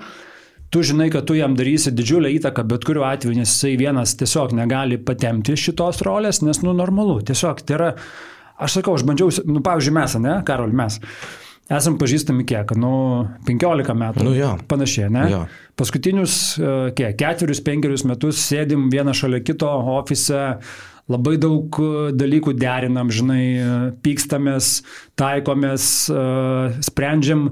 tu 0.74 0.82
žinai, 0.84 1.08
kad 1.14 1.24
tu 1.30 1.38
jam 1.38 1.56
darysi 1.56 1.94
didžiulę 1.96 2.34
įtaką, 2.36 2.66
bet 2.74 2.84
kuriuo 2.88 3.06
atveju, 3.08 3.38
nes 3.40 3.54
jisai 3.54 3.72
vienas 3.80 4.18
tiesiog 4.20 4.52
negali 4.58 5.00
patemti 5.00 5.56
šitos 5.56 6.02
rolės, 6.04 6.42
nes, 6.44 6.60
nu, 6.66 6.76
normalu, 6.76 7.22
tiesiog 7.30 7.64
tai 7.64 7.78
yra 7.78 7.90
Aš 8.62 8.76
sakau, 8.76 8.92
aš 8.94 9.02
bandžiau, 9.08 9.32
nu, 9.48 9.58
pavyzdžiui, 9.64 9.94
mes, 9.96 10.12
ne, 10.22 10.34
Karol, 10.46 10.74
mes. 10.76 11.00
Esam 11.70 11.94
pažįstami 12.00 12.42
kiek, 12.48 12.74
nu, 12.74 12.92
15 13.46 13.94
metų. 13.94 14.24
Nu, 14.26 14.32
jo. 14.34 14.50
Panašiai, 14.68 15.10
ne? 15.14 15.22
Jo. 15.30 15.42
Paskutinius, 15.78 16.34
e, 16.58 16.72
kiek, 16.98 17.14
ketverius, 17.20 17.62
penkerius 17.64 18.04
metus 18.08 18.42
sėdim 18.42 18.88
vieną 18.92 19.14
šalia 19.16 19.40
kito 19.46 19.70
ofise, 19.94 20.42
labai 21.12 21.36
daug 21.40 21.78
e, 21.78 22.10
dalykų 22.16 22.54
derinam, 22.58 23.10
žinai, 23.12 23.44
e, 23.54 23.66
pykstamės, 24.04 24.80
taikomės, 25.20 25.86
sprendžiam 26.82 27.42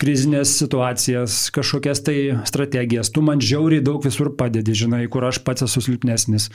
krizinės 0.00 0.54
situacijas, 0.62 1.34
kažkokias 1.54 2.00
tai 2.06 2.16
strategijas. 2.48 3.12
Tu 3.12 3.22
man 3.22 3.42
žiauriai 3.44 3.84
daug 3.84 4.00
visur 4.02 4.32
padedi, 4.38 4.74
žinai, 4.74 5.04
kur 5.12 5.26
aš 5.28 5.42
pats 5.44 5.66
esu 5.68 5.82
silpnesnis. 5.84 6.48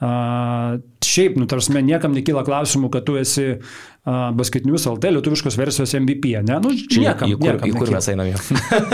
Šiaip, 0.00 1.36
nu, 1.36 1.46
tarsi, 1.50 1.76
niekam 1.76 2.16
nekyla 2.16 2.46
klausimų, 2.48 2.90
kad 2.96 3.06
tu 3.06 3.18
esi 3.20 3.58
basketinius 4.06 4.86
LT 4.88 5.12
lietuviškos 5.16 5.60
versijos 5.60 5.94
MVP, 6.00 6.32
ne? 6.46 6.58
Nu, 6.64 6.72
niekam, 6.72 7.30
į 7.30 7.38
kur, 7.38 7.46
niekam 7.52 7.68
į 7.68 7.76
kur 7.76 7.92
mes 7.94 8.10
einame. 8.12 8.34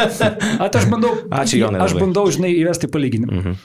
At 0.66 0.78
aš 0.78 0.90
bandau, 0.90 1.14
Ačiū, 1.42 1.62
Jonai, 1.62 1.82
aš 1.84 1.96
bandau, 2.00 2.26
žinai, 2.32 2.54
įvesti 2.58 2.90
palyginimą. 2.92 3.40
Mhm. 3.40 3.58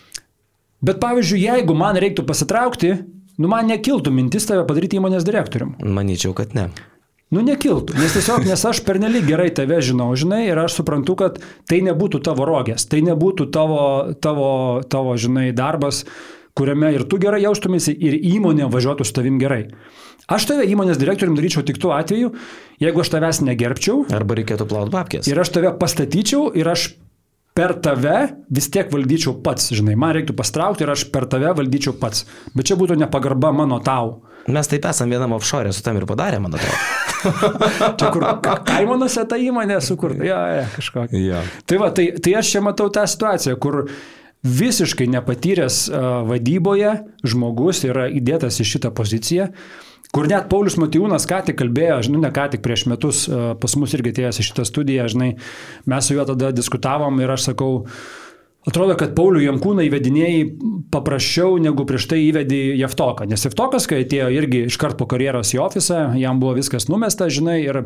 Bet 0.87 0.99
pavyzdžiui, 1.01 1.39
jeigu 1.41 1.73
man 1.77 1.97
reiktų 1.97 2.25
pasitraukti, 2.27 2.91
nu 3.37 3.49
man 3.51 3.69
nekiltų 3.71 4.13
mintis 4.13 4.47
tave 4.49 4.65
padaryti 4.67 4.99
įmonės 4.99 5.25
direktorium. 5.27 5.75
Manyčiau, 5.81 6.35
kad 6.37 6.55
ne. 6.57 6.69
Nu 7.27 7.41
nekiltų, 7.43 7.97
nes 7.99 8.13
tiesiog, 8.15 8.45
nes 8.47 8.61
aš 8.69 8.79
pernelyg 8.87 9.25
gerai 9.27 9.49
tave 9.51 9.81
žinau, 9.83 10.13
žinai, 10.15 10.45
ir 10.47 10.59
aš 10.61 10.77
suprantu, 10.79 11.17
kad 11.19 11.41
tai 11.67 11.81
nebūtų 11.83 12.21
tavo 12.23 12.45
rogės, 12.47 12.85
tai 12.87 13.01
nebūtų 13.03 13.49
tavo, 13.51 13.81
tavo, 14.23 14.51
tavo 14.87 15.15
žinai, 15.19 15.49
darbas, 15.55 16.05
kuriame 16.55 16.93
ir 16.95 17.03
tu 17.03 17.19
gerai 17.19 17.41
jaustumėsi, 17.43 17.91
ir 17.91 18.15
įmonė 18.15 18.69
važiuotų 18.71 19.07
su 19.07 19.17
tavim 19.17 19.41
gerai. 19.43 19.65
Aš 20.31 20.47
tave 20.47 20.63
įmonės 20.71 20.99
direktorium 20.99 21.35
daryčiau 21.35 21.65
tik 21.67 21.81
tuo 21.83 21.91
atveju, 21.95 22.31
jeigu 22.83 23.03
aš 23.03 23.11
tavęs 23.11 23.43
negerbčiau 23.47 24.05
Arba 24.15 24.39
reikėtų 24.39 24.67
plaut 24.67 24.91
babkės. 24.91 25.27
ir 25.27 25.39
aš 25.39 25.51
tave 25.55 25.75
pastatyčiau 25.79 26.49
ir 26.55 26.67
aš 26.67 26.93
per 27.57 27.73
tave 27.81 28.17
vis 28.53 28.69
tiek 28.69 28.91
valdyčiau 28.93 29.39
pats, 29.41 29.71
žinai, 29.73 29.95
man 29.97 30.13
reiktų 30.17 30.35
pastraukti 30.37 30.85
ir 30.85 30.93
aš 30.93 31.07
per 31.13 31.25
tave 31.31 31.49
valdyčiau 31.57 31.95
pats. 31.97 32.27
Bet 32.53 32.69
čia 32.69 32.77
būtų 32.77 32.99
nepagarba 33.01 33.49
mano 33.55 33.79
tau. 33.83 34.19
Mes 34.47 34.69
taip 34.71 34.85
esam 34.87 35.09
vienam 35.11 35.33
offshore, 35.35 35.73
su 35.75 35.81
tam 35.83 35.97
ir 35.99 36.05
padarė, 36.07 36.37
man 36.39 36.53
atrodo. 36.55 36.77
Čia 37.99 38.11
kur 38.13 38.23
ka- 38.45 38.61
kaimonose 38.63 39.25
ta 39.27 39.35
įmonė 39.41 39.81
sukurta, 39.83 40.23
ja, 40.23 40.37
ja, 40.53 40.67
kažkokia. 40.71 41.19
Jo. 41.19 41.41
Tai 41.67 41.79
va, 41.81 41.89
tai, 41.91 42.05
tai 42.23 42.37
aš 42.39 42.53
čia 42.53 42.61
matau 42.63 42.87
tą 42.93 43.03
situaciją, 43.09 43.57
kur 43.59 43.81
visiškai 44.47 45.09
nepatyręs 45.11 45.81
uh, 45.89 46.05
vadyboje 46.29 46.93
žmogus 47.27 47.83
yra 47.89 48.05
įdėtas 48.13 48.61
į 48.63 48.69
šitą 48.69 48.93
poziciją, 48.95 49.49
kur 50.15 50.29
net 50.29 50.47
Paulius 50.51 50.77
Matijūnas 50.79 51.27
ką 51.29 51.41
tik 51.49 51.59
kalbėjo, 51.59 51.99
žinai, 52.07 52.21
ne 52.27 52.31
ką 52.35 52.47
tik 52.53 52.63
prieš 52.65 52.85
metus 52.91 53.25
uh, 53.29 53.51
pas 53.59 53.75
mus 53.79 53.95
irgi 53.97 54.15
atėjęs 54.15 54.41
į 54.41 54.47
šitą 54.51 54.67
studiją, 54.67 55.09
žinai, 55.13 55.33
mes 55.89 56.07
su 56.07 56.15
juo 56.17 56.27
tada 56.29 56.53
diskutavom 56.55 57.19
ir 57.23 57.35
aš 57.35 57.51
sakau, 57.51 57.73
Atrodo, 58.67 58.97
kad 58.99 59.13
Paulių 59.15 59.45
Jankūną 59.45 59.85
įvedinėjai 59.87 60.39
paprasčiau 60.91 61.53
negu 61.63 61.85
prieš 61.87 62.09
tai 62.11 62.17
įvedė 62.25 62.75
Jeftoką. 62.75 63.23
Nes 63.31 63.45
Jeftokas, 63.47 63.85
kai 63.87 64.01
atėjo 64.03 64.27
irgi 64.35 64.65
iškart 64.67 64.97
po 64.99 65.07
karjeros 65.07 65.53
į 65.55 65.61
ofisą, 65.63 66.01
jam 66.19 66.41
buvo 66.41 66.57
viskas 66.57 66.89
numesta, 66.91 67.29
žinai, 67.31 67.61
ir, 67.63 67.79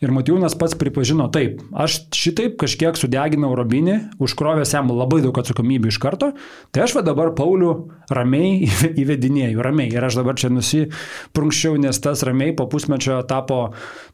ir 0.00 0.12
Matijūnas 0.16 0.56
pats 0.60 0.76
pripažino, 0.80 1.26
taip, 1.32 1.60
aš 1.76 1.98
šitaip 2.16 2.56
kažkiek 2.60 2.96
sudeginau 2.98 3.52
Robinį, 3.58 3.96
užkrovęs 4.22 4.72
jam 4.74 4.92
labai 4.94 5.20
daug 5.24 5.36
atsakomybių 5.42 5.92
iš 5.92 6.00
karto, 6.02 6.32
tai 6.72 6.84
aš 6.86 6.96
va 6.98 7.04
dabar 7.06 7.32
Paulių 7.36 7.72
ramiai 8.12 8.58
įve- 8.68 8.92
įvedinėjau, 9.04 9.60
ramiai. 9.64 9.92
Ir 9.92 10.06
aš 10.08 10.20
dabar 10.22 10.38
čia 10.40 10.52
nusiprunkščiau, 10.54 11.76
nes 11.84 12.00
tas 12.00 12.24
ramiai 12.26 12.56
po 12.56 12.68
pusmečio 12.72 13.20
tapo 13.28 13.62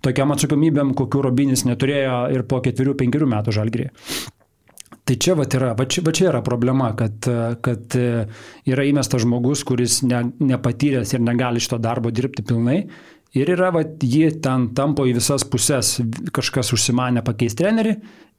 tokiam 0.05 0.35
atsakomybėm, 0.35 0.95
kokių 0.99 1.27
Robinis 1.29 1.67
neturėjo 1.69 2.25
ir 2.35 2.47
po 2.51 2.63
ketverių, 2.65 2.97
penkerių 3.03 3.31
metų 3.37 3.55
žalgrį. 3.57 3.91
Tai 5.07 5.15
čia, 5.23 5.37
vat 5.39 5.55
yra, 5.55 5.69
va, 5.79 5.85
čia, 5.87 6.03
va 6.03 6.11
čia 6.11 6.25
yra 6.33 6.41
problema, 6.43 6.89
kad, 6.99 7.23
kad 7.63 7.95
yra 8.67 8.87
įmestas 8.89 9.23
žmogus, 9.23 9.63
kuris 9.63 10.01
ne, 10.03 10.25
nepatyręs 10.43 11.13
ir 11.15 11.23
negali 11.23 11.63
šito 11.63 11.79
darbo 11.79 12.11
dirbti 12.11 12.43
pilnai. 12.43 12.81
Ir 13.37 13.51
yra, 13.53 13.69
va, 13.75 13.83
jį 13.85 14.31
ten 14.45 14.71
tampo 14.77 15.05
į 15.09 15.17
visas 15.19 15.45
puses, 15.45 15.97
kažkas 16.35 16.73
užsimanė 16.77 17.25
pakeisti 17.27 17.61
trenerį 17.61 17.93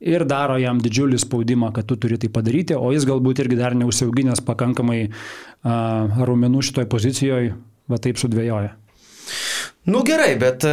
ir 0.09 0.25
daro 0.29 0.57
jam 0.61 0.81
didžiulį 0.81 1.19
spaudimą, 1.21 1.71
kad 1.75 1.87
tu 1.89 1.97
turi 2.01 2.17
tai 2.21 2.31
padaryti, 2.33 2.75
o 2.77 2.89
jis 2.93 3.05
galbūt 3.09 3.43
irgi 3.43 3.59
dar 3.59 3.77
neužsiauginęs 3.77 4.41
pakankamai 4.45 4.99
uh, 5.07 6.17
raumenų 6.17 6.65
šitoj 6.65 6.89
pozicijoje, 6.89 7.53
va 7.89 8.01
taip 8.01 8.19
sudvėjoja. 8.21 8.73
Nu 9.87 10.01
gerai, 10.03 10.33
bet 10.39 10.65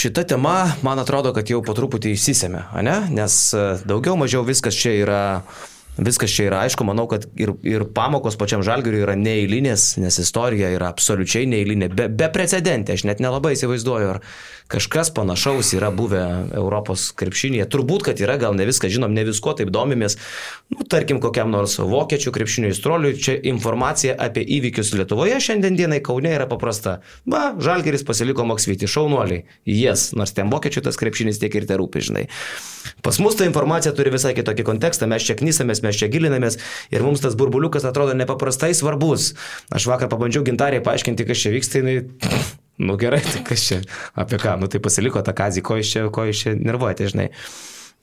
šita 0.00 0.24
tema, 0.32 0.54
man 0.84 1.00
atrodo, 1.02 1.34
kad 1.36 1.50
jau 1.52 1.60
po 1.64 1.74
truputį 1.76 2.14
išsisėmė, 2.16 2.62
ne? 2.86 2.96
Nes 3.12 3.36
daugiau 3.84 4.16
mažiau 4.16 4.46
viskas 4.48 4.78
čia 4.80 4.94
yra, 4.96 5.20
viskas 6.04 6.32
čia 6.34 6.48
yra 6.48 6.62
aišku, 6.66 6.84
manau, 6.88 7.06
kad 7.10 7.26
ir, 7.40 7.52
ir 7.66 7.84
pamokos 7.96 8.38
pačiam 8.40 8.64
žalgiriui 8.66 9.02
yra 9.04 9.16
neįlinės, 9.18 9.92
nes 10.02 10.20
istorija 10.22 10.70
yra 10.74 10.90
absoliučiai 10.94 11.48
neįlinė, 11.50 11.90
be, 11.96 12.08
be 12.12 12.30
precedentė, 12.32 12.96
aš 12.96 13.06
net 13.08 13.22
nelabai 13.22 13.54
įsivaizduoju, 13.56 14.14
ar 14.16 14.22
kažkas 14.70 15.10
panašaus 15.14 15.72
yra 15.74 15.90
buvę 15.94 16.22
Europos 16.54 17.08
krepšinėje. 17.18 17.66
Turbūt, 17.72 18.04
kad 18.06 18.20
yra, 18.22 18.36
gal 18.40 18.54
ne 18.54 18.66
viską 18.68 18.90
žinom, 18.92 19.12
ne 19.14 19.24
visko 19.26 19.54
taip 19.58 19.72
domimės, 19.74 20.16
nu, 20.70 20.86
tarkim, 20.86 21.18
kokiam 21.22 21.50
nors 21.50 21.76
vokiečių 21.82 22.32
krepšinio 22.34 22.70
įstroliui, 22.70 23.16
čia 23.18 23.34
informacija 23.50 24.14
apie 24.14 24.44
įvykius 24.58 24.94
Lietuvoje 24.94 25.40
šiandien 25.42 25.78
dienai 25.78 25.98
Kaune 26.04 26.30
yra 26.36 26.46
paprasta. 26.50 27.00
Va, 27.26 27.50
žalgeris 27.58 28.06
pasiliko 28.06 28.46
Maksvitį, 28.46 28.90
šaunuoliai, 28.90 29.42
jes, 29.66 29.80
yes, 29.82 30.06
nors 30.18 30.34
ten 30.36 30.52
vokiečių 30.52 30.84
tas 30.86 30.98
krepšinis 31.00 31.42
tiek 31.42 31.58
ir 31.58 31.66
te 31.66 31.78
rūpi, 31.80 32.04
žinai. 32.06 32.26
Pas 33.02 33.18
mus 33.20 33.36
ta 33.36 33.48
informacija 33.48 33.92
turi 33.96 34.14
visai 34.14 34.32
kitokį 34.38 34.64
kontekstą, 34.70 35.10
mes 35.10 35.26
čia 35.26 35.36
knysamės, 35.40 35.82
mes 35.84 35.98
čia 35.98 36.10
gilinamės 36.12 36.60
ir 36.94 37.04
mums 37.04 37.24
tas 37.24 37.36
burbuliukas 37.38 37.86
atrodo 37.88 38.14
nepaprastai 38.16 38.72
svarbus. 38.76 39.34
Aš 39.74 39.90
vakar 39.90 40.12
pabandžiau 40.12 40.46
gintariai 40.46 40.84
paaiškinti, 40.84 41.28
kas 41.28 41.44
čia 41.46 41.54
vyksta, 41.58 41.82
jinai... 41.82 42.58
Nu 42.80 42.96
gerai, 43.00 43.20
tai 43.20 43.42
kas 43.44 43.66
čia, 43.68 43.80
apie 44.16 44.38
ką, 44.40 44.56
nu 44.60 44.68
tai 44.72 44.80
pasiliko 44.80 45.20
tą 45.24 45.34
kazį, 45.36 45.64
ko 45.66 45.76
iš 45.80 45.92
čia, 45.92 46.06
ko 46.14 46.24
iš 46.30 46.46
čia 46.46 46.54
nervuojate, 46.56 47.10
žinai. 47.12 47.28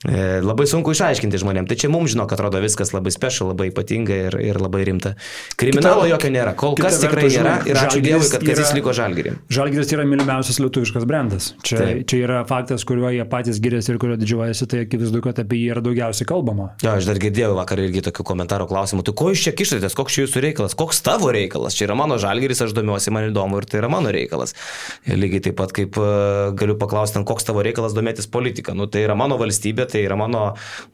E, 0.06 0.42
labai 0.46 0.68
sunku 0.70 0.92
išaiškinti 0.94 1.40
žmonėm. 1.42 1.66
Tai 1.66 1.74
čia 1.82 1.90
mums 1.90 2.12
žino, 2.14 2.28
kad 2.30 2.38
atrodo 2.38 2.60
viskas 2.62 2.92
labai 2.94 3.10
special, 3.10 3.50
labai 3.50 3.72
ypatinga 3.72 4.18
ir, 4.28 4.36
ir 4.46 4.60
labai 4.62 4.84
rimta. 4.86 5.16
Kriminalo 5.58 6.04
Kita- 6.04 6.12
jokio 6.12 6.30
nėra. 6.36 6.52
Kol 6.54 6.76
kas 6.78 7.00
tikrai 7.02 7.24
vertus, 7.26 7.38
nėra 7.40 7.56
ir 7.66 7.80
ačiū 7.82 8.02
Dievui, 8.06 8.28
kad 8.30 8.46
yra- 8.46 8.54
Kazis 8.54 8.74
liko 8.78 8.94
žalgirį. 8.94 9.32
Žalgiris 9.50 9.94
yra 9.98 10.06
mylimiausias 10.06 10.60
lietuviškas 10.62 11.08
brandas. 11.10 11.48
Čia, 11.66 11.78
Taip. 11.82 12.04
čia 12.06 12.20
yra 12.28 12.44
faktas, 12.46 12.86
kuriuo 12.86 13.10
jie 13.10 13.26
patys 13.26 13.58
giriasi 13.58 13.90
ir 13.96 13.98
kuriuo 13.98 14.20
didžiuojasi, 14.22 14.68
tai 14.70 14.84
akivaizdu, 14.86 15.24
kad 15.26 15.42
apie 15.42 15.58
jį 15.64 15.72
yra 15.74 15.82
daugiausiai 15.82 16.30
kalbama. 16.30 16.70
Jo, 16.86 16.94
aš 17.02 17.10
dar 17.10 17.18
girdėjau 17.18 17.56
vakar 17.58 17.82
irgi 17.82 18.06
tokių 18.06 18.22
komentarų 18.22 18.70
klausimų. 18.70 19.02
Tai 19.04 19.14
ko 19.18 19.32
iš 19.34 19.48
čia 19.50 19.56
kišatės, 19.58 19.98
koks 19.98 20.14
čia 20.14 20.28
jūsų 20.28 20.46
reikalas, 20.46 20.78
koks 20.78 21.02
tavo 21.02 21.34
reikalas? 21.34 21.74
Čia 21.74 21.90
yra 21.90 21.98
mano 21.98 22.20
žalgeris, 22.22 22.62
aš 22.62 22.78
domiuosi, 22.78 23.10
man 23.10 23.32
įdomu 23.34 23.58
ir 23.58 23.66
tai 23.66 23.82
yra 23.82 23.90
mano 23.90 24.14
reikalas. 24.14 24.54
Ir 25.10 25.18
lygiai 25.18 25.42
taip 25.50 25.58
pat 25.58 25.74
kaip 25.74 25.98
e, 25.98 26.54
galiu 26.54 26.78
paklausti, 26.78 27.18
koks 27.26 27.50
tavo 27.50 27.66
reikalas 27.66 27.98
domėtis 27.98 28.30
politika. 28.30 28.78
Nu, 28.78 28.86
tai 28.86 29.02
yra 29.08 29.18
mano 29.18 29.40
valstybė, 29.42 29.87
tai 29.92 30.04
yra 30.06 30.18
mano, 30.20 30.44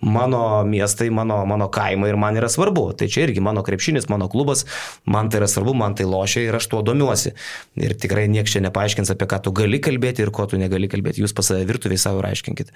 mano 0.02 0.64
miestai, 0.68 1.10
mano, 1.14 1.42
mano 1.50 1.70
kaimai 1.74 2.12
ir 2.14 2.20
man 2.20 2.38
yra 2.40 2.50
svarbu. 2.52 2.90
Tai 3.00 3.10
čia 3.12 3.28
irgi 3.28 3.44
mano 3.44 3.64
krepšinis, 3.66 4.10
mano 4.12 4.30
klubas, 4.32 4.66
man 5.06 5.30
tai 5.30 5.42
yra 5.42 5.50
svarbu, 5.52 5.76
man 5.78 5.98
tai 5.98 6.08
lošia 6.10 6.46
ir 6.48 6.58
aš 6.60 6.70
tuo 6.72 6.82
domiuosi. 6.86 7.34
Ir 7.82 7.96
tikrai 8.00 8.28
niekas 8.32 8.56
čia 8.56 8.64
nepaaiškins, 8.68 9.14
apie 9.14 9.28
ką 9.30 9.42
tu 9.44 9.54
gali 9.56 9.82
kalbėti 9.84 10.26
ir 10.26 10.32
ko 10.36 10.46
tu 10.50 10.60
negali 10.62 10.90
kalbėti. 10.92 11.24
Jūs 11.24 11.36
pas 11.36 11.52
save 11.52 11.66
virtuviai 11.70 12.02
savo 12.02 12.22
ir 12.24 12.30
aiškinkit. 12.32 12.74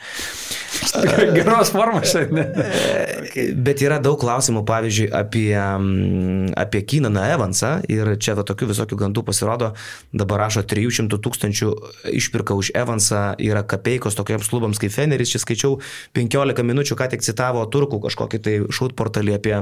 Geros 1.37 1.71
formos 1.73 2.11
šiandien. 2.11 2.53
Bet 3.67 3.83
yra 3.85 3.99
daug 4.03 4.17
klausimų, 4.21 4.63
pavyzdžiui, 4.67 5.09
apie, 5.15 5.51
mm, 5.53 6.53
apie 6.57 6.81
Kinaną 6.87 7.25
Evansą 7.35 7.73
ir 7.91 8.15
čia 8.21 8.37
va, 8.37 8.45
tokių 8.47 8.71
visokių 8.71 8.99
gandų 9.03 9.23
pasirodo, 9.27 9.73
dabar 10.15 10.45
rašo 10.45 10.63
300 10.67 11.19
tūkstančių 11.23 11.71
išpirka 12.17 12.57
už 12.57 12.71
Evansą, 12.77 13.35
yra 13.43 13.63
kapeikos 13.67 14.17
tokiems 14.17 14.49
klubams 14.51 14.81
kaip 14.81 14.93
Feneris, 14.93 15.31
čia 15.33 15.41
skaičiau 15.43 15.77
15 16.13 16.63
minučių, 16.63 16.95
ką 16.99 17.09
tik 17.15 17.25
citavo 17.25 17.65
turkų 17.73 17.99
kažkokį 18.07 18.39
tai 18.45 18.55
šūt 18.69 18.95
portalį 18.99 19.35
apie, 19.37 19.55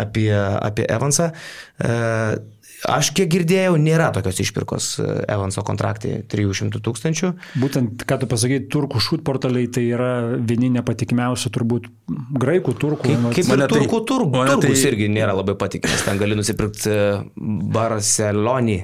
apie, 0.00 0.30
apie 0.34 0.88
Evansą. 0.88 1.32
E, 1.78 1.94
Aš 2.84 3.14
kiek 3.16 3.30
girdėjau, 3.32 3.78
nėra 3.80 4.10
tokios 4.12 4.36
išpirkos 4.44 4.86
e, 5.00 5.04
Evanso 5.32 5.62
kontraktai 5.64 6.18
300 6.28 6.82
tūkstančių. 6.84 7.30
Būtent, 7.62 8.02
ką 8.04 8.18
tu 8.20 8.28
pasakai, 8.28 8.58
turkų 8.68 9.00
šūt 9.00 9.22
portaliai 9.24 9.70
tai 9.72 9.86
yra 9.88 10.10
vieni 10.36 10.68
nepatikimiausių 10.74 11.52
turbūt 11.54 11.86
graikų, 12.44 12.74
turkų. 12.82 13.08
Kaip, 13.08 13.22
nu, 13.22 13.32
kaip 13.32 13.46
ir 13.48 13.52
Mane 13.54 13.68
tai- 13.70 13.78
turkų 13.78 14.00
tur, 14.10 14.26
mane 14.28 14.58
turgus 14.58 14.82
tai- 14.84 14.90
irgi 14.92 15.08
nėra 15.16 15.32
labai 15.38 15.54
patikimas. 15.56 16.04
Ten 16.04 16.20
gali 16.20 16.36
nusipirkti 16.36 16.92
e, 16.92 17.00
Barcelonį 17.78 18.78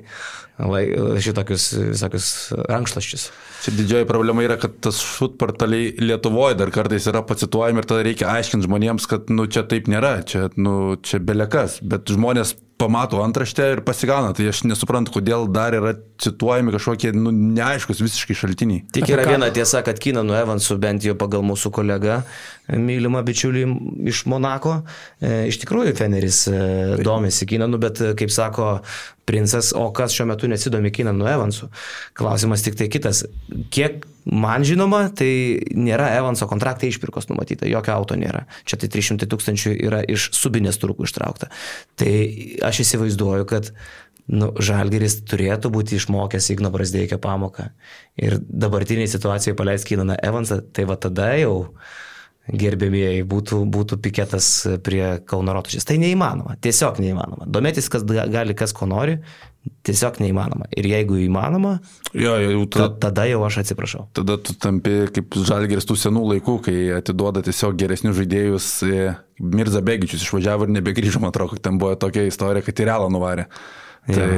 šitokius 1.21 1.71
visokius 1.91 2.31
rankšlaščius. 2.69 3.29
Čia 3.61 3.75
didžioji 3.77 4.09
problema 4.09 4.45
yra, 4.45 4.57
kad 4.61 4.79
tas 4.85 5.01
šutportaliai 5.05 5.93
Lietuvoje 6.01 6.57
dar 6.57 6.73
kartais 6.73 7.09
yra 7.11 7.21
pacituojami 7.27 7.83
ir 7.83 7.89
tada 7.91 8.05
reikia 8.07 8.31
aiškinti 8.33 8.69
žmonėms, 8.69 9.09
kad 9.11 9.29
nu, 9.33 9.45
čia 9.53 9.67
taip 9.69 9.91
nėra, 9.93 10.21
čia, 10.25 10.49
nu, 10.57 10.97
čia 11.05 11.21
belekas, 11.21 11.79
bet 11.85 12.09
žmonės 12.09 12.55
pamato 12.81 13.21
antraštę 13.21 13.67
ir 13.75 13.83
pasigauna. 13.85 14.33
Tai 14.37 14.47
aš 14.49 14.63
nesuprantu, 14.69 15.13
kodėl 15.19 15.45
dar 15.53 15.77
yra 15.77 15.93
cituojami 16.23 16.73
kažkokie 16.73 17.13
nu, 17.17 17.33
neaiškus 17.33 18.01
visiškai 18.01 18.37
šaltiniai. 18.41 18.87
Tik 18.95 19.11
yra 19.13 19.27
viena 19.29 19.51
tiesa, 19.53 19.85
kad 19.85 20.01
Kinanu 20.01 20.37
Evansu, 20.39 20.79
bent 20.81 21.05
jau 21.05 21.17
pagal 21.21 21.45
mūsų 21.47 21.73
kolegą, 21.77 22.23
mylimą 22.79 23.23
bičiulį 23.27 23.65
iš 24.11 24.25
Monako, 24.31 24.81
e, 25.21 25.47
iš 25.51 25.61
tikrųjų 25.63 25.95
Feneris 25.99 26.45
e, 26.51 26.61
domisi 27.05 27.49
Kinanu, 27.49 27.81
bet 27.83 28.03
e, 28.03 28.13
kaip 28.19 28.33
sako 28.35 28.71
princas, 29.29 29.73
o 29.77 29.89
kas 29.95 30.15
šiuo 30.15 30.29
metu 30.31 30.51
nesidomi 30.51 30.93
Kinanu 30.95 31.29
Evansu? 31.31 31.71
Klausimas 32.19 32.65
tik 32.67 32.79
tai 32.79 32.91
kitas. 32.93 33.25
Kiek 33.75 34.05
man 34.31 34.67
žinoma, 34.67 35.07
tai 35.17 35.31
nėra 35.75 36.11
Evanso 36.19 36.49
kontraktai 36.51 36.91
išpirkos 36.91 37.31
numatyta, 37.31 37.69
jokio 37.71 37.95
auto 37.97 38.19
nėra. 38.19 38.45
Čia 38.69 38.81
tai 38.83 38.91
300 38.93 39.31
tūkstančių 39.31 39.75
yra 39.89 40.03
iš 40.07 40.31
subinės 40.37 40.81
turkų 40.83 41.09
ištraukta. 41.09 41.51
Tai 42.01 42.13
aš 42.67 42.85
įsivaizduoju, 42.87 43.49
kad 43.51 43.73
nu, 44.31 44.51
Žalgeris 44.63 45.21
turėtų 45.29 45.73
būti 45.75 45.99
išmokęs 45.99 46.51
Igno 46.55 46.71
Brasdeikio 46.75 47.19
pamoką. 47.23 47.71
Ir 48.21 48.39
dabartiniai 48.41 49.11
situacijai 49.11 49.57
paleis 49.59 49.87
Kynaną 49.89 50.19
Evansą, 50.23 50.61
tai 50.75 50.87
va 50.91 50.99
tada 51.01 51.33
jau 51.41 51.55
gerbėmieji 52.57 53.25
būtų, 53.29 53.61
būtų 53.71 53.99
piketas 54.03 54.49
prie 54.85 55.05
Kauno 55.29 55.55
Rotušės. 55.57 55.87
Tai 55.89 55.97
neįmanoma, 56.03 56.57
tiesiog 56.63 57.01
neįmanoma. 57.03 57.47
Domėtis, 57.51 57.91
kas 57.93 58.05
gali, 58.07 58.57
kas 58.59 58.75
ko 58.77 58.89
nori, 58.91 59.19
tiesiog 59.87 60.21
neįmanoma. 60.23 60.69
Ir 60.77 60.89
jeigu 60.91 61.19
įmanoma, 61.21 61.77
jo, 62.17 62.33
jau 62.41 62.63
ta, 62.73 62.89
tada 63.03 63.27
jau 63.29 63.43
aš 63.47 63.61
atsiprašau. 63.65 64.07
Tada 64.17 64.39
tu 64.41 64.57
tampi 64.61 65.11
kaip 65.15 65.37
žalgeris 65.47 65.89
tų 65.89 65.99
senų 66.01 66.25
laikų, 66.35 66.57
kai 66.67 66.79
atiduoda 67.01 67.45
tiesiog 67.47 67.77
geresnius 67.81 68.17
žaidėjus. 68.19 68.71
E, 68.89 69.13
Mirza 69.41 69.85
Begičius 69.85 70.25
išvažiavo 70.27 70.67
ir 70.67 70.75
nebegrįžo, 70.79 71.23
man 71.23 71.33
atrodo, 71.33 71.57
kad 71.57 71.65
ten 71.69 71.79
buvo 71.81 71.95
tokia 72.01 72.27
istorija, 72.29 72.65
kad 72.67 72.81
į 72.81 72.89
realą 72.91 73.13
nuvarė. 73.13 73.47
Ja. 74.09 74.17
Tai 74.17 74.29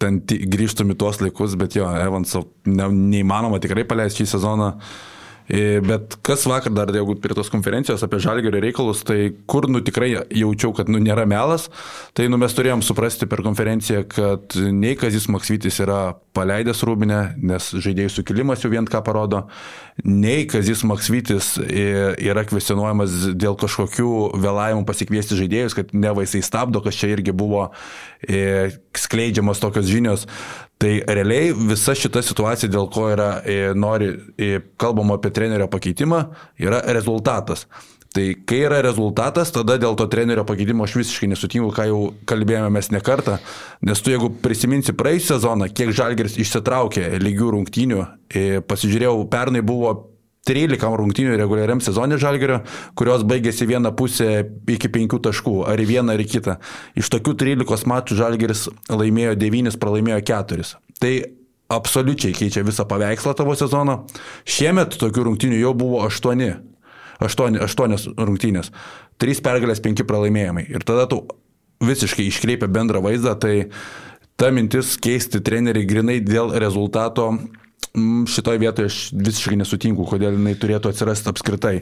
ten 0.00 0.20
grįžtum 0.24 0.92
į 0.94 0.98
tuos 1.00 1.20
laikus, 1.20 1.54
bet 1.60 1.76
jo, 1.76 1.88
Evanso 2.00 2.46
ne, 2.68 2.88
neįmanoma 2.88 3.60
tikrai 3.60 3.84
paleisti 3.88 4.24
šį 4.24 4.30
sezoną. 4.34 4.74
E, 4.76 5.18
bet 5.50 6.14
kas 6.22 6.44
vakar 6.46 6.72
dar, 6.74 6.90
jeigu 6.94 7.16
prie 7.18 7.34
tos 7.34 7.50
konferencijos 7.50 8.04
apie 8.06 8.20
žalgerio 8.22 8.60
reikalus, 8.62 9.02
tai 9.06 9.32
kur 9.50 9.66
nu 9.70 9.80
tikrai 9.82 10.12
jaučiau, 10.14 10.70
kad 10.76 10.90
nu 10.92 11.00
nėra 11.02 11.26
melas, 11.26 11.66
tai 12.14 12.28
nu 12.30 12.38
mes 12.38 12.54
turėjom 12.54 12.84
suprasti 12.86 13.26
per 13.30 13.42
konferenciją, 13.46 14.04
kad 14.10 14.54
nei 14.54 14.94
Kazis 15.00 15.26
Maksvitis 15.32 15.80
yra 15.82 16.14
paleidęs 16.36 16.84
rūbinę, 16.86 17.20
nes 17.42 17.70
žaidėjų 17.74 18.14
sukilimas 18.14 18.62
jau 18.62 18.70
vien 18.70 18.86
ką 18.86 19.02
parodo, 19.06 19.42
nei 20.06 20.46
Kazis 20.50 20.84
Maksvitis 20.86 21.56
yra 21.58 22.46
kvestionuojamas 22.46 23.32
dėl 23.34 23.58
kažkokių 23.58 24.14
vėlavimų 24.40 24.86
pasikviesti 24.86 25.38
žaidėjus, 25.40 25.76
kad 25.78 25.94
ne 25.96 26.14
vaisai 26.14 26.44
stabdo, 26.46 26.82
kas 26.84 26.98
čia 27.00 27.10
irgi 27.16 27.34
buvo 27.34 27.72
e, 28.22 28.70
skleidžiamas 28.94 29.62
tokios 29.62 29.90
žinios. 29.90 30.28
Tai 30.80 31.02
realiai 31.04 31.52
visa 31.52 31.92
šita 31.92 32.22
situacija, 32.24 32.70
dėl 32.72 32.86
ko 32.88 33.10
yra, 33.12 33.42
e, 33.44 33.72
nori, 33.76 34.14
e, 34.40 34.62
kalbama 34.80 35.18
apie 35.18 35.28
trenerio 35.36 35.66
pakeitimą, 35.68 36.22
yra 36.56 36.80
rezultatas. 36.96 37.66
Tai 38.10 38.24
kai 38.48 38.62
yra 38.64 38.80
rezultatas, 38.82 39.52
tada 39.54 39.76
dėl 39.78 39.94
to 39.94 40.08
trenerio 40.10 40.42
pakeitimo 40.48 40.82
aš 40.82 40.96
visiškai 40.98 41.28
nesutinku, 41.30 41.68
ką 41.76 41.84
jau 41.86 41.98
kalbėjome 42.26 42.72
mes 42.74 42.88
ne 42.90 42.98
kartą, 43.04 43.36
nes 43.86 44.00
tu 44.02 44.10
jeigu 44.10 44.32
prisiminsi 44.42 44.96
praėjusią 44.96 45.36
sezoną, 45.36 45.68
kiek 45.70 45.92
Žalgeris 45.94 46.34
išsitraukė 46.40 47.04
lygių 47.22 47.52
rungtynių, 47.54 48.00
e, 48.32 48.46
pasižiūrėjau, 48.66 49.28
pernai 49.30 49.62
buvo 49.62 49.92
13 50.48 50.96
rungtynių 50.96 51.34
reguliariam 51.36 51.82
sezonė 51.84 52.16
Žalgerio, 52.20 52.62
kurios 52.96 53.26
baigėsi 53.28 53.66
vieną 53.68 53.92
pusę 53.96 54.28
iki 54.72 54.88
5 54.88 55.18
taškų, 55.26 55.56
ar 55.68 55.80
į 55.82 55.88
vieną, 55.90 56.14
ar 56.16 56.22
į 56.22 56.28
kitą. 56.32 56.56
Iš 56.96 57.10
tokių 57.12 57.36
13 57.42 57.90
mačų 57.90 58.16
Žalgeris 58.22 58.64
laimėjo 58.88 59.36
9, 59.36 59.76
pralaimėjo 59.82 60.22
4. 60.32 60.72
Tai 61.00 61.12
absoliučiai 61.70 62.32
keičia 62.34 62.64
visą 62.66 62.88
paveikslą 62.88 63.36
tavo 63.36 63.54
sezono. 63.58 64.00
Šiemet 64.48 64.96
tokių 65.00 65.28
rungtynių 65.28 65.60
jau 65.60 65.74
buvo 65.76 66.00
8. 66.08 66.48
8, 67.20 67.60
8 67.60 68.16
rungtynės. 68.16 68.72
3 69.20 69.44
pergalės, 69.44 69.84
5 69.84 70.06
pralaimėjimai. 70.08 70.64
Ir 70.72 70.88
tada 70.88 71.04
tu 71.10 71.26
visiškai 71.84 72.26
iškreipia 72.28 72.68
bendrą 72.72 73.02
vaizdą, 73.04 73.36
tai 73.40 73.68
ta 74.40 74.48
mintis 74.56 74.96
keisti 75.00 75.40
trenerių 75.44 75.84
grinai 75.88 76.18
dėl 76.24 76.54
rezultato 76.60 77.34
šitoje 78.30 78.60
vietoje 78.62 78.90
aš 78.90 78.98
visiškai 79.16 79.58
nesutinku, 79.58 80.06
kodėl 80.06 80.36
jinai 80.36 80.54
turėtų 80.58 80.92
atsirasti 80.92 81.30
apskritai. 81.32 81.74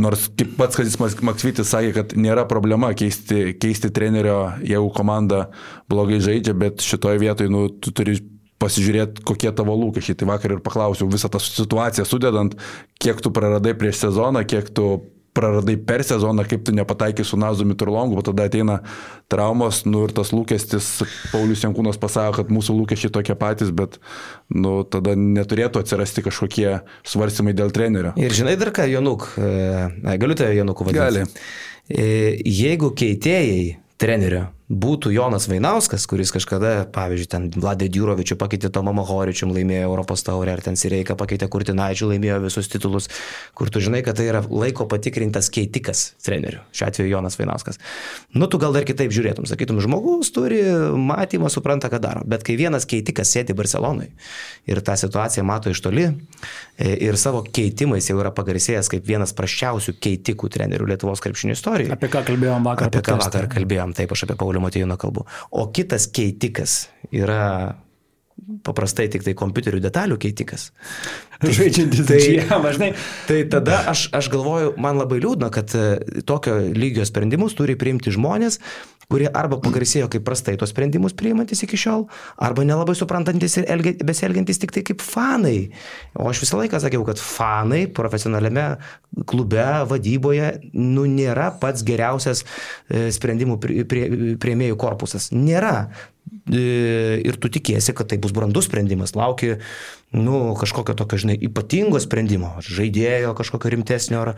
Nors 0.00 0.24
kaip 0.32 0.54
pats 0.56 0.78
Kazis 0.78 0.96
Maksvitis 0.96 1.68
sakė, 1.68 1.92
kad 1.98 2.14
nėra 2.16 2.46
problema 2.48 2.92
keisti, 2.96 3.52
keisti 3.60 3.90
trenerio, 3.92 4.54
jeigu 4.64 4.88
komanda 4.96 5.50
blogai 5.92 6.22
žaidžia, 6.24 6.56
bet 6.56 6.84
šitoje 6.84 7.20
vietoje 7.20 7.52
nu, 7.52 7.66
tu 7.68 7.92
turi 7.92 8.16
pasižiūrėti, 8.62 9.24
kokie 9.28 9.52
tavo 9.52 9.74
lūkesčiai. 9.76 10.16
Tai 10.18 10.30
vakar 10.32 10.56
ir 10.56 10.62
paklausiau 10.64 11.10
visą 11.12 11.28
tą 11.32 11.42
situaciją 11.42 12.06
sudedant, 12.08 12.56
kiek 13.02 13.20
tu 13.20 13.34
praradai 13.34 13.74
prieš 13.76 14.06
sezoną, 14.06 14.46
kiek 14.48 14.70
tu 14.72 14.88
praradai 15.32 15.76
per 15.80 16.04
sezoną, 16.04 16.44
kaip 16.48 16.64
tu 16.66 16.74
nepataikai 16.76 17.24
su 17.24 17.38
Nazumi 17.40 17.76
Turlongu, 17.78 18.18
o 18.20 18.24
tada 18.24 18.46
ateina 18.50 18.80
traumos, 19.32 19.82
nu 19.88 20.04
ir 20.06 20.12
tas 20.16 20.32
lūkestis, 20.34 20.88
Paulius 21.32 21.64
Jankūnas 21.64 22.00
pasako, 22.00 22.42
kad 22.42 22.52
mūsų 22.52 22.76
lūkesčiai 22.82 23.12
tokie 23.14 23.36
patys, 23.40 23.72
bet 23.74 23.96
nu, 24.52 24.82
tada 24.84 25.16
neturėtų 25.16 25.82
atsirasti 25.82 26.24
kažkokie 26.28 26.68
svarstymai 27.08 27.56
dėl 27.56 27.72
trenerio. 27.74 28.12
Ir 28.20 28.36
žinai 28.36 28.58
dar 28.60 28.74
ką, 28.76 28.86
Jonuk, 28.92 29.30
e, 29.40 30.16
galiu 30.20 30.36
tave 30.36 30.56
Jonuku 30.58 30.88
vadinti? 30.88 31.24
Gali. 31.24 31.46
E, 31.92 32.10
jeigu 32.46 32.92
keitėjai 32.96 33.78
trenerio 34.02 34.50
būtų 34.72 35.10
Jonas 35.12 35.46
Vainauskas, 35.50 36.06
kuris 36.08 36.32
kažkada, 36.32 36.86
pavyzdžiui, 36.94 37.28
ten 37.28 37.48
Vladė 37.52 37.90
Djurovičių 37.92 38.38
pakeitė 38.40 38.70
Tomą 38.72 38.94
Mahoričium, 38.96 39.52
laimėjo 39.52 39.90
Europos 39.90 40.24
taurę, 40.24 40.54
ar 40.54 40.62
ten 40.64 40.78
Sireika 40.80 41.16
pakeitė 41.18 41.48
Kurtinaičių, 41.52 42.08
laimėjo 42.14 42.38
visus 42.46 42.70
titulus, 42.72 43.10
kur 43.58 43.68
tu 43.72 43.82
žinai, 43.84 44.00
kad 44.06 44.16
tai 44.16 44.30
yra 44.30 44.40
laiko 44.48 44.86
patikrintas 44.88 45.50
keitikas 45.52 46.14
trenerių, 46.24 46.62
šiuo 46.72 46.88
atveju 46.88 47.12
Jonas 47.12 47.36
Vainauskas. 47.40 47.80
Nu, 48.32 48.48
tu 48.48 48.60
gal 48.62 48.72
dar 48.72 48.86
kitaip 48.88 49.12
žiūrėtum, 49.12 49.48
sakytum, 49.50 49.82
žmogus 49.84 50.32
turi 50.32 50.62
matymą, 50.96 51.52
supranta, 51.52 51.92
ką 51.92 52.00
daro, 52.00 52.24
bet 52.28 52.46
kai 52.46 52.56
vienas 52.60 52.88
keitikas 52.88 53.34
sėdi 53.34 53.56
Barcelonai 53.58 54.08
ir 54.70 54.80
tą 54.80 54.96
situaciją 54.96 55.44
mato 55.44 55.72
iš 55.72 55.82
toli 55.84 56.06
e, 56.06 56.14
ir 56.96 57.20
savo 57.20 57.42
keitimais 57.44 58.08
jau 58.08 58.16
yra 58.22 58.32
pagarsėjęs 58.32 58.88
kaip 58.92 59.04
vienas 59.04 59.34
praščiausių 59.36 59.98
keitikų 60.00 60.48
trenerių 60.56 60.88
Lietuvos 60.94 61.20
krepšinio 61.24 61.58
istorijoje. 61.58 61.92
Apie 61.92 62.08
ką 62.12 62.24
kalbėjom 62.30 62.64
vakar? 62.70 62.88
Apie 62.88 63.02
ką 63.04 63.18
vakar 63.20 63.50
kalbėjom, 63.52 63.96
taip 63.98 64.14
aš 64.14 64.24
apie 64.28 64.38
Paulių 64.40 64.61
Motiejūno 64.62 64.98
kalbu. 65.00 65.26
O 65.58 65.68
kitas 65.74 66.08
keitikas 66.12 66.86
yra 67.12 67.74
paprastai 68.66 69.08
tik 69.12 69.24
tai 69.26 69.34
kompiuterių 69.38 69.80
detalių 69.84 70.18
keitikas. 70.22 70.70
Žaidžiantis 71.56 72.06
tai, 72.06 72.20
GM, 72.22 72.66
žinai. 72.76 72.90
Tai 73.26 73.38
tada 73.50 73.82
aš, 73.90 74.06
aš 74.14 74.30
galvoju, 74.32 74.74
man 74.82 75.00
labai 75.00 75.18
liūdna, 75.22 75.50
kad 75.54 75.74
e, 75.74 76.22
tokio 76.28 76.58
lygio 76.74 77.06
sprendimus 77.08 77.56
turi 77.58 77.74
priimti 77.78 78.14
žmonės, 78.14 78.60
kurie 79.12 79.28
arba 79.28 79.58
pagarsėjo 79.60 80.08
kaip 80.12 80.24
prastai 80.24 80.54
tos 80.60 80.72
sprendimus 80.72 81.16
priimantis 81.18 81.64
iki 81.66 81.78
šiol, 81.80 82.06
arba 82.40 82.64
nelabai 82.66 82.94
suprantantis 82.96 83.58
ir 83.60 83.66
elgi, 83.72 83.96
besielgiantis 84.06 84.62
tik 84.62 84.72
tai 84.74 84.84
kaip 84.86 85.02
fanai. 85.04 85.72
O 86.16 86.30
aš 86.30 86.44
visą 86.44 86.60
laiką 86.60 86.80
sakiau, 86.82 87.04
kad 87.08 87.20
fanai 87.20 87.84
profesionaliame 87.92 88.68
klube, 89.28 89.66
vadyboje, 89.90 90.54
nu, 90.78 91.04
nėra 91.10 91.50
pats 91.60 91.84
geriausias 91.86 92.44
e, 92.44 93.10
sprendimų 93.12 93.58
prieimėjų 93.60 94.78
korpusas. 94.80 95.32
Nėra. 95.34 95.90
E, 96.46 96.62
ir 97.26 97.36
tu 97.42 97.50
tikėsi, 97.52 97.94
kad 97.98 98.08
tai 98.10 98.18
bus 98.22 98.32
brandus 98.34 98.70
sprendimas, 98.70 99.16
lauki, 99.18 99.56
nu, 100.12 100.52
kažkokio 100.60 100.94
tokio, 100.98 101.18
žinai, 101.24 101.38
ypatingo 101.48 102.00
sprendimo, 102.02 102.54
žaidėjo 102.64 103.32
kažkokio 103.38 103.72
rimtesnio, 103.72 104.20
ar, 104.20 104.32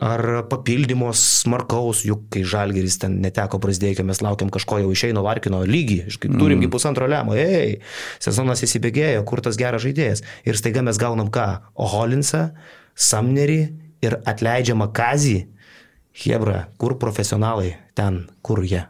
ar 0.00 0.24
papildymos 0.48 1.20
smarkaus, 1.42 2.02
juk 2.08 2.24
kai 2.32 2.44
Žalgeris 2.48 2.96
ten 3.02 3.18
neteko 3.24 3.60
prasidėjo, 3.62 4.06
mes 4.08 4.22
laukiam 4.24 4.52
kažko 4.52 4.80
jau 4.82 4.92
išeino 4.94 5.24
Larkino 5.24 5.60
lygį, 5.68 6.00
turimgi 6.16 6.66
mm. 6.66 6.72
pusantro 6.72 7.08
lemą, 7.10 7.36
ei, 7.36 7.80
sezonas 8.24 8.64
įsibėgėjo, 8.64 9.26
kur 9.28 9.44
tas 9.44 9.60
geras 9.60 9.84
žaidėjas. 9.84 10.24
Ir 10.48 10.58
staiga 10.60 10.84
mes 10.86 11.00
gaunam 11.00 11.32
ką? 11.32 11.48
Oholinsą, 11.76 12.50
Samnerį 12.92 13.60
ir 14.04 14.18
atleidžiamą 14.28 14.90
Kazį. 14.96 15.42
Hebra, 16.24 16.66
kur 16.76 16.98
profesionalai 17.00 17.70
ten, 17.96 18.26
kur 18.44 18.60
jie? 18.64 18.82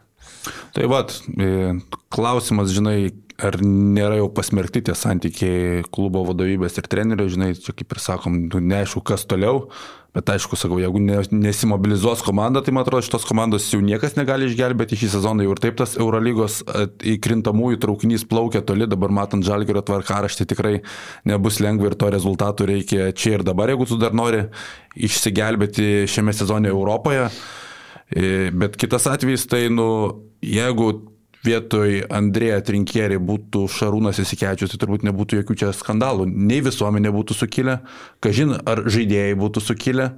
Tai 0.75 0.87
vad, 0.91 1.13
e, 1.39 1.75
klausimas, 2.11 2.73
žinai, 2.75 3.13
ar 3.43 3.57
nėra 3.63 4.19
jau 4.21 4.29
pasmerkti 4.33 4.83
tie 4.87 4.95
santykiai 4.97 5.83
klubo 5.93 6.23
vadovybės 6.29 6.79
ir 6.79 6.87
trenerio, 6.89 7.27
žinai, 7.31 7.53
čia 7.59 7.75
kaip 7.75 7.91
ir 7.95 8.01
sakom, 8.01 8.45
nu, 8.47 8.61
neaišku, 8.63 9.03
kas 9.05 9.25
toliau, 9.29 9.67
bet 10.13 10.29
aišku, 10.29 10.57
sakau, 10.59 10.77
jeigu 10.81 11.01
nesimobilizuos 11.33 12.21
komanda, 12.25 12.61
tai 12.61 12.73
man 12.75 12.85
atrodo, 12.85 13.01
šitos 13.05 13.25
komandos 13.25 13.65
jau 13.73 13.81
niekas 13.83 14.13
negali 14.15 14.45
išgelbėti 14.49 14.99
šį 15.01 15.09
sezoną, 15.15 15.45
jau 15.47 15.55
ir 15.55 15.61
taip 15.63 15.79
tas 15.79 15.95
Eurolygos 15.97 16.61
įkrintamųjų 17.15 17.81
traukinys 17.81 18.27
plaukia 18.29 18.61
toli, 18.65 18.87
dabar 18.89 19.13
matant 19.13 19.45
žalgerio 19.45 19.81
tvarkaraštį 19.85 20.47
tikrai 20.53 20.75
nebus 21.29 21.57
lengva 21.63 21.89
ir 21.89 21.97
to 21.97 22.11
rezultatų 22.13 22.69
reikia 22.69 23.09
čia 23.17 23.39
ir 23.39 23.47
dabar, 23.47 23.73
jeigu 23.73 23.89
tu 23.89 23.97
dar 24.01 24.13
nori 24.15 24.45
išsigelbėti 24.93 26.05
šiame 26.13 26.35
sezone 26.37 26.69
Europoje. 26.69 27.25
E, 28.13 28.51
bet 28.53 28.77
kitas 28.77 29.09
atvejis, 29.09 29.47
tai, 29.49 29.65
nu, 29.73 29.87
jeigu 30.45 30.91
vietoj 31.43 32.03
Andrėja 32.13 32.61
Trinkierį 32.65 33.19
būtų 33.23 33.65
Šarūnas 33.71 34.21
įsikečius, 34.23 34.73
tai 34.73 34.79
turbūt 34.81 35.05
nebūtų 35.07 35.41
jokių 35.41 35.57
čia 35.59 35.71
skandalų. 35.75 36.27
Nei 36.31 36.61
visuomenė 36.65 37.13
būtų 37.15 37.37
sukilę, 37.37 37.79
kažin 38.23 38.55
ar 38.59 38.85
žaidėjai 38.87 39.37
būtų 39.39 39.63
sukilę. 39.63 40.09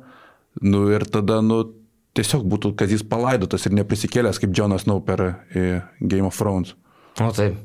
Nu 0.63 0.85
ir 0.95 1.03
tada, 1.11 1.41
nu, 1.43 1.63
tiesiog 2.15 2.47
būtų 2.47 2.75
kazys 2.79 3.03
palaidotas 3.03 3.67
ir 3.67 3.75
neprisikėlęs 3.81 4.39
kaip 4.41 4.55
Jonas 4.55 4.87
Nau 4.87 5.01
per 5.03 5.27
Game 5.53 6.27
of 6.29 6.37
Thrones. 6.37 6.75
O 7.19 7.31
taip. 7.35 7.59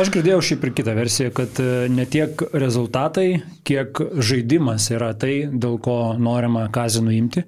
Aš 0.00 0.10
girdėjau 0.10 0.40
šiaip 0.42 0.64
ir 0.66 0.72
kitą 0.80 0.94
versiją, 0.96 1.30
kad 1.34 1.58
e, 1.62 1.86
ne 1.92 2.06
tiek 2.10 2.40
rezultatai, 2.56 3.42
kiek 3.66 4.00
žaidimas 4.18 4.88
yra 4.94 5.12
tai, 5.18 5.44
dėl 5.50 5.76
ko 5.82 6.16
norima 6.18 6.66
kazį 6.74 7.04
nuimti. 7.06 7.44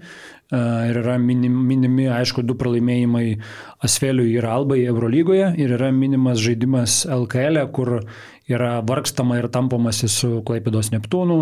Ir 0.52 0.98
yra 1.00 1.14
minimi, 1.16 1.62
minimi, 1.70 2.04
aišku, 2.12 2.42
du 2.44 2.52
pralaimėjimai 2.60 3.24
Asfeliui 3.86 4.34
ir 4.36 4.44
Albai 4.44 4.82
Eurolygoje. 4.84 5.54
Ir 5.56 5.72
yra 5.78 5.88
minimas 5.96 6.42
žaidimas 6.44 7.02
LKL, 7.08 7.62
e, 7.62 7.70
kur 7.72 7.94
yra 8.52 8.74
vargstama 8.84 9.38
ir 9.40 9.48
tampamasi 9.52 10.10
su 10.12 10.42
Klaipidos 10.44 10.90
Neptūnu, 10.92 11.38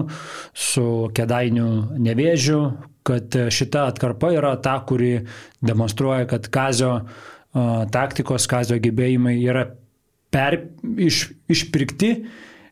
su 0.55 0.87
Kedainiu 1.17 1.67
Nevėžiu, 1.99 2.61
kad 3.07 3.35
šita 3.51 3.89
atkarpa 3.91 4.31
yra 4.37 4.55
ta, 4.63 4.77
kuri 4.87 5.17
demonstruoja, 5.65 6.29
kad 6.31 6.47
Kazio 6.53 6.93
taktikos, 7.91 8.47
Kazio 8.47 8.79
gebėjimai 8.79 9.35
yra 9.43 9.67
per, 10.31 10.61
iš, 11.03 11.25
išpirkti 11.51 12.13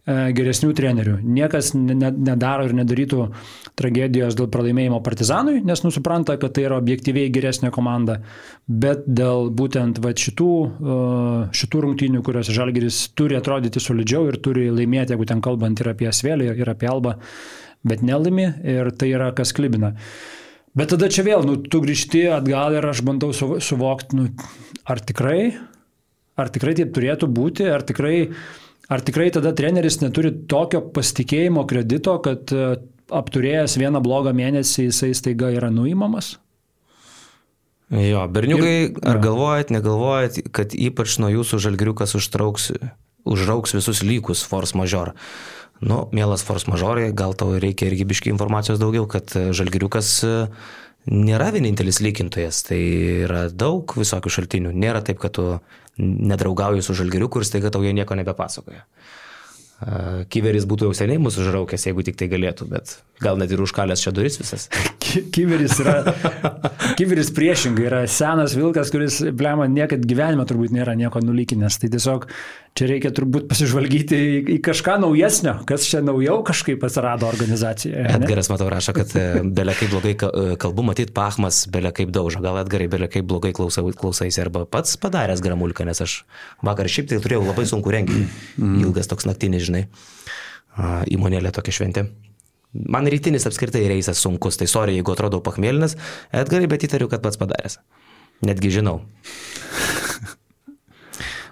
geresnių 0.09 0.71
trenerių. 0.77 1.17
Niekas 1.21 1.75
nedaro 1.77 2.65
ir 2.69 2.75
nedarytų 2.79 3.27
tragedijos 3.79 4.37
dėl 4.39 4.49
pralaimėjimo 4.53 5.01
Partizanui, 5.05 5.59
nes 5.67 5.83
nusupranta, 5.85 6.39
kad 6.41 6.55
tai 6.57 6.65
yra 6.69 6.79
objektyviai 6.81 7.29
geresnė 7.35 7.71
komanda, 7.75 8.19
bet 8.69 9.05
dėl 9.05 9.51
būtent 9.55 10.01
va, 10.05 10.15
šitų, 10.17 10.51
e, 10.65 10.99
šitų 11.61 11.83
rungtynių, 11.85 12.23
kuriuose 12.25 12.55
Žalgeris 12.57 13.03
turi 13.19 13.37
atrodyti 13.39 13.83
solidžiau 13.83 14.31
ir 14.31 14.41
turi 14.45 14.69
laimėti, 14.73 15.13
jeigu 15.15 15.29
ten 15.29 15.43
kalbant 15.45 15.81
ir 15.83 15.93
apie 15.93 16.09
Svelį, 16.15 16.51
ir 16.57 16.73
apie 16.73 16.89
Albą, 16.89 17.19
bet 17.87 18.05
nelaimi 18.05 18.49
ir 18.65 18.93
tai 18.97 19.13
yra 19.13 19.33
kas 19.37 19.53
klibina. 19.57 19.95
Bet 20.79 20.93
tada 20.93 21.09
čia 21.13 21.25
vėl, 21.27 21.45
nu, 21.45 21.59
tu 21.61 21.81
grįžti 21.83 22.29
atgal 22.33 22.77
ir 22.79 22.87
aš 22.87 23.03
bandau 23.05 23.33
suvokti, 23.35 24.17
nu, 24.17 24.29
ar 24.89 25.03
tikrai, 25.05 25.53
ar 26.39 26.53
tikrai 26.55 26.75
taip 26.79 26.95
turėtų 26.97 27.29
būti, 27.35 27.67
ar 27.69 27.85
tikrai 27.85 28.31
Ar 28.89 29.05
tikrai 29.05 29.29
tada 29.35 29.53
treneris 29.53 30.01
neturi 30.01 30.33
tokio 30.49 30.81
pasitikėjimo 30.95 31.67
kredito, 31.69 32.15
kad 32.25 32.49
e, 32.57 32.79
apturėjęs 33.13 33.77
vieną 33.81 34.01
blogą 34.05 34.33
mėnesį 34.37 34.89
jisai 34.89 35.11
staiga 35.17 35.51
yra 35.53 35.69
nuimamas? 35.73 36.37
Jo, 37.89 38.27
berniukai, 38.33 38.73
ir, 38.89 38.97
ar 39.09 39.21
galvojat, 39.25 39.71
negalvojat, 39.73 40.41
kad 40.53 40.75
ypač 40.77 41.19
nuo 41.21 41.31
jūsų 41.33 41.61
žalgriukas 41.69 42.13
užtrauks, 42.19 42.73
užrauks 43.29 43.73
visus 43.77 44.03
lygus 44.05 44.45
force 44.45 44.77
major? 44.77 45.15
Nu, 45.81 46.03
mielas 46.13 46.43
force 46.45 46.69
majorai, 46.69 47.13
gal 47.17 47.37
tau 47.39 47.55
reikia 47.61 47.87
irgi 47.89 48.09
biški 48.09 48.33
informacijos 48.33 48.81
daugiau, 48.81 49.07
kad 49.09 49.33
e, 49.37 49.51
žalgriukas 49.57 50.11
e, 50.25 50.35
nėra 51.09 51.51
vienintelis 51.55 52.03
lygintojas, 52.05 52.63
tai 52.69 52.81
yra 53.25 53.47
daug 53.51 53.95
visokių 53.99 54.33
šaltinių. 54.33 54.75
Nėra 54.77 55.03
taip, 55.05 55.21
kad 55.23 55.37
tu 55.39 55.47
nedraugauji 55.99 56.85
su 56.85 56.97
žalgeriu, 56.99 57.31
kur 57.33 57.47
staiga 57.47 57.73
tau 57.75 57.83
jie 57.87 57.95
nieko 57.97 58.17
nebepasakoja. 58.19 58.85
Kyveris 60.33 60.65
būtų 60.67 60.89
jau 60.89 60.95
seniai 60.99 61.21
mūsų 61.23 61.45
užraukęs, 61.45 61.85
jeigu 61.87 62.03
tik 62.03 62.17
tai 62.19 62.27
galėtų, 62.31 62.67
bet 62.67 62.97
gal 63.23 63.39
net 63.39 63.53
ir 63.55 63.61
užkalęs 63.63 64.03
čia 64.03 64.11
duris 64.15 64.35
visas. 64.41 64.67
Kyveris 65.35 65.77
yra, 65.85 66.01
kyveris 66.99 67.31
priešingai 67.37 67.87
yra 67.87 68.01
senas 68.11 68.57
vilkas, 68.59 68.91
kuris, 68.91 69.21
blema, 69.39 69.69
niekad 69.71 70.03
gyvenime 70.03 70.49
turbūt 70.51 70.75
nėra 70.75 70.97
nieko 70.99 71.23
nulykinęs. 71.23 71.79
Tai 71.79 71.93
tiesiog 71.95 72.27
Čia 72.79 72.87
reikia 72.87 73.11
turbūt 73.11 73.49
pasižvalgyti 73.51 74.19
į, 74.23 74.35
į 74.55 74.57
kažką 74.63 75.01
naujesnio, 75.03 75.57
kas 75.67 75.83
čia 75.91 75.99
naujau 76.05 76.37
kažkaip 76.47 76.85
atsirado 76.87 77.27
organizacijoje. 77.27 78.05
Edgaras, 78.15 78.51
matau, 78.53 78.69
rašo, 78.71 78.95
kad 78.95 79.11
e, 79.19 79.25
belia 79.43 79.75
kaip 79.75 79.91
blogai 79.91 80.13
e, 80.15 80.53
kalbu, 80.63 80.85
matyt, 80.87 81.11
Pachmas 81.17 81.65
belia 81.75 81.91
kaip 81.97 82.13
daužo. 82.15 82.39
Gal 82.45 82.61
Edgarai 82.63 82.87
belia 82.93 83.11
kaip 83.11 83.27
blogai 83.27 83.51
klausau, 83.57 83.91
klausaisi 83.99 84.45
arba 84.45 84.63
pats 84.71 84.95
padaręs 85.03 85.43
gramulką, 85.43 85.89
nes 85.89 86.05
aš 86.07 86.21
vakar 86.63 86.87
šiaip 86.87 87.11
tai 87.11 87.19
turėjau 87.25 87.49
labai 87.49 87.67
sunku 87.67 87.91
renginį. 87.97 88.31
Mm. 88.63 88.81
Ilgas 88.87 89.11
toks 89.11 89.27
naktinis, 89.27 89.67
žinai. 89.67 89.89
Įmonėlė 91.11 91.51
tokia 91.59 91.81
šventė. 91.81 92.07
Man 92.79 93.11
rytinis 93.11 93.49
apskritai 93.51 93.89
reisas 93.91 94.23
sunkus, 94.23 94.61
tai 94.61 94.71
sorry, 94.71 95.01
jeigu 95.01 95.19
atrodau 95.19 95.43
pachmėlinas, 95.43 95.99
Edgarai, 96.31 96.71
bet 96.71 96.87
įtariu, 96.87 97.11
kad 97.11 97.27
pats 97.27 97.43
padaręs. 97.43 97.81
Netgi 98.47 98.79
žinau. 98.79 99.01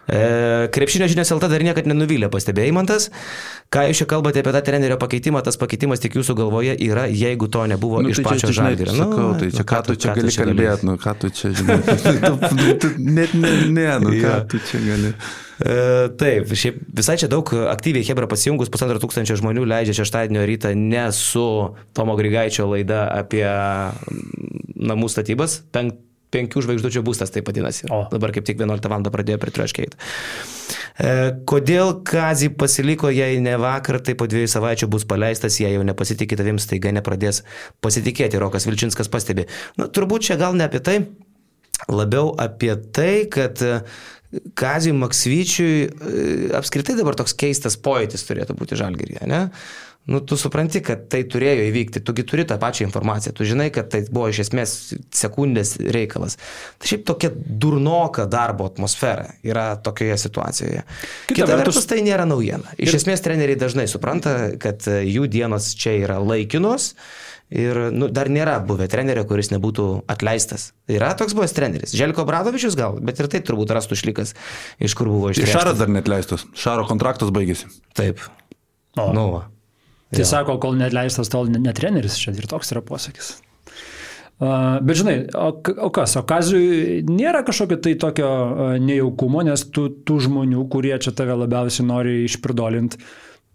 E, 0.06 0.68
krepšinio 0.70 1.08
žinias 1.10 1.32
LT 1.34 1.48
dar 1.50 1.64
niekad 1.66 1.88
nenuvylė 1.90 2.28
pastebėjimantas. 2.30 3.08
Ką 3.74 3.88
jūs 3.88 4.02
čia 4.02 4.06
kalbate 4.10 4.42
apie 4.42 4.52
tą 4.54 4.62
trenerio 4.68 4.98
pakeitimą, 5.02 5.42
tas 5.42 5.58
pakeitimas 5.58 6.02
tik 6.02 6.14
jūsų 6.18 6.36
galvoje 6.38 6.76
yra, 6.86 7.08
jeigu 7.10 7.48
to 7.50 7.64
nebuvo 7.66 8.04
nu, 8.04 8.12
iš 8.14 8.20
tai 8.20 8.28
pačio 8.28 8.52
žalgerio. 8.54 8.94
Nu, 8.94 9.08
sakau, 9.08 9.32
tai 9.40 9.50
čia 9.50 9.64
nu, 9.64 9.70
ką 9.72 9.80
tu 9.88 9.96
čia 9.98 10.14
gali 10.14 10.36
kalbėti, 10.36 10.86
nu 10.86 10.94
ką 11.02 11.16
tu 11.18 11.32
čia 11.34 11.50
žinai. 11.58 11.80
Net 13.18 13.34
ne, 13.34 13.52
ne, 13.74 13.88
nu 14.04 14.14
ką 14.22 14.38
tu 14.52 14.62
čia 14.70 14.82
gali. 14.86 15.12
E, 15.56 15.76
taip, 16.20 16.54
šiaip 16.54 16.78
visai 16.94 17.18
čia 17.18 17.30
daug 17.32 17.50
aktyviai 17.72 18.06
Hebra 18.06 18.30
pasijungus, 18.30 18.70
pusantro 18.70 19.00
tūkstančio 19.02 19.40
žmonių 19.40 19.66
leidžia 19.66 19.96
šeštadienio 20.04 20.46
rytą 20.46 20.74
ne 20.78 21.08
su 21.16 21.46
Tomo 21.96 22.14
Grigaičio 22.18 22.68
laida 22.70 23.06
apie 23.10 23.46
namų 24.76 25.10
statybas, 25.10 25.64
penkt, 25.74 25.98
penkių 26.34 26.62
žvaigždučių 26.64 27.02
būstas, 27.06 27.32
tai 27.34 27.42
vadinasi. 27.46 27.86
O. 27.92 28.04
Dabar 28.12 28.32
kaip 28.34 28.46
tik 28.48 28.58
11 28.60 28.90
val. 28.90 29.04
pradėjo 29.14 29.38
pritraškeit. 29.42 29.94
E, 30.98 31.12
kodėl 31.48 31.92
Kazi 32.06 32.50
pasiliko, 32.50 33.10
jei 33.12 33.38
ne 33.44 33.54
vakar, 33.60 34.00
tai 34.04 34.16
po 34.18 34.28
dviejų 34.30 34.50
savaičių 34.54 34.90
bus 34.92 35.06
paleistas, 35.08 35.60
jei 35.62 35.74
jau 35.76 35.84
nepasitikė 35.86 36.38
tavim, 36.40 36.58
staiga 36.62 36.92
nepradės 36.96 37.44
pasitikėti, 37.84 38.40
Rokas 38.42 38.68
Vilčinskas 38.68 39.12
pastebi. 39.12 39.46
Na, 39.78 39.88
turbūt 39.88 40.28
čia 40.30 40.40
gal 40.40 40.58
ne 40.58 40.66
apie 40.66 40.82
tai, 40.82 40.98
labiau 41.92 42.34
apie 42.40 42.74
tai, 42.96 43.26
kad 43.30 43.62
Kazijui 44.58 44.96
Maksvyčiui 44.98 45.74
e, 45.86 45.90
apskritai 46.58 46.96
dabar 46.98 47.16
toks 47.18 47.36
keistas 47.38 47.78
pojūtis 47.78 48.26
turėtų 48.26 48.56
būti 48.58 48.78
žalgeryje, 48.78 49.22
ne? 49.30 49.46
Nu, 50.06 50.20
tu 50.22 50.36
supranti, 50.38 50.78
kad 50.86 51.08
tai 51.10 51.24
turėjo 51.26 51.64
įvykti, 51.66 52.00
tugi 52.06 52.22
turi 52.30 52.44
tą 52.46 52.60
pačią 52.62 52.84
informaciją, 52.86 53.32
tu 53.34 53.46
žinai, 53.48 53.72
kad 53.74 53.88
tai 53.90 54.04
buvo 54.06 54.28
iš 54.30 54.44
esmės 54.44 54.74
sekundės 55.10 55.72
reikalas. 55.82 56.36
Tai 56.78 56.90
šiaip 56.92 57.02
tokia 57.08 57.32
durnoka 57.34 58.28
darbo 58.30 58.68
atmosfera 58.70 59.32
yra 59.42 59.72
tokioje 59.82 60.20
situacijoje. 60.22 60.84
Kita, 60.86 61.34
Kita 61.34 61.48
vertus, 61.50 61.80
vertus, 61.80 61.88
tai 61.90 62.04
nėra 62.06 62.26
naujiena. 62.30 62.76
Iš 62.78 62.92
ir... 62.92 62.98
esmės 63.00 63.24
treneriai 63.24 63.58
dažnai 63.58 63.88
supranta, 63.90 64.36
kad 64.62 64.86
jų 64.86 65.26
dienos 65.32 65.72
čia 65.74 65.96
yra 66.04 66.20
laikinos. 66.22 66.92
Ir 67.50 67.78
nu, 67.94 68.08
dar 68.10 68.26
nėra 68.30 68.56
buvę 68.66 68.88
trenerio, 68.90 69.22
kuris 69.26 69.52
nebūtų 69.52 69.88
atleistas. 70.10 70.72
Yra 70.90 71.12
toks 71.18 71.34
buvęs 71.34 71.54
treneris. 71.54 71.94
Želko 71.94 72.24
Bradovičius 72.26 72.74
gal, 72.78 72.98
bet 72.98 73.22
ir 73.22 73.30
tai 73.30 73.42
turbūt 73.46 73.74
rastų 73.74 73.98
šlikas, 74.02 74.34
iš 74.82 74.98
kur 74.98 75.10
buvo 75.10 75.30
išleistas. 75.30 75.54
Šaras 75.54 75.78
dar 75.78 75.90
netleistas. 75.94 76.46
Šaro 76.58 76.86
kontraktas 76.90 77.30
baigėsi. 77.34 77.70
Taip. 77.94 78.22
O. 78.98 79.12
Nu, 79.14 79.28
va. 79.36 79.44
Tai 80.14 80.22
jo. 80.22 80.28
sako, 80.28 80.56
kol 80.62 80.78
netleistas, 80.78 81.30
tol 81.32 81.50
netreneris, 81.50 82.18
čia 82.20 82.34
ir 82.36 82.46
toks 82.50 82.70
yra 82.74 82.82
posakis. 82.86 83.36
Uh, 84.36 84.76
bet 84.84 84.98
žinai, 85.00 85.14
o, 85.32 85.48
o 85.86 85.88
kas, 85.96 86.12
o 86.20 86.22
Kazui 86.28 87.00
nėra 87.08 87.40
kažkokio 87.46 87.78
tai 87.80 87.94
tokio 87.96 88.26
uh, 88.28 88.74
nejaukumo, 88.84 89.40
nes 89.48 89.64
tu 89.72 89.86
tų 89.88 90.18
žmonių, 90.26 90.66
kurie 90.70 90.92
čia 91.00 91.14
tave 91.16 91.38
labiausiai 91.40 91.86
nori 91.88 92.18
išpirdolinti, 92.26 93.00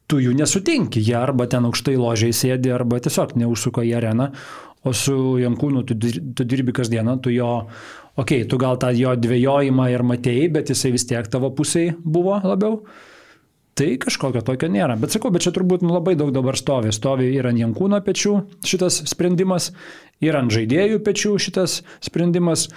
tu 0.09 0.17
jų 0.19 0.33
nesutinki, 0.39 1.03
jie 1.05 1.13
arba 1.19 1.45
ten 1.47 1.69
aukštai 1.69 1.93
ložiai 2.01 2.33
sėdi, 2.35 2.73
arba 2.73 2.97
tiesiog 2.99 3.35
neužsuko 3.37 3.85
į 3.85 3.93
areną, 4.01 4.31
o 4.81 4.95
su 4.97 5.15
Jankūnu 5.39 5.85
tu, 5.85 5.99
tu 6.01 6.49
dirbi 6.49 6.73
kasdieną, 6.75 7.19
tu 7.21 7.31
jo, 7.31 7.51
okei, 8.17 8.41
okay, 8.41 8.49
tu 8.49 8.57
gal 8.59 8.81
tą 8.81 8.89
jo 8.97 9.13
dvėjojimą 9.21 9.87
ir 9.93 10.03
matėjai, 10.15 10.49
bet 10.57 10.73
jisai 10.73 10.95
vis 10.97 11.05
tiek 11.07 11.29
tavo 11.29 11.53
pusėje 11.55 11.93
buvo 12.01 12.41
labiau. 12.41 12.81
Uh, 12.81 13.07
Tai 13.81 13.95
kažkokio 13.97 14.43
tokio 14.45 14.67
nėra. 14.69 14.93
Bet 15.01 15.15
sakau, 15.15 15.31
bet 15.33 15.41
čia 15.41 15.51
turbūt 15.55 15.81
nu, 15.81 15.95
labai 15.95 16.13
daug 16.13 16.29
dabar 16.35 16.53
stovi. 16.59 16.91
Stovi 16.93 17.31
ir 17.33 17.47
ant 17.49 17.57
Jankūno 17.57 17.97
pečių 18.05 18.33
šitas 18.61 18.99
sprendimas, 19.09 19.71
ir 20.21 20.37
ant 20.37 20.53
žaidėjų 20.53 20.99
pečių 21.01 21.31
šitas 21.41 21.79
sprendimas. 22.05 22.67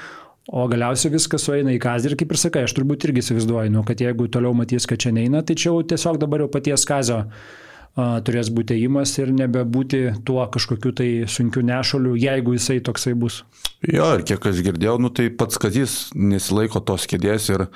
O 0.48 0.64
galiausiai 0.68 1.12
viskas 1.12 1.44
sueina 1.44 1.72
į 1.72 1.80
kazį 1.80 2.10
ir 2.10 2.16
kaip 2.20 2.32
ir 2.32 2.40
sakai, 2.40 2.62
aš 2.64 2.74
turbūt 2.76 3.04
irgi 3.08 3.20
įsivaizduoju, 3.20 3.72
nu, 3.72 3.82
kad 3.84 4.00
jeigu 4.00 4.30
toliau 4.32 4.52
matys, 4.56 4.84
kad 4.88 5.00
čia 5.00 5.12
neina, 5.16 5.40
tai 5.44 5.56
čia 5.56 5.70
jau 5.70 5.78
tiesiog 5.92 6.18
dabar 6.20 6.44
jau 6.44 6.50
paties 6.52 6.84
kazio 6.88 7.22
a, 7.22 8.20
turės 8.24 8.50
būti 8.52 8.76
įimas 8.76 9.14
ir 9.22 9.32
nebebūti 9.32 10.02
tuo 10.28 10.44
kažkokiu 10.52 10.92
tai 11.00 11.08
sunkiu 11.32 11.64
nešuliu, 11.64 12.12
jeigu 12.20 12.58
jisai 12.58 12.76
toksai 12.84 13.14
bus. 13.16 13.40
Jo, 13.88 14.10
ir 14.18 14.24
kiek 14.28 14.44
aš 14.52 14.60
girdėjau, 14.68 14.98
nu, 15.00 15.12
tai 15.16 15.30
pats 15.32 15.60
kazys 15.60 15.98
nesilaiko 16.12 16.84
tos 16.84 17.08
kėdės 17.08 17.48
ir 17.52 17.66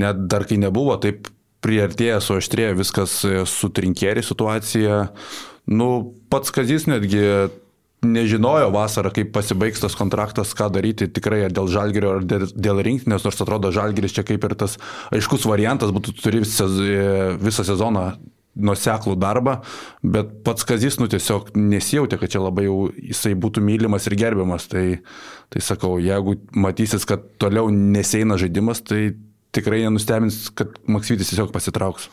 net 0.00 0.24
dar 0.24 0.48
kai 0.48 0.60
nebuvo 0.64 0.96
taip 1.04 1.28
priartėja, 1.64 2.20
suaštrėja 2.22 2.76
viskas 2.78 3.18
e, 3.26 3.42
su 3.48 3.70
trinkėri 3.72 4.24
situacija. 4.24 5.08
Nu, 5.70 5.90
pats 6.32 6.52
Kazis 6.54 6.88
netgi 6.90 7.24
nežinojo 8.04 8.68
vasarą, 8.74 9.08
kaip 9.14 9.32
pasibaigs 9.32 9.80
tas 9.80 9.96
kontraktas, 9.96 10.52
ką 10.56 10.68
daryti 10.74 11.08
tikrai 11.08 11.44
ar 11.46 11.54
dėl 11.56 11.70
žalgerio, 11.72 12.18
ar 12.18 12.28
dėl, 12.28 12.46
dėl 12.52 12.82
rinktinės, 12.84 13.24
nors 13.24 13.40
atrodo 13.40 13.72
žalgeris 13.74 14.12
čia 14.16 14.26
kaip 14.28 14.44
ir 14.44 14.56
tas 14.60 14.76
aiškus 15.14 15.48
variantas, 15.48 15.94
būtų 15.94 16.16
turi 16.20 16.42
visą 16.44 17.64
sezoną 17.64 18.06
nuseklų 18.54 19.16
darbą, 19.18 19.56
bet 20.06 20.30
pats 20.46 20.66
Kazis, 20.68 21.00
nu 21.00 21.08
tiesiog 21.10 21.50
nesijautė, 21.58 22.20
kad 22.20 22.30
čia 22.30 22.42
labai 22.44 22.68
jau 22.68 22.78
jisai 22.94 23.34
būtų 23.38 23.64
mylimas 23.64 24.06
ir 24.06 24.14
gerbiamas. 24.20 24.68
Tai, 24.70 24.84
tai 25.50 25.62
sakau, 25.64 25.96
jeigu 26.02 26.36
matysis, 26.54 27.06
kad 27.08 27.24
toliau 27.42 27.72
neseina 27.74 28.38
žaidimas, 28.38 28.84
tai 28.86 29.16
tikrai 29.54 29.82
nenustebins, 29.84 30.48
kad 30.56 30.74
Maksytis 30.90 31.30
tiesiog 31.30 31.52
pasitrauks. 31.54 32.08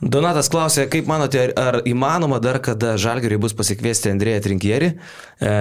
Donatas 0.00 0.50
klausė, 0.52 0.86
kaip 0.90 1.08
manote, 1.10 1.42
ar 1.58 1.80
įmanoma 1.88 2.40
dar, 2.42 2.60
kada 2.64 2.96
Žalgiriui 3.00 3.40
bus 3.42 3.54
pasikviesti 3.56 4.10
Andrėją 4.12 4.42
Trinkierį? 4.46 4.90
E, 5.40 5.52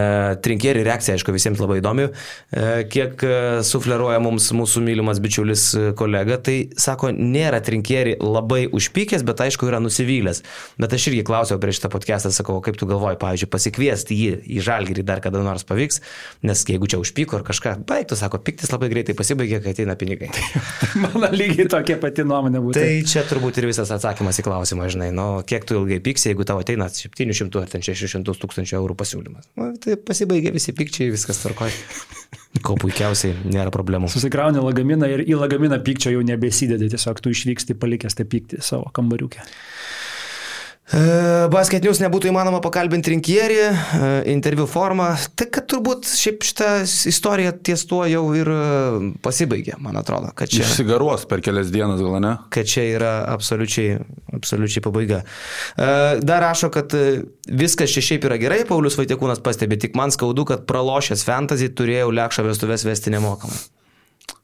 Trinkierį 0.45 0.83
reakcija, 0.87 1.17
aišku, 1.17 1.33
visiems 1.35 1.61
labai 1.61 1.79
įdomi. 1.81 2.07
E, 2.09 2.65
kiek 2.91 3.23
e, 3.25 3.33
sufleruoja 3.67 4.21
mums 4.23 4.49
mūsų 4.55 4.83
mylimas 4.85 5.21
bičiulis 5.23 5.65
e, 5.75 5.85
kolega, 5.99 6.39
tai 6.41 6.57
sako, 6.79 7.11
nėra 7.15 7.61
Trinkierį 7.65 8.17
labai 8.23 8.65
užpykęs, 8.75 9.25
bet 9.27 9.45
aišku, 9.45 9.69
yra 9.69 9.81
nusivylęs. 9.83 10.43
Bet 10.81 10.97
aš 10.97 11.09
irgi 11.11 11.25
klausiau 11.27 11.61
prieš 11.61 11.81
šitą 11.81 11.93
podcastą, 11.93 12.33
sakau, 12.35 12.57
kaip 12.65 12.79
tu 12.79 12.89
galvoji, 12.89 13.19
pavyzdžiui, 13.21 13.51
pasikviesti 13.53 14.17
jį 14.17 14.33
į 14.57 14.65
Žalgirį 14.65 15.05
dar 15.07 15.23
kada 15.23 15.43
nors 15.45 15.67
pavyks, 15.67 16.01
nes 16.47 16.65
jeigu 16.67 16.89
čia 16.89 17.01
užpyko 17.01 17.39
ar 17.39 17.47
kažką, 17.47 17.77
baigtų, 17.89 18.17
sako, 18.19 18.41
piktis 18.43 18.73
labai 18.73 18.91
greitai 18.91 19.15
pasibaigė, 19.17 19.61
kai 19.63 19.75
ateina 19.75 19.97
pinigai. 19.99 20.31
mano 21.19 21.37
lygiai 21.39 21.67
tokia 21.71 21.97
pati 22.01 22.25
nuomonė 22.27 22.61
būtų. 22.63 22.79
Tai 22.79 23.09
čia 23.11 23.23
turbūt 23.29 23.59
ir 23.61 23.67
visas 23.69 23.91
atsakymas 23.95 24.39
į 24.41 24.45
klausimą, 24.47 24.89
žinai, 24.93 25.09
nu, 25.15 25.27
kiek 25.47 25.67
tu 25.67 25.77
ilgai 25.79 25.99
pyksi, 26.03 26.31
jeigu 26.31 26.47
tavo 26.47 26.63
ateina 26.63 26.89
700 26.91 27.63
ar 27.63 27.85
600 27.85 28.37
tūkstančių 28.43 28.77
eurų 28.79 28.97
pasiūlymas. 28.99 29.49
Nu, 29.59 29.71
tai 29.81 29.97
pasibaigia 29.99 30.53
visi 30.55 30.75
pykčiai, 30.75 31.11
viskas 31.13 31.41
tvarkoja. 31.43 31.73
Ko 32.65 32.75
puikiausiai 32.81 33.35
nėra 33.45 33.71
problemų. 33.73 34.09
Susikrauni 34.09 34.61
lagaminą 34.63 35.09
ir 35.11 35.21
į 35.27 35.37
lagaminą 35.37 35.77
pykčio 35.85 36.15
jau 36.15 36.23
nebesidedi, 36.25 36.89
tiesiog 36.91 37.21
tu 37.21 37.33
išvyksti 37.33 37.77
palikęs 37.79 38.17
tą 38.17 38.25
pyktį 38.29 38.63
savo 38.65 38.89
kambariukę. 38.95 39.45
E, 40.89 41.01
Basket 41.53 41.83
News 41.85 41.99
nebūtų 42.01 42.31
įmanoma 42.31 42.59
pakalbinti 42.65 43.11
rinkierį, 43.13 43.57
e, 43.61 44.07
interviu 44.31 44.65
formą. 44.69 45.11
Tai 45.37 45.45
kad 45.53 45.67
turbūt 45.69 46.09
šiaip 46.09 46.45
šitą 46.47 46.69
istoriją 47.11 47.53
ties 47.61 47.85
tuo 47.89 48.01
jau 48.09 48.23
ir 48.37 48.49
e, 48.49 48.63
pasibaigė, 49.21 49.77
man 49.85 49.99
atrodo. 50.01 50.31
Čia, 50.39 50.63
Išsigaruos 50.65 51.27
per 51.29 51.43
kelias 51.45 51.69
dienas, 51.73 52.01
gal 52.01 52.17
ne? 52.23 52.33
Kad 52.53 52.71
čia 52.71 52.87
yra 52.95 53.13
absoliučiai, 53.35 53.99
absoliučiai 54.39 54.85
pabaiga. 54.85 55.21
Dar 55.77 56.41
rašo, 56.43 56.71
kad 56.73 56.93
viskas 57.45 57.93
čia 57.93 58.03
šiaip 58.05 58.25
yra 58.29 58.39
gerai, 58.41 58.63
Paulius 58.69 58.97
Vaitekūnas 58.97 59.43
pastebi, 59.45 59.77
tik 59.81 59.97
man 59.99 60.13
skaudu, 60.15 60.47
kad 60.49 60.65
pralošęs 60.69 61.25
fantasy 61.27 61.69
turėjau 61.69 62.09
lėkšą 62.15 62.47
vestuvės 62.49 62.85
vesti 62.87 63.13
nemokamai. 63.13 63.59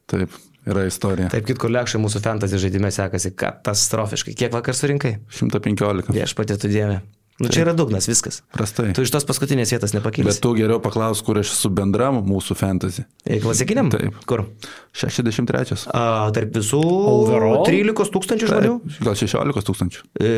Taip, 0.06 0.34
yra 0.66 0.86
istorija. 0.88 1.30
Taip, 1.32 1.46
kitko 1.48 1.70
lėkščiai 1.72 2.02
mūsų 2.02 2.22
fantasy 2.24 2.60
žaidime 2.62 2.90
sekasi 2.94 3.32
katastrofiškai. 3.38 4.34
Kiek 4.38 4.54
vakar 4.54 4.76
surinkai? 4.78 5.18
115. 5.38 6.12
Viešpatė 6.16 6.58
tu 6.62 6.72
dievė. 6.72 7.00
Nu, 7.36 7.50
čia 7.52 7.66
yra 7.66 7.74
dugnas, 7.76 8.06
viskas. 8.08 8.38
Prastai. 8.54 8.94
Tu 8.96 9.04
iš 9.04 9.10
tos 9.12 9.26
paskutinės 9.28 9.74
vietos 9.74 9.92
nepakilsi. 9.92 10.24
Bet 10.30 10.38
tu 10.40 10.54
geriau 10.56 10.80
paklaus, 10.80 11.20
kur 11.24 11.36
aš 11.36 11.50
esu 11.52 11.68
bendram 11.68 12.22
mūsų 12.24 12.56
fantasy. 12.56 13.04
E, 13.28 13.36
klasikiniam? 13.42 13.90
Taip. 13.92 14.16
Kur? 14.28 14.46
63. 14.96 15.76
A, 15.92 16.06
tarp 16.32 16.56
visų 16.56 16.80
Overall? 16.80 17.60
13 17.68 18.14
tūkstančių 18.14 18.48
žmonių? 18.48 18.78
Taip, 18.86 19.04
gal 19.10 19.20
16 19.20 19.68
tūkstančių. 19.68 20.08
E, 20.16 20.32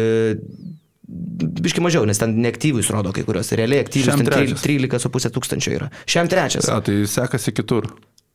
Biški 1.08 1.80
mažiau, 1.80 2.02
nes 2.04 2.18
ten 2.20 2.34
neaktyvus 2.42 2.90
rodo 2.92 3.14
kai 3.16 3.22
kurios. 3.24 3.54
Realiai 3.56 3.80
aktyvus 3.80 4.18
13,5 4.18 5.30
tūkstančio 5.32 5.72
yra. 5.72 5.88
Šiam 6.04 6.28
trečias. 6.28 6.66
Ja, 6.68 6.82
tai 6.84 6.98
sekasi 7.08 7.54
kitur. 7.56 7.88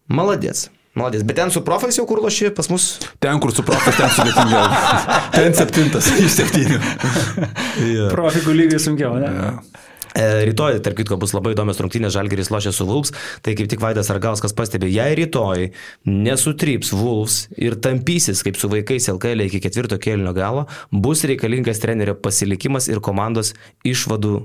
Maladės. 0.09 0.69
Malodės, 0.93 1.23
bet 1.25 1.39
ten 1.39 1.49
su 1.49 1.63
profais 1.65 1.97
jau 1.97 2.03
kur 2.05 2.19
loši 2.21 2.51
pas 2.53 2.67
mus? 2.69 2.83
Ten, 3.23 3.39
kur 3.41 3.49
su 3.49 3.63
profais, 3.65 3.95
ten 3.97 4.11
sudėtingiau. 4.13 4.67
ten 5.37 5.55
septintas 5.57 6.11
iš 6.13 6.35
septynių. 6.35 6.77
yeah. 6.77 8.11
Profikų 8.13 8.53
lygiai 8.53 8.81
sunkiau, 8.81 9.17
ne? 9.17 9.31
Yeah. 9.31 9.89
Rytoj, 10.13 10.77
tarp 10.85 10.99
kitko, 10.99 11.17
bus 11.17 11.31
labai 11.33 11.55
įdomios 11.55 11.79
rungtynės 11.81 12.13
Žalgeris 12.13 12.51
lošia 12.53 12.69
su 12.75 12.85
Vulfs, 12.85 13.09
tai 13.41 13.55
kaip 13.57 13.65
tik 13.71 13.81
Vaidas 13.81 14.11
Argauskas 14.13 14.53
pastebė, 14.53 14.91
jei 14.93 15.15
rytoj 15.17 15.71
nesutryps 16.05 16.93
Vulfs 16.93 17.47
ir 17.57 17.79
tampysis 17.81 18.45
kaip 18.45 18.59
su 18.61 18.69
vaikais 18.69 19.09
LKL 19.09 19.47
iki 19.47 19.63
ketvirto 19.63 19.97
kėlinio 19.97 20.35
galo, 20.37 20.67
bus 20.93 21.25
reikalingas 21.25 21.81
trenerio 21.81 22.13
pasilikimas 22.13 22.91
ir 22.93 23.01
komandos 23.01 23.55
išvadų, 23.89 24.35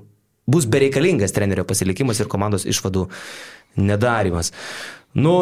bus 0.49 0.65
bereikalingas 0.73 1.37
trenerio 1.37 1.69
pasilikimas 1.69 2.25
ir 2.25 2.33
komandos 2.33 2.65
išvadų 2.65 3.05
nedarimas. 3.77 4.55
Nu, 5.13 5.37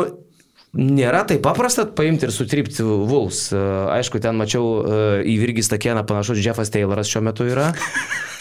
Nėra 0.77 1.23
taip 1.29 1.41
paprasta 1.47 1.87
paimti 1.89 2.29
ir 2.29 2.33
sutrypti 2.35 2.85
Vulfs. 2.85 3.49
Aišku, 3.97 4.21
ten 4.21 4.37
mačiau 4.37 4.83
į 5.25 5.37
Virgį 5.41 5.65
Stakieną 5.65 6.05
panašus 6.09 6.43
Jeffas 6.45 6.73
Tayloras 6.75 7.09
šiuo 7.09 7.25
metu 7.25 7.49
yra. 7.49 7.71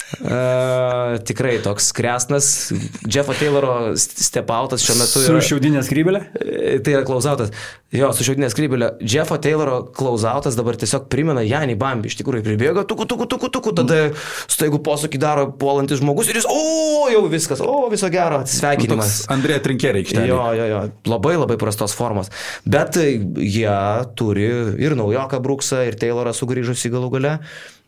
Uh, 0.06 1.18
tikrai 1.26 1.56
toks 1.62 1.88
kresnas. 1.92 2.72
Jeffo 3.10 3.34
Tayloro 3.34 3.96
stepautas 3.98 4.84
šiuo 4.86 4.94
metu. 5.00 5.22
Yra, 5.26 5.40
su 5.40 5.50
šiaudinė 5.50 5.82
skrybelė? 5.82 6.20
Tai 6.86 6.94
yra 6.94 7.02
klausautas. 7.06 7.50
Jo, 7.94 8.12
su 8.14 8.22
šiaudinė 8.26 8.46
skrybelė. 8.52 8.92
Jeffo 9.02 9.34
Tayloro 9.42 9.80
klausautas 9.96 10.54
dabar 10.58 10.78
tiesiog 10.78 11.08
primena 11.10 11.42
Janį 11.42 11.74
Bambi. 11.80 12.12
Iš 12.12 12.20
tikrųjų, 12.20 12.44
pribėga, 12.46 12.86
tuku, 12.86 13.08
tuku, 13.10 13.26
tuku, 13.34 13.50
tuku, 13.58 13.74
tada 13.82 14.00
staigų 14.46 14.78
posūkį 14.86 15.22
daro 15.22 15.48
puolantis 15.58 15.98
žmogus 15.98 16.30
ir 16.30 16.38
jis, 16.38 16.46
o, 16.54 17.06
jau 17.10 17.26
viskas, 17.32 17.62
o, 17.66 17.76
viso 17.90 18.10
gero, 18.12 18.44
atsisveikinimas. 18.46 19.24
Nu, 19.26 19.34
Andrėja 19.40 19.64
Trinkeriai 19.66 20.06
aikštelė. 20.06 20.28
Jo, 20.30 20.42
jo, 20.54 20.68
jo, 20.70 20.82
labai 21.10 21.34
labai 21.34 21.58
prastos 21.58 21.98
formos. 21.98 22.30
Bet 22.62 22.98
jie 23.02 23.78
turi 24.18 24.50
ir 24.86 24.94
naujoką 24.98 25.42
Bruksą, 25.42 25.82
ir 25.90 25.98
Taylorą 25.98 26.34
sugrįžusi 26.36 26.94
galų 26.94 27.16
gale. 27.18 27.40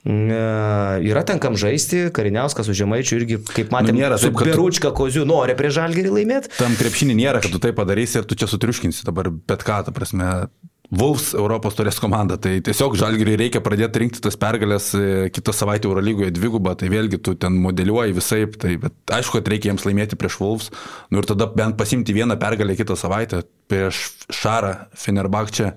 Yra 0.08 1.20
ten 1.28 1.36
kam 1.42 1.56
žaisti, 1.60 2.06
Kariniauskas 2.16 2.70
už 2.72 2.78
Žemaičių 2.80 3.18
irgi, 3.18 3.36
kaip 3.44 3.74
matėme, 3.74 3.98
nu, 3.98 4.04
nėra 4.06 4.16
taip, 4.16 4.32
kad 4.40 4.48
Beručka 4.48 4.92
Kozių 4.96 5.26
nori 5.28 5.52
prie 5.58 5.68
Žalgerį 5.74 6.14
laimėti. 6.14 6.52
Tam 6.56 6.72
krepšinį 6.80 7.18
nėra, 7.18 7.42
kad 7.44 7.52
tu 7.52 7.60
tai 7.60 7.74
padarysi 7.76 8.22
ir 8.22 8.28
tu 8.28 8.38
čia 8.38 8.48
sutriuškinsi 8.48 9.04
dabar 9.04 9.28
bet 9.28 9.66
ką, 9.68 9.82
ta 9.84 9.94
prasme. 9.94 10.48
Vulfs 10.88 11.34
Europos 11.36 11.74
turės 11.76 11.98
komanda, 12.00 12.38
tai 12.40 12.62
tiesiog 12.64 12.94
Žalgiriui 12.96 13.34
reikia 13.36 13.60
pradėti 13.60 14.00
rinkti 14.00 14.22
tas 14.24 14.38
pergalės 14.40 14.86
e, 14.96 15.26
kitą 15.28 15.52
savaitę 15.52 15.84
Eurolygoje 15.84 16.32
dvigubą, 16.32 16.72
tai 16.80 16.88
vėlgi 16.88 17.18
tu 17.20 17.34
ten 17.36 17.58
modeliuoji 17.60 18.16
visai, 18.16 18.38
tai 18.56 18.78
aišku, 18.80 19.36
kad 19.36 19.50
reikia 19.52 19.68
jiems 19.68 19.84
laimėti 19.84 20.16
prieš 20.16 20.38
Vulfs, 20.40 20.70
nu 21.12 21.20
ir 21.20 21.28
tada 21.28 21.50
bent 21.52 21.76
pasimti 21.76 22.16
vieną 22.16 22.38
pergalę 22.40 22.72
kitą 22.78 22.96
savaitę 22.96 23.42
prieš 23.68 24.06
Šarą 24.32 24.72
Fenerbakčią. 24.96 25.74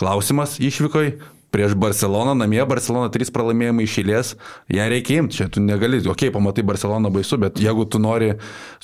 Klausimas 0.00 0.56
išvykoj, 0.60 1.12
prieš 1.56 1.72
Barceloną, 1.80 2.34
namie 2.36 2.60
Barcelona 2.68 3.08
3 3.08 3.32
pralaimėjimai 3.32 3.86
išėlės, 3.88 4.34
ją 4.76 4.88
reikia 4.92 5.22
imti, 5.22 5.38
čia 5.38 5.46
tu 5.48 5.62
negali, 5.64 6.02
okei, 6.02 6.28
okay, 6.28 6.34
pamatai 6.34 6.66
Barceloną 6.68 7.08
baisu, 7.14 7.38
bet 7.40 7.56
jeigu 7.64 7.86
tu 7.88 8.00
nori 8.02 8.34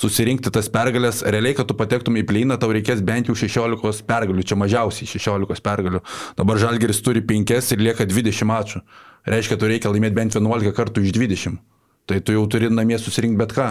susirinkti 0.00 0.52
tas 0.56 0.70
pergalės, 0.72 1.20
realiai, 1.28 1.52
kad 1.58 1.68
tu 1.68 1.76
patektum 1.76 2.16
į 2.16 2.24
plyną, 2.30 2.56
tau 2.62 2.72
reikės 2.72 3.04
bent 3.04 3.28
jau 3.28 3.36
16 3.36 4.06
pergalių, 4.08 4.46
čia 4.48 4.56
mažiausiai 4.56 5.10
16 5.12 5.60
pergalių. 5.68 6.00
Dabar 6.40 6.64
Žalgeris 6.64 7.04
turi 7.04 7.20
5 7.28 7.76
ir 7.76 7.84
lieka 7.90 8.08
20 8.08 8.48
mačų. 8.48 8.82
Reiškia, 9.28 9.60
tu 9.60 9.68
reikia 9.68 9.92
laimėti 9.92 10.16
bent 10.16 10.40
11 10.40 10.72
kartų 10.74 11.04
iš 11.04 11.12
20. 11.20 11.60
Tai 12.08 12.24
tu 12.24 12.34
jau 12.34 12.48
turi 12.50 12.72
namie 12.72 12.96
susirinkti 12.98 13.38
bet 13.38 13.52
ką. 13.54 13.68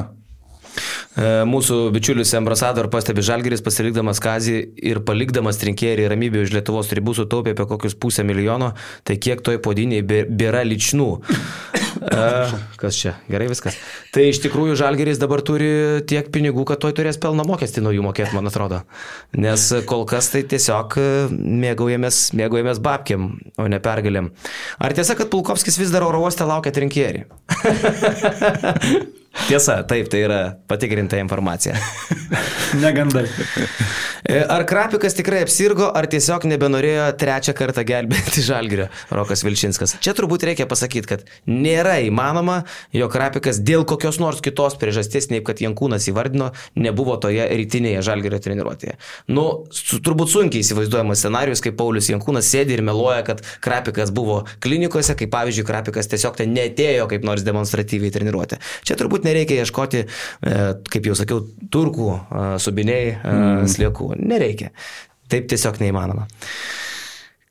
E, 1.12 1.44
mūsų 1.48 1.90
bičiulis 1.92 2.32
ambasador 2.38 2.88
pastebi 2.92 3.24
Žalgeris 3.26 3.64
pasilikdamas 3.66 4.22
Kazį 4.24 4.58
ir 4.92 5.02
palikdamas 5.08 5.60
trinkėrį 5.60 6.08
ramybę 6.12 6.46
už 6.46 6.54
Lietuvos 6.56 6.92
ribų 6.96 7.16
sutaupė 7.18 7.56
apie 7.56 7.68
kokius 7.68 7.98
pusę 8.00 8.24
milijono, 8.28 8.72
tai 9.08 9.18
kiek 9.22 9.44
toj 9.44 9.60
podiniai 9.64 10.06
bėra 10.06 10.64
ličnų. 10.68 11.10
E, 12.02 12.28
kas 12.80 12.98
čia? 12.98 13.16
Gerai 13.30 13.50
viskas. 13.52 13.76
Tai 14.16 14.24
iš 14.30 14.40
tikrųjų 14.46 14.78
Žalgeris 14.80 15.20
dabar 15.22 15.44
turi 15.46 16.02
tiek 16.08 16.32
pinigų, 16.34 16.64
kad 16.70 16.82
toj 16.82 16.96
turės 16.98 17.20
pelno 17.22 17.46
mokestį 17.48 17.84
nuo 17.86 17.94
jų 17.94 18.08
mokėti, 18.08 18.34
man 18.38 18.48
atrodo. 18.50 18.82
Nes 19.38 19.68
kol 19.90 20.08
kas 20.10 20.32
tai 20.34 20.46
tiesiog 20.48 20.98
mėgaujamės, 21.36 22.24
mėgaujamės 22.40 22.82
babkiam, 22.84 23.34
o 23.60 23.68
ne 23.70 23.82
pergalėm. 23.84 24.32
Ar 24.80 24.96
tiesa, 24.98 25.20
kad 25.20 25.30
Pulkovskis 25.34 25.78
vis 25.82 25.94
dar 25.94 26.08
oro 26.08 26.24
uoste 26.24 26.48
laukia 26.48 26.74
trinkėrį? 26.76 27.28
Tiesa, 29.32 29.82
taip, 29.88 30.10
tai 30.12 30.26
yra 30.26 30.40
patikrinta 30.68 31.20
informacija. 31.22 31.78
Negandai. 32.84 33.26
E, 34.24 34.38
ar 34.48 34.64
Krapikas 34.68 35.16
tikrai 35.18 35.42
apsirgo, 35.46 35.88
ar 35.98 36.06
tiesiog 36.12 36.44
nebenorėjo 36.52 37.08
trečią 37.20 37.56
kartą 37.58 37.82
gelbėti 37.88 38.44
Žalgirio, 38.46 38.86
Rokas 39.12 39.42
Vilčinskas? 39.44 39.96
Čia 40.04 40.14
turbūt 40.16 40.46
reikia 40.46 40.68
pasakyti, 40.70 41.10
kad 41.10 41.24
nėra 41.50 41.98
įmanoma, 42.06 42.62
jog 42.96 43.12
Krapikas 43.16 43.62
dėl 43.66 43.86
kokios 43.90 44.20
nors 44.22 44.44
kitos 44.44 44.78
priežasties, 44.80 45.32
nei 45.34 45.42
kad 45.44 45.64
Jankūnas 45.64 46.06
įvardino, 46.12 46.52
nebuvo 46.76 47.18
toje 47.24 47.48
rytinėje 47.50 48.04
Žalgirio 48.06 48.40
treniruotėje. 48.44 48.96
Nu, 49.34 49.48
su, 49.74 50.00
turbūt 50.06 50.32
sunkiai 50.36 50.62
įsivaizduojamas 50.64 51.26
scenarius, 51.26 51.64
kai 51.66 51.74
Paulius 51.76 52.12
Jankūnas 52.14 52.52
sėdi 52.52 52.78
ir 52.78 52.86
meluoja, 52.86 53.26
kad 53.32 53.44
Krapikas 53.64 54.14
buvo 54.14 54.44
klinikose, 54.62 55.18
kai 55.18 55.32
pavyzdžiui 55.34 55.68
Krapikas 55.72 56.12
tiesiog 56.14 56.38
ten 56.40 56.54
netėjo 56.54 57.10
kaip 57.12 57.26
nors 57.28 57.48
demonstratyviai 57.48 58.14
treniruotė. 58.14 58.62
Čia 58.86 59.00
turbūt 59.02 59.21
turbūt 59.22 59.30
nereikia 59.30 59.62
ieškoti, 59.62 60.06
e, 60.42 60.74
kaip 60.90 61.06
jau 61.06 61.16
sakiau, 61.16 61.44
turkų 61.72 62.10
e, 62.12 62.46
subiniai 62.60 63.18
mm. 63.18 63.68
sliekų. 63.70 64.16
Nereikia. 64.20 64.72
Taip 65.30 65.48
tiesiog 65.48 65.80
neįmanoma. 65.82 66.28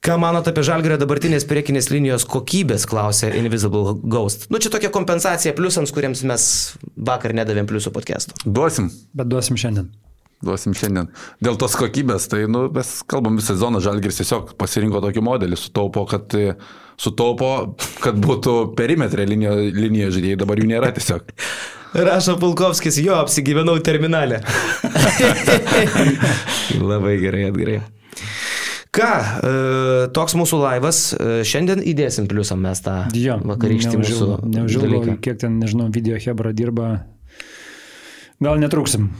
Ką 0.00 0.16
manot 0.16 0.46
apie 0.48 0.62
žalgerio 0.64 0.96
dabartinės 0.96 1.44
priekinės 1.44 1.90
linijos 1.92 2.24
kokybės, 2.24 2.86
klausė 2.88 3.34
Invisible 3.36 3.98
Ghost. 4.00 4.48
Nu, 4.48 4.56
čia 4.56 4.72
tokia 4.72 4.88
kompensacija 4.92 5.52
pliusams, 5.52 5.92
kuriems 5.92 6.24
mes 6.24 6.44
vakar 6.96 7.34
nedavėm 7.36 7.68
pliusų 7.68 7.92
podcast'o. 7.92 8.38
Duosim. 8.46 8.88
Bet 9.12 9.28
duosim 9.28 9.60
šiandien. 9.60 9.90
Duosim 10.40 10.72
šiandien. 10.72 11.10
Dėl 11.44 11.58
tos 11.60 11.76
kokybės, 11.76 12.30
tai 12.32 12.46
nu, 12.48 12.70
mes 12.72 12.94
kalbam 13.12 13.36
visą 13.36 13.52
sezoną, 13.52 13.82
žalgeris 13.84 14.22
tiesiog 14.22 14.54
pasirinko 14.60 15.02
tokį 15.04 15.20
modelį, 15.26 15.60
sutaupo, 15.60 16.06
kad, 16.08 16.32
sutaupo, 17.00 17.50
kad 18.04 18.18
būtų 18.20 18.56
perimetrė 18.78 19.26
linija, 19.28 19.54
linija 19.74 20.10
žaidėjai, 20.14 20.40
dabar 20.42 20.60
jų 20.60 20.68
nėra 20.70 20.90
tiesiog. 20.96 21.30
Rašo 22.10 22.36
Pulkovskis, 22.38 23.00
jo, 23.02 23.16
apsigyvenau 23.18 23.78
terminalę. 23.82 24.42
Labai 26.90 27.16
gerai, 27.22 27.48
atgerai. 27.50 27.80
Ką, 28.94 29.08
e, 29.46 29.50
toks 30.14 30.34
mūsų 30.38 30.58
laivas, 30.58 31.00
e, 31.14 31.40
šiandien 31.46 31.82
įdėsim 31.86 32.26
pliusą 32.30 32.56
mes 32.58 32.82
tą 32.82 33.04
jo, 33.14 33.38
vakarykštį 33.46 34.00
mūsų. 34.02 34.28
Neužilgo, 34.50 35.14
kiek 35.22 35.38
ten, 35.42 35.60
nežinau, 35.62 35.88
video 35.94 36.18
Hebra 36.18 36.50
dirba. 36.54 36.90
Gal 38.40 38.58
netruksim. 38.58 39.10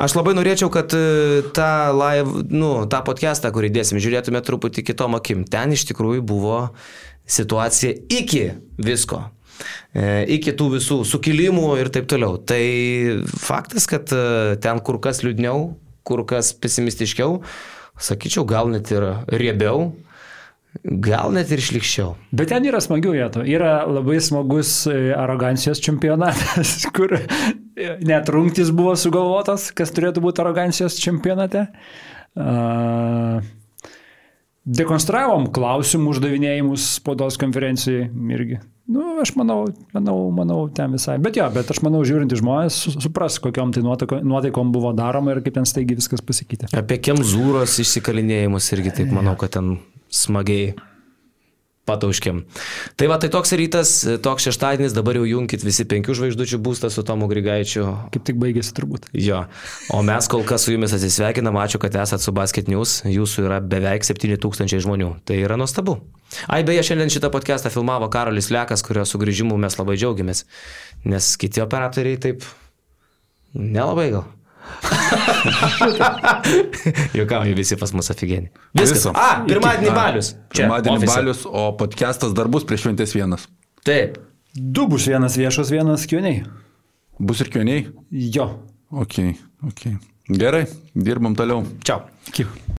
Aš 0.00 0.14
labai 0.18 0.34
norėčiau, 0.36 0.70
kad 0.72 0.94
e, 0.94 1.42
tą, 1.56 1.90
live, 1.96 2.44
nu, 2.52 2.70
tą 2.92 3.02
podcastą, 3.06 3.50
kurį 3.54 3.72
dėsim, 3.74 3.98
žiūrėtume 4.02 4.42
truputį 4.46 4.84
kitom 4.92 5.18
akim. 5.18 5.42
Ten 5.48 5.74
iš 5.74 5.86
tikrųjų 5.90 6.22
buvo 6.24 6.58
situacija 7.26 7.94
iki 8.12 8.46
visko. 8.80 9.24
Iki 9.92 10.54
tų 10.56 10.70
visų 10.78 11.02
sukilimų 11.04 11.74
ir 11.82 11.90
taip 11.92 12.06
toliau. 12.08 12.38
Tai 12.38 12.62
faktas, 13.42 13.88
kad 13.90 14.08
ten 14.62 14.80
kur 14.86 15.00
kas 15.02 15.24
liūdniau, 15.26 15.74
kur 16.06 16.22
kas 16.28 16.54
pesimistiškiau, 16.56 17.40
sakyčiau, 18.00 18.46
gal 18.48 18.70
net 18.72 18.90
ir 18.94 19.04
riebiau, 19.28 19.90
gal 20.84 21.34
net 21.34 21.50
ir 21.52 21.60
išlikščiau. 21.62 22.14
Bet 22.36 22.52
ten 22.52 22.66
yra 22.68 22.80
smagių 22.82 23.14
vietų. 23.16 23.44
Yra 23.50 23.80
labai 23.90 24.20
smagus 24.22 24.72
e, 24.88 25.10
arogancijos 25.16 25.82
čempionatas, 25.82 26.76
kur 26.96 27.16
net 28.06 28.30
rungtis 28.32 28.72
buvo 28.74 28.94
sugalvotas, 28.98 29.70
kas 29.76 29.92
turėtų 29.96 30.22
būti 30.24 30.44
arogancijos 30.44 30.98
čempionate. 31.02 31.66
Uh, 32.38 33.42
dekonstravom 34.64 35.48
klausimų 35.54 36.12
uždavinėjimus 36.14 36.96
spaudos 36.98 37.38
konferencijai 37.40 38.10
irgi. 38.34 38.60
Nu, 38.90 39.04
aš 39.22 39.36
manau, 39.38 39.68
manau, 39.94 40.16
manau, 40.34 40.64
ten 40.74 40.90
visai. 40.96 41.14
Bet 41.22 41.36
jo, 41.38 41.46
bet 41.54 41.68
aš 41.70 41.78
manau, 41.86 42.00
žiūrint 42.06 42.32
į 42.34 42.40
žmonės, 42.40 42.78
supras, 42.98 43.38
kokiam 43.42 43.70
tai 43.70 43.84
nuotaikom 43.86 44.72
buvo 44.74 44.90
daroma 44.98 45.36
ir 45.36 45.44
kaip 45.44 45.54
ten 45.60 45.68
staigiai 45.68 46.00
viskas 46.00 46.24
pasikeitė. 46.26 46.72
Apie 46.74 46.98
kemzūros 46.98 47.78
išsikalinėjimus 47.84 48.72
irgi 48.74 48.96
taip 48.98 49.14
manau, 49.14 49.36
kad 49.38 49.54
ten 49.54 49.76
smagiai 50.10 50.72
patauškiam. 51.90 52.44
Tai 52.96 53.10
va, 53.10 53.18
tai 53.20 53.30
toks 53.32 53.52
rytas, 53.58 53.92
toks 54.24 54.46
šeštadienis, 54.48 54.94
dabar 54.96 55.18
jau 55.18 55.26
jungkit 55.28 55.64
visi 55.66 55.86
penkių 55.90 56.16
žvaigždučių 56.16 56.60
būstą 56.62 56.90
su 56.94 57.04
Tomu 57.06 57.28
Grigaičiu. 57.30 57.86
Kaip 58.14 58.26
tik 58.28 58.40
baigėsi 58.40 58.74
turbūt. 58.76 59.10
Jo. 59.18 59.44
O 59.94 60.00
mes 60.06 60.30
kol 60.30 60.46
kas 60.48 60.66
su 60.66 60.74
jumis 60.74 60.94
atsisveikinam, 60.96 61.58
ačiū, 61.60 61.82
kad 61.82 61.98
esate 62.02 62.24
su 62.24 62.34
Basket 62.36 62.70
News, 62.70 63.00
jūsų 63.08 63.46
yra 63.48 63.60
beveik 63.60 64.06
7000 64.06 64.80
žmonių. 64.86 65.12
Tai 65.28 65.38
yra 65.42 65.58
nuostabu. 65.60 65.98
Ai, 66.46 66.62
beje, 66.66 66.84
šiandien 66.86 67.10
šitą 67.10 67.30
podcastą 67.34 67.72
filmavo 67.74 68.06
Karolis 68.12 68.52
Lekas, 68.54 68.84
kurio 68.86 69.02
sugrįžimu 69.08 69.58
mes 69.58 69.74
labai 69.80 69.98
džiaugiamės, 69.98 70.44
nes 71.10 71.30
kiti 71.40 71.62
operatoriai 71.64 72.20
taip 72.22 72.46
nelabai 73.54 74.10
gal. 74.14 74.28
Jokauju 77.18 77.56
visi 77.58 77.78
pas 77.80 77.92
mus 77.96 78.10
afigėni. 78.12 78.50
Viskas. 78.76 78.98
Viso. 78.98 79.12
A, 79.16 79.42
pirmadienį 79.48 79.94
balius. 79.96 80.32
Čia. 80.52 80.64
Pirmadienį 80.64 81.10
balius, 81.10 81.44
o 81.46 81.70
podcastas 81.80 82.34
dar 82.36 82.50
bus 82.52 82.66
prieš 82.68 82.86
šventės 82.86 83.14
vienas. 83.16 83.46
Taip. 83.86 84.18
Du 84.54 84.86
bus 84.90 85.06
vienas 85.10 85.38
viešas, 85.38 85.70
vienas 85.72 86.06
kioniai. 86.10 86.42
Bus 87.20 87.42
ir 87.44 87.52
kioniai? 87.52 87.86
Jo. 88.10 88.50
Ok, 88.90 89.20
ok. 89.70 89.86
Gerai, 90.30 90.64
dirbam 90.94 91.36
toliau. 91.38 91.64
Kiek. 92.34 92.60